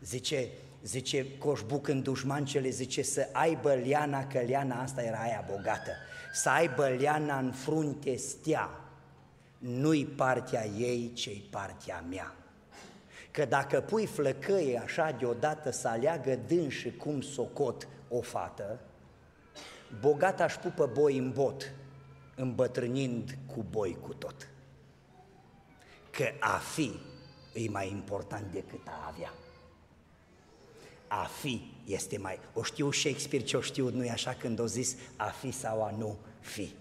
Zice, 0.00 0.48
zice 0.82 1.38
Coșbuc 1.38 1.88
în 1.88 2.02
dușmancele, 2.02 2.68
zice 2.68 3.02
să 3.02 3.28
aibă 3.32 3.74
liana, 3.74 4.26
că 4.26 4.38
liana 4.38 4.82
asta 4.82 5.02
era 5.02 5.18
aia 5.18 5.44
bogată, 5.50 5.90
să 6.32 6.48
aibă 6.48 6.88
liana 6.88 7.38
în 7.38 7.52
frunte 7.52 8.16
stea, 8.16 8.80
nu-i 9.58 10.04
partea 10.04 10.66
ei, 10.66 11.12
ci 11.14 11.30
partea 11.50 12.04
mea. 12.08 12.34
Că 13.30 13.44
dacă 13.44 13.80
pui 13.80 14.06
flăcăie 14.06 14.80
așa 14.84 15.16
deodată 15.18 15.70
să 15.70 15.88
aleagă 15.88 16.38
dânși 16.46 16.90
cum 16.90 17.20
socot 17.20 17.88
o 18.08 18.20
fată, 18.20 18.80
bogata 20.00 20.44
își 20.44 20.58
pupă 20.58 20.90
boi 20.92 21.18
în 21.18 21.32
bot, 21.32 21.72
îmbătrânind 22.34 23.38
cu 23.46 23.64
boi 23.70 23.98
cu 24.02 24.14
tot. 24.14 24.48
Că 26.10 26.28
a 26.40 26.56
fi 26.56 27.00
e 27.52 27.68
mai 27.68 27.90
important 27.90 28.52
decât 28.52 28.86
a 28.86 29.12
avea. 29.14 29.32
A 31.08 31.24
fi 31.24 31.72
este 31.84 32.18
mai... 32.18 32.38
O 32.54 32.62
știu 32.62 32.90
Shakespeare 32.90 33.44
ce 33.44 33.56
o 33.56 33.60
știu, 33.60 33.90
nu-i 33.90 34.10
așa 34.10 34.34
când 34.34 34.58
o 34.58 34.66
zis 34.66 34.96
a 35.16 35.28
fi 35.28 35.50
sau 35.50 35.82
a 35.82 35.90
nu 35.90 36.18
fi. 36.40 36.74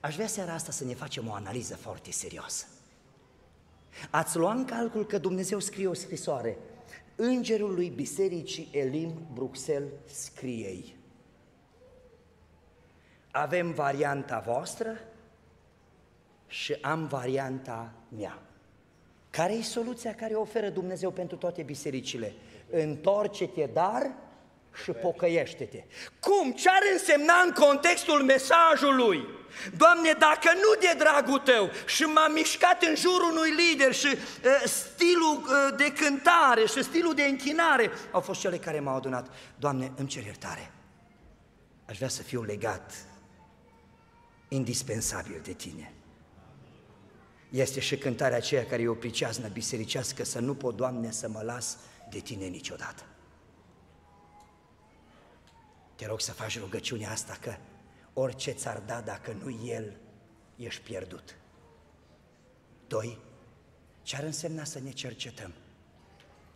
Aș 0.00 0.14
vrea 0.14 0.26
seara 0.26 0.52
asta 0.52 0.72
să 0.72 0.84
ne 0.84 0.94
facem 0.94 1.28
o 1.28 1.32
analiză 1.32 1.76
foarte 1.76 2.10
serioasă. 2.10 2.66
Ați 4.10 4.36
luat 4.36 4.56
în 4.56 4.64
calcul 4.64 5.06
că 5.06 5.18
Dumnezeu 5.18 5.58
scrie 5.58 5.86
o 5.86 5.94
scrisoare. 5.94 6.58
Îngerul 7.16 7.74
lui 7.74 7.92
Bisericii 7.94 8.68
Elim 8.72 9.26
Bruxelles 9.32 9.92
scrie 10.04 10.84
Avem 13.30 13.72
varianta 13.72 14.42
voastră 14.46 14.98
și 16.46 16.76
am 16.80 17.06
varianta 17.06 17.92
mea. 18.18 18.42
Care 19.30 19.52
e 19.52 19.62
soluția 19.62 20.14
care 20.14 20.34
o 20.34 20.40
oferă 20.40 20.68
Dumnezeu 20.68 21.10
pentru 21.10 21.36
toate 21.36 21.62
bisericile? 21.62 22.34
Întorce-te, 22.70 23.68
dar 23.72 24.12
și 24.82 24.90
pocăiește-te. 24.90 25.84
Cum? 26.20 26.52
Ce 26.52 26.68
ar 26.68 26.82
însemna 26.92 27.34
în 27.44 27.52
contextul 27.52 28.22
mesajului? 28.22 29.35
Doamne, 29.76 30.12
dacă 30.18 30.50
nu 30.54 30.80
de 30.80 30.94
dragul 30.98 31.38
Tău 31.38 31.70
și 31.86 32.02
m-am 32.02 32.32
mișcat 32.32 32.82
în 32.82 32.94
jurul 32.96 33.30
unui 33.30 33.50
lider 33.50 33.94
și 33.94 34.06
uh, 34.06 34.62
stilul 34.64 35.36
uh, 35.36 35.76
de 35.76 35.92
cântare 35.92 36.66
și 36.66 36.82
stilul 36.82 37.14
de 37.14 37.22
închinare 37.22 37.90
au 38.10 38.20
fost 38.20 38.40
cele 38.40 38.58
care 38.58 38.80
m-au 38.80 38.96
adunat. 38.96 39.28
Doamne, 39.58 39.92
îmi 39.96 40.08
cer 40.08 40.24
iertare. 40.24 40.70
Aș 41.86 41.96
vrea 41.96 42.08
să 42.08 42.22
fiu 42.22 42.42
legat 42.42 42.92
indispensabil 44.48 45.40
de 45.42 45.52
Tine. 45.52 45.92
Este 47.50 47.80
și 47.80 47.98
cântarea 47.98 48.36
aceea 48.36 48.66
care 48.66 48.82
e 48.82 48.88
o 48.88 48.94
priceaznă 48.94 49.48
bisericească 49.48 50.24
să 50.24 50.40
nu 50.40 50.54
pot, 50.54 50.76
Doamne, 50.76 51.10
să 51.10 51.28
mă 51.28 51.42
las 51.42 51.76
de 52.10 52.18
Tine 52.18 52.46
niciodată. 52.46 53.02
Te 55.94 56.06
rog 56.06 56.20
să 56.20 56.32
faci 56.32 56.58
rugăciunea 56.58 57.10
asta 57.10 57.36
că 57.40 57.54
orice 58.18 58.50
ți-ar 58.50 58.82
da 58.86 59.00
dacă 59.00 59.32
nu 59.42 59.66
El, 59.66 59.96
ești 60.56 60.82
pierdut. 60.82 61.36
Doi, 62.86 63.18
ce 64.02 64.16
ar 64.16 64.22
însemna 64.22 64.64
să 64.64 64.78
ne 64.78 64.90
cercetăm? 64.90 65.52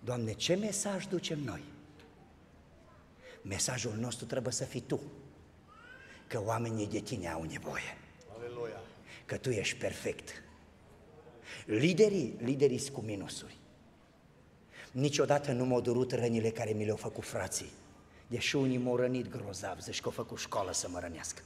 Doamne, 0.05 0.33
ce 0.33 0.55
mesaj 0.55 1.07
ducem 1.07 1.39
noi? 1.39 1.63
Mesajul 3.43 3.95
nostru 3.97 4.27
trebuie 4.27 4.53
să 4.53 4.65
fii 4.65 4.81
Tu, 4.81 5.01
că 6.27 6.43
oamenii 6.45 6.87
de 6.87 6.99
Tine 6.99 7.29
au 7.29 7.43
nevoie. 7.43 7.99
Aleluia. 8.37 8.81
Că 9.25 9.37
Tu 9.37 9.51
ești 9.51 9.77
perfect. 9.77 10.43
Liderii, 11.67 12.37
liderii 12.39 12.79
sunt 12.79 12.95
cu 12.95 13.01
minusuri. 13.01 13.57
Niciodată 14.93 15.53
nu 15.53 15.65
m-au 15.65 15.81
durut 15.81 16.13
rănile 16.13 16.51
care 16.51 16.73
mi 16.73 16.85
le-au 16.85 16.97
făcut 16.97 17.25
frații. 17.25 17.71
Deși 18.27 18.57
unii 18.57 18.79
m-au 18.79 18.97
rănit 18.97 19.31
grozav, 19.31 19.81
zici 19.81 20.01
că 20.01 20.07
au 20.07 20.15
făcut 20.15 20.39
școală 20.39 20.73
să 20.73 20.89
mă 20.89 20.99
rănească. 20.99 21.43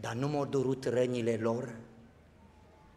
Dar 0.00 0.14
nu 0.14 0.28
m-au 0.28 0.44
durut 0.44 0.84
rănile 0.84 1.36
lor 1.36 1.76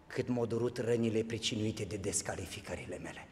cât 0.08 0.28
m-au 0.28 0.46
durut 0.46 0.78
rănile 0.78 1.24
pricinuite 1.24 1.84
de 1.84 1.98
descalificările 1.98 2.98
mele. 2.98 3.28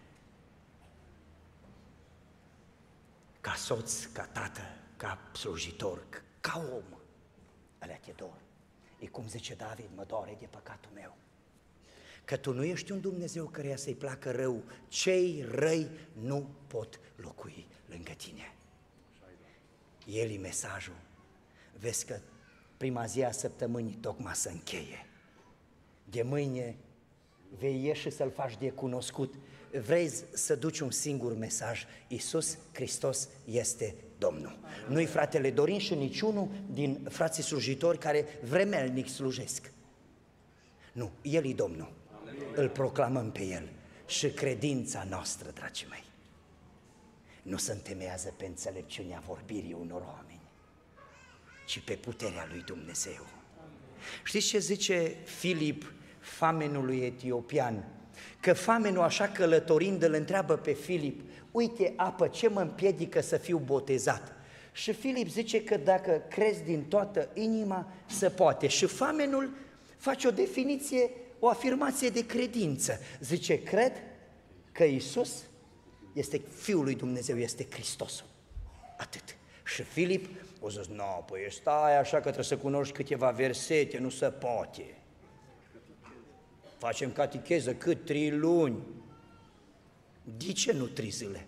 Ca 3.41 3.53
soț, 3.53 4.03
ca 4.03 4.25
tată, 4.25 4.61
ca 4.97 5.29
slujitor, 5.33 6.23
ca 6.39 6.67
om, 6.73 6.99
alea 7.79 7.99
te 8.05 8.11
dor. 8.15 8.41
E 8.99 9.07
cum 9.07 9.27
zice 9.27 9.53
David, 9.53 9.89
mă 9.95 10.03
doare 10.07 10.37
de 10.39 10.45
păcatul 10.45 10.91
meu. 10.93 11.15
Că 12.25 12.37
tu 12.37 12.53
nu 12.53 12.63
ești 12.63 12.91
un 12.91 13.01
Dumnezeu 13.01 13.45
căreia 13.45 13.75
să-i 13.75 13.95
placă 13.95 14.31
rău, 14.31 14.63
cei 14.87 15.45
răi 15.49 15.89
nu 16.13 16.49
pot 16.67 16.99
locui 17.15 17.67
lângă 17.85 18.11
tine. 18.11 18.55
El 20.05 20.29
e 20.29 20.37
mesajul. 20.37 20.95
Vezi 21.79 22.05
că 22.05 22.19
prima 22.81 23.05
zi 23.05 23.23
a 23.23 23.31
săptămânii 23.31 23.97
tocmai 24.01 24.35
să 24.35 24.49
încheie. 24.49 25.05
De 26.03 26.21
mâine 26.21 26.75
vei 27.57 27.83
ieși 27.85 28.09
să-L 28.09 28.31
faci 28.31 28.57
de 28.57 28.69
cunoscut. 28.69 29.33
Vrei 29.85 30.09
să 30.33 30.55
duci 30.55 30.79
un 30.79 30.91
singur 30.91 31.37
mesaj. 31.37 31.85
Iisus 32.07 32.57
Hristos 32.71 33.27
este 33.45 33.95
Domnul. 34.17 34.57
Nu-i 34.89 35.05
fratele 35.05 35.51
Dorin 35.51 35.79
și 35.79 35.95
niciunul 35.95 36.47
din 36.73 37.07
frații 37.09 37.43
slujitori 37.43 37.97
care 37.97 38.25
vremelnic 38.43 39.07
slujesc. 39.07 39.71
Nu, 40.93 41.11
El 41.21 41.45
e 41.45 41.53
Domnul. 41.53 41.91
Îl 42.55 42.69
proclamăm 42.69 43.31
pe 43.31 43.43
El. 43.43 43.69
Și 44.07 44.29
credința 44.29 45.05
noastră, 45.09 45.49
dragii 45.49 45.87
mei, 45.89 46.03
nu 47.41 47.57
se 47.57 47.71
întemeiază 47.71 48.33
pe 48.37 48.45
înțelepciunea 48.45 49.23
vorbirii 49.27 49.77
unor 49.79 50.01
oameni, 50.01 50.30
ci 51.71 51.79
pe 51.79 51.93
puterea 51.93 52.47
lui 52.51 52.63
Dumnezeu. 52.65 53.27
Știți 54.23 54.47
ce 54.47 54.59
zice 54.59 55.15
Filip 55.23 55.93
famenului 56.19 56.99
etiopian? 56.99 57.85
Că 58.39 58.53
famenul 58.53 59.01
așa 59.01 59.27
călătorind 59.27 60.03
îl 60.03 60.13
întreabă 60.13 60.55
pe 60.55 60.73
Filip, 60.73 61.21
uite 61.51 61.93
apă, 61.95 62.27
ce 62.27 62.47
mă 62.49 62.61
împiedică 62.61 63.21
să 63.21 63.37
fiu 63.37 63.57
botezat? 63.57 64.33
Și 64.71 64.93
Filip 64.93 65.29
zice 65.29 65.63
că 65.63 65.77
dacă 65.77 66.23
crezi 66.29 66.63
din 66.63 66.83
toată 66.83 67.29
inima, 67.33 67.93
se 68.05 68.29
poate. 68.29 68.67
Și 68.67 68.85
famenul 68.85 69.53
face 69.97 70.27
o 70.27 70.31
definiție, 70.31 71.09
o 71.39 71.47
afirmație 71.47 72.09
de 72.09 72.25
credință. 72.25 72.99
Zice, 73.19 73.63
cred 73.63 73.91
că 74.71 74.83
Isus 74.83 75.43
este 76.13 76.41
Fiul 76.55 76.83
lui 76.83 76.95
Dumnezeu, 76.95 77.37
este 77.37 77.67
Hristosul. 77.69 78.25
Atât. 78.97 79.35
Și 79.73 79.83
Filip 79.83 80.27
o 80.59 80.69
zis, 80.69 80.87
nu, 80.87 80.95
no, 80.95 81.03
păi 81.03 81.47
stai 81.51 81.97
așa 81.97 82.15
că 82.15 82.21
trebuie 82.21 82.43
să 82.43 82.57
cunoști 82.57 82.93
câteva 82.93 83.31
versete, 83.31 83.97
nu 83.97 84.09
se 84.09 84.29
poate. 84.29 84.95
Facem 86.77 87.11
catecheză 87.11 87.75
cât 87.75 88.05
trei 88.05 88.31
luni. 88.31 88.83
De 90.37 90.51
ce 90.51 90.71
nu 90.71 90.85
trei 90.85 91.09
zile? 91.09 91.47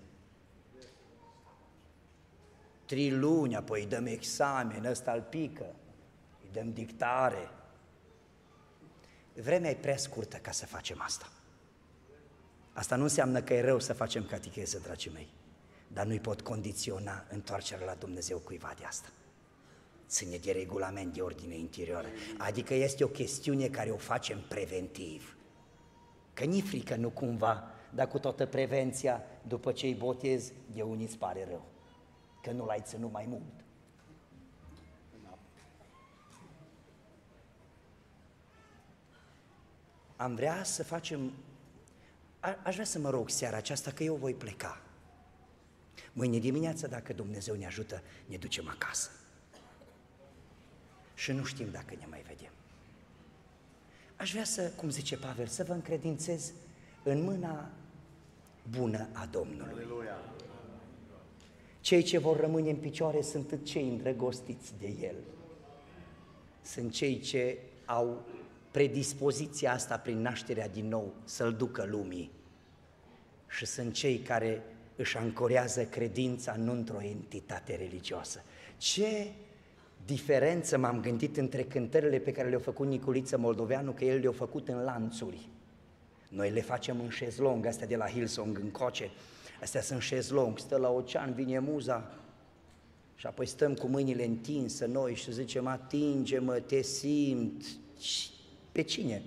Trei 2.86 3.12
luni, 3.12 3.56
apoi 3.56 3.82
îi 3.82 3.88
dăm 3.88 4.06
examen, 4.06 4.86
ăsta 4.86 5.12
îl 5.12 5.22
pică, 5.22 5.76
îi 6.44 6.50
dăm 6.52 6.74
dictare. 6.74 7.50
Vremea 9.34 9.70
e 9.70 9.76
prea 9.76 9.98
scurtă 9.98 10.38
ca 10.38 10.52
să 10.52 10.66
facem 10.66 11.02
asta. 11.02 11.32
Asta 12.74 12.96
nu 12.96 13.04
înseamnă 13.04 13.42
că 13.42 13.54
e 13.54 13.62
rău 13.62 13.80
să 13.80 13.94
facem 13.94 14.26
catecheză, 14.26 14.80
dragii 14.84 15.12
mei, 15.12 15.28
dar 15.94 16.06
nu-i 16.06 16.20
pot 16.20 16.42
condiționa 16.42 17.26
întoarcerea 17.30 17.86
la 17.86 17.94
Dumnezeu 17.94 18.38
cuiva 18.38 18.74
de 18.78 18.86
asta. 18.86 19.08
Ține 20.08 20.38
de 20.38 20.52
regulament 20.52 21.14
de 21.14 21.22
ordine 21.22 21.58
interioară. 21.58 22.08
Adică 22.38 22.74
este 22.74 23.04
o 23.04 23.08
chestiune 23.08 23.68
care 23.68 23.90
o 23.90 23.98
facem 23.98 24.46
preventiv. 24.48 25.38
Că 26.34 26.44
ni 26.44 26.62
frică 26.62 26.96
nu 26.96 27.10
cumva, 27.10 27.64
dar 27.94 28.08
cu 28.08 28.20
toată 28.20 28.46
prevenția, 28.46 29.24
după 29.48 29.72
ce 29.72 29.86
îi 29.86 29.94
botez, 29.94 30.52
de 30.74 30.82
unii 30.82 31.06
îți 31.06 31.18
pare 31.18 31.46
rău. 31.50 31.66
Că 32.42 32.52
nu 32.52 32.66
l-ai 32.66 32.82
ținut 32.86 33.12
mai 33.12 33.26
mult. 33.30 33.64
Am 40.16 40.36
vrea 40.36 40.64
să 40.64 40.84
facem 40.84 41.32
a, 42.44 42.58
aș 42.64 42.74
vrea 42.74 42.86
să 42.86 43.00
mă 43.00 43.10
rog 43.10 43.30
seara 43.30 43.58
aceasta 43.58 43.92
că 43.92 44.04
eu 44.04 44.16
voi 44.16 44.34
pleca. 44.34 44.82
Mâine 46.14 46.38
dimineață, 46.38 46.88
dacă 46.88 47.14
Dumnezeu 47.14 47.56
ne 47.56 47.66
ajută, 47.66 48.02
ne 48.26 48.38
ducem 48.38 48.68
acasă. 48.68 49.10
Și 51.16 51.32
nu 51.32 51.44
știm 51.44 51.68
dacă 51.72 51.96
ne 52.00 52.06
mai 52.10 52.24
vedem. 52.28 52.52
Aș 54.16 54.32
vrea 54.32 54.44
să, 54.44 54.72
cum 54.76 54.90
zice 54.90 55.18
Pavel, 55.18 55.48
să 55.48 55.64
vă 55.64 55.74
încredințez 55.74 56.52
în 57.04 57.24
mâna 57.24 57.70
bună 58.70 59.08
a 59.12 59.26
Domnului. 59.26 59.74
Aleluia. 59.74 60.18
Cei 61.82 62.04
ce 62.04 62.18
vor 62.18 62.40
rămâne 62.40 62.70
în 62.70 62.76
picioare 62.76 63.22
sunt 63.22 63.60
cei 63.64 63.88
îndrăgostiți 63.88 64.74
de 64.80 64.88
El. 65.02 65.16
Sunt 66.62 66.92
cei 66.92 67.20
ce 67.20 67.58
au 67.86 68.26
predispoziția 68.72 69.74
asta 69.74 69.98
prin 69.98 70.22
nașterea 70.22 70.70
din 70.70 70.88
nou 70.88 71.14
să-L 71.24 71.54
ducă 71.54 71.86
lumii 71.86 72.32
și 73.48 73.66
sunt 73.66 73.94
cei 73.94 74.20
care 74.20 74.64
își 74.96 75.18
ancorează 75.18 75.86
credința 75.86 76.56
nu 76.56 76.72
într-o 76.72 77.02
entitate 77.02 77.76
religioasă. 77.76 78.44
Ce 78.78 79.32
diferență 80.06 80.78
m-am 80.78 81.02
gândit 81.02 81.38
între 81.38 81.64
cântările 81.64 82.18
pe 82.18 82.32
care 82.32 82.50
le-a 82.50 82.60
făcut 82.60 82.88
Niculiță 82.88 83.38
Moldoveanu, 83.38 83.92
că 83.92 84.06
el 84.06 84.20
le-a 84.20 84.32
făcut 84.32 84.68
în 84.68 84.84
lanțuri. 84.84 85.50
Noi 86.30 86.52
le 86.52 86.62
facem 86.62 87.00
în 87.00 87.10
șezlong, 87.10 87.66
astea 87.66 87.88
de 87.88 87.96
la 87.96 88.08
Hillsong 88.08 88.60
în 88.60 88.70
coce, 88.70 89.10
astea 89.62 89.82
sunt 89.82 90.02
șezlong, 90.02 90.60
stă 90.60 90.78
la 90.78 90.90
ocean, 90.90 91.34
vine 91.34 91.60
muza, 91.60 92.12
și 93.16 93.26
apoi 93.26 93.46
stăm 93.46 93.74
cu 93.74 93.88
mâinile 93.88 94.26
întinse 94.26 94.86
noi 94.86 95.16
și 95.16 95.32
zicem, 95.32 95.68
atinge-mă, 95.68 96.60
te 96.60 96.82
simt. 96.82 97.64
Pe 98.72 98.82
cine? 98.82 99.22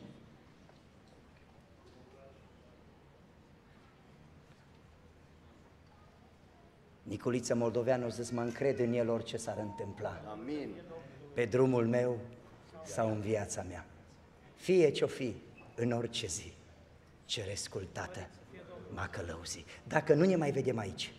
Niculiță 7.08 7.54
Moldoveanu 7.54 8.08
zis, 8.08 8.30
mă 8.30 8.40
încred 8.40 8.78
în 8.78 8.92
el 8.92 9.08
orice 9.08 9.36
s-ar 9.36 9.58
întâmpla. 9.58 10.22
Amin. 10.30 10.70
Pe 11.34 11.44
drumul 11.44 11.86
meu 11.86 12.18
sau 12.84 13.10
în 13.10 13.20
viața 13.20 13.62
mea. 13.62 13.86
Fie 14.54 14.90
ce-o 14.90 15.06
fi, 15.06 15.36
în 15.74 15.92
orice 15.92 16.26
zi, 16.26 16.52
cerescul 17.24 17.88
Tată 17.92 18.28
m-a 18.94 19.08
călăuzi. 19.08 19.64
Dacă 19.82 20.14
nu 20.14 20.24
ne 20.24 20.36
mai 20.36 20.50
vedem 20.50 20.78
aici, 20.78 21.14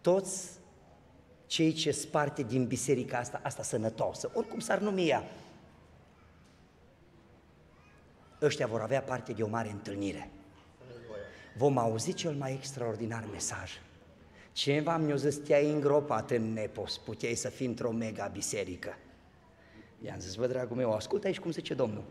toți 0.00 0.50
cei 1.46 1.72
ce 1.72 1.90
sparte 1.90 2.42
din 2.42 2.66
biserica 2.66 3.18
asta, 3.18 3.40
asta 3.42 3.62
sănătoasă, 3.62 4.30
oricum 4.34 4.58
s-ar 4.58 4.78
numi 4.78 5.08
ea, 5.08 5.24
ăștia 8.42 8.66
vor 8.66 8.80
avea 8.80 9.02
parte 9.02 9.32
de 9.32 9.42
o 9.42 9.48
mare 9.48 9.70
întâlnire. 9.70 10.30
Vom 11.56 11.78
auzi 11.78 12.12
cel 12.12 12.32
mai 12.32 12.52
extraordinar 12.52 13.24
mesaj. 13.32 13.70
Cineva 14.60 14.96
mi-a 14.96 15.16
zis, 15.16 15.36
te-ai 15.36 15.70
îngropat 15.70 16.30
în 16.30 16.52
nepos, 16.52 16.98
puteai 16.98 17.34
să 17.34 17.48
fii 17.48 17.66
într-o 17.66 17.90
mega 17.90 18.30
biserică. 18.32 18.96
I-am 20.04 20.18
zis, 20.18 20.34
bă, 20.34 20.46
dragul 20.46 20.76
meu, 20.76 20.92
ascultă 20.92 21.26
aici 21.26 21.38
cum 21.40 21.50
zice 21.50 21.74
Domnul. 21.74 22.02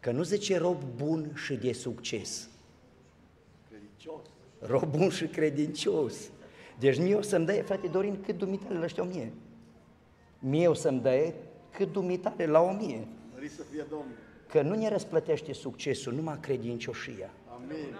Că 0.00 0.10
nu 0.10 0.22
zice 0.22 0.58
rob 0.58 0.82
bun 0.96 1.32
și 1.34 1.54
de 1.54 1.72
succes. 1.72 2.48
Credincios. 3.68 4.20
Rob 4.58 4.96
bun 4.96 5.10
și 5.10 5.26
credincios. 5.26 6.30
Deci 6.78 6.98
mie 6.98 7.14
o 7.14 7.22
să-mi 7.22 7.46
dă, 7.46 7.62
frate 7.62 7.86
Dorin, 7.86 8.22
cât 8.22 8.38
dumitare 8.38 8.74
la 8.74 8.84
ăștia 8.84 9.02
o 9.02 9.06
mie. 9.06 9.32
Mie 10.38 10.68
o 10.68 10.74
să-mi 10.74 11.00
dă 11.00 11.32
cât 11.70 11.92
dumitare 11.92 12.46
la 12.46 12.60
o 12.60 12.72
mie. 12.72 13.06
Mări 13.32 13.48
să 13.48 13.62
fie 13.62 13.86
Domnul. 13.88 14.16
Că 14.48 14.62
nu 14.62 14.74
ne 14.74 14.88
răsplătește 14.88 15.52
succesul, 15.52 16.12
numai 16.12 16.40
credincioșia. 16.40 17.30
Amin. 17.54 17.96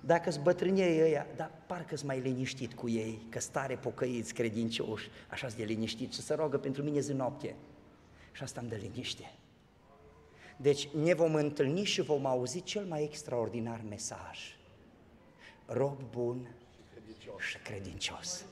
Dacă-s 0.00 0.36
bătrânii 0.36 1.02
ăia, 1.02 1.26
dar 1.36 1.50
parcă-s 1.66 2.02
mai 2.02 2.20
liniștit 2.20 2.74
cu 2.74 2.88
ei, 2.88 3.26
că 3.28 3.40
stare 3.40 3.76
pocăiți, 3.76 4.34
credincioși, 4.34 5.10
așa 5.28 5.46
de 5.56 5.64
liniștit 5.64 6.12
și 6.12 6.20
să 6.20 6.34
roagă 6.34 6.58
pentru 6.58 6.82
mine 6.82 7.00
zi 7.00 7.12
noapte. 7.12 7.54
Și 8.32 8.42
asta 8.42 8.60
îmi 8.60 8.70
dă 8.70 8.76
liniște. 8.76 9.32
Deci 10.56 10.88
ne 10.88 11.14
vom 11.14 11.34
întâlni 11.34 11.84
și 11.84 12.00
vom 12.00 12.26
auzi 12.26 12.62
cel 12.62 12.84
mai 12.84 13.02
extraordinar 13.02 13.80
mesaj. 13.88 14.38
Rob 15.66 16.00
bun 16.10 16.54
și 17.38 17.58
credincios. 17.58 18.44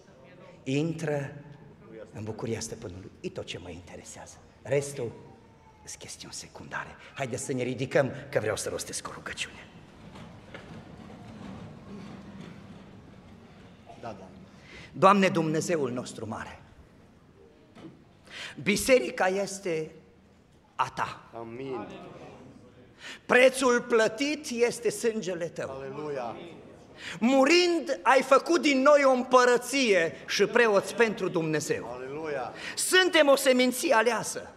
Intră 0.63 1.45
în 2.13 2.25
bucuria 2.25 2.61
stăpânului. 2.61 3.11
E 3.21 3.29
tot 3.29 3.45
ce 3.45 3.59
mă 3.59 3.71
interesează. 3.71 4.37
Restul 4.63 5.13
sunt 5.85 6.01
chestiuni 6.03 6.35
secundare. 6.35 6.91
Haideți 7.15 7.45
să 7.45 7.53
ne 7.53 7.63
ridicăm, 7.63 8.11
că 8.31 8.39
vreau 8.41 8.57
să 8.57 8.69
rostesc 8.69 9.09
o 9.09 9.13
rugăciune. 9.13 9.67
Da, 14.01 14.17
da. 14.19 14.27
Doamne 14.93 15.29
Dumnezeul 15.29 15.91
nostru 15.91 16.29
mare, 16.29 16.63
biserica 18.63 19.27
este 19.27 19.91
a 20.75 20.93
Ta. 20.95 21.31
Amin. 21.35 21.87
Prețul 23.27 23.81
plătit 23.81 24.47
este 24.51 24.91
sângele 24.91 25.45
Tău. 25.45 25.71
Aleluia. 25.71 26.37
Murind, 27.21 28.01
ai 28.03 28.23
făcut 28.23 28.61
din 28.61 28.83
noi 28.83 29.05
o 29.05 29.11
împărăție 29.11 30.13
și 30.27 30.45
preoți 30.47 30.95
pentru 30.95 31.29
Dumnezeu. 31.29 31.91
Aleluia. 31.95 32.53
Suntem 32.77 33.29
o 33.29 33.37
seminție 33.37 33.95
aleasă, 33.95 34.51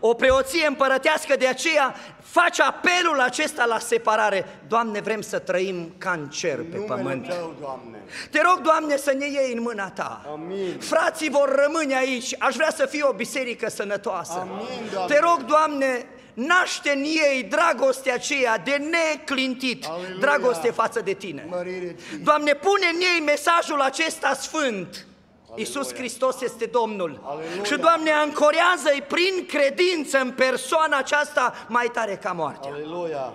o 0.00 0.14
preoție 0.14 0.66
împărătească, 0.66 1.36
de 1.36 1.46
aceea 1.46 1.94
faci 2.22 2.60
apelul 2.60 3.20
acesta 3.20 3.64
la 3.64 3.78
separare. 3.78 4.60
Doamne, 4.68 5.00
vrem 5.00 5.20
să 5.20 5.38
trăim 5.38 5.94
ca 5.98 6.10
în 6.10 6.28
cer 6.28 6.56
pe 6.56 6.64
Numele 6.76 6.84
pământ. 6.84 7.28
Tău, 7.28 7.54
Doamne. 7.60 8.02
Te 8.30 8.40
rog, 8.42 8.60
Doamne, 8.60 8.96
să 8.96 9.14
ne 9.18 9.26
iei 9.26 9.52
în 9.52 9.62
mâna 9.62 9.90
Ta. 9.90 10.24
Amin. 10.32 10.78
Frații 10.78 11.30
vor 11.30 11.54
rămâne 11.64 11.96
aici. 11.96 12.34
Aș 12.38 12.54
vrea 12.54 12.70
să 12.76 12.86
fie 12.86 13.02
o 13.02 13.12
biserică 13.12 13.70
sănătoasă. 13.70 14.38
Amin, 14.50 14.90
Doamne. 14.92 15.14
Te 15.14 15.20
rog, 15.20 15.44
Doamne, 15.44 16.06
naște 16.34 16.90
în 16.90 17.02
ei 17.02 17.42
dragostea 17.42 18.14
aceea 18.14 18.58
de 18.58 18.82
neclintit, 18.90 19.84
Aleluia. 19.88 20.16
dragoste 20.20 20.70
față 20.70 21.00
de 21.00 21.12
Tine. 21.12 21.46
Mărire 21.48 21.96
ție. 22.08 22.18
Doamne, 22.22 22.52
pune 22.54 22.86
în 22.94 23.00
ei 23.00 23.24
mesajul 23.24 23.80
acesta 23.80 24.34
sfânt. 24.34 25.06
Iisus 25.54 25.94
Hristos 25.94 26.40
este 26.40 26.66
Domnul. 26.66 27.20
Aleluia. 27.24 27.62
Și, 27.62 27.76
Doamne, 27.76 28.10
ancorează-i 28.10 29.02
prin 29.08 29.46
credință 29.46 30.18
în 30.18 30.32
persoana 30.32 30.96
aceasta 30.98 31.52
mai 31.68 31.90
tare 31.92 32.16
ca 32.16 32.32
moartea. 32.32 32.70
Aleluia. 32.72 33.32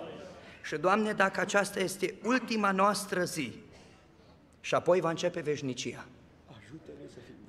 Și, 0.64 0.76
Doamne, 0.76 1.12
dacă 1.12 1.40
aceasta 1.40 1.80
este 1.80 2.16
ultima 2.24 2.72
noastră 2.72 3.24
zi 3.24 3.54
și 4.60 4.76
apoi 4.76 5.00
va 5.00 5.10
începe 5.10 5.40
veșnicia, 5.40 6.06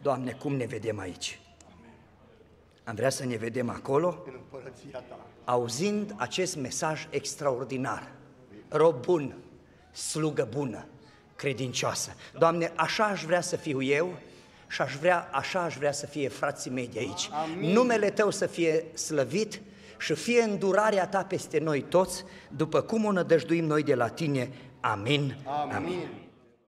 Doamne, 0.03 0.33
cum 0.33 0.55
ne 0.57 0.65
vedem 0.65 0.99
aici? 0.99 1.41
Am 2.85 2.95
vrea 2.95 3.11
să 3.11 3.25
ne 3.25 3.37
vedem 3.37 3.71
acolo, 3.71 4.23
În 4.27 4.33
împărăția 4.37 4.99
Ta. 5.09 5.19
auzind 5.45 6.15
acest 6.17 6.57
mesaj 6.57 7.07
extraordinar. 7.11 8.11
Rob 8.69 9.05
bun, 9.05 9.35
slugă 9.93 10.49
bună, 10.55 10.87
credincioasă. 11.37 12.15
Doamne, 12.39 12.73
așa 12.75 13.05
aș 13.05 13.25
vrea 13.25 13.41
să 13.41 13.57
fiu 13.57 13.83
eu 13.83 14.19
și 14.69 14.83
aș 14.83 14.95
vrea, 14.95 15.29
așa 15.33 15.61
aș 15.61 15.77
vrea 15.77 15.93
să 15.93 16.07
fie 16.07 16.29
frații 16.29 16.71
mei 16.71 16.89
de 16.93 16.99
aici. 16.99 17.31
Amin. 17.33 17.73
Numele 17.73 18.11
Tău 18.11 18.31
să 18.31 18.47
fie 18.47 18.85
slăvit 18.95 19.61
și 19.99 20.15
fie 20.15 20.43
îndurarea 20.43 21.07
Ta 21.07 21.25
peste 21.25 21.59
noi 21.59 21.81
toți, 21.81 22.25
după 22.57 22.81
cum 22.81 23.05
o 23.05 23.13
nădăjduim 23.13 23.65
noi 23.65 23.83
de 23.83 23.95
la 23.95 24.09
Tine. 24.09 24.51
Amin. 24.81 25.37
Amin. 25.45 25.75
Amin. 25.75 26.28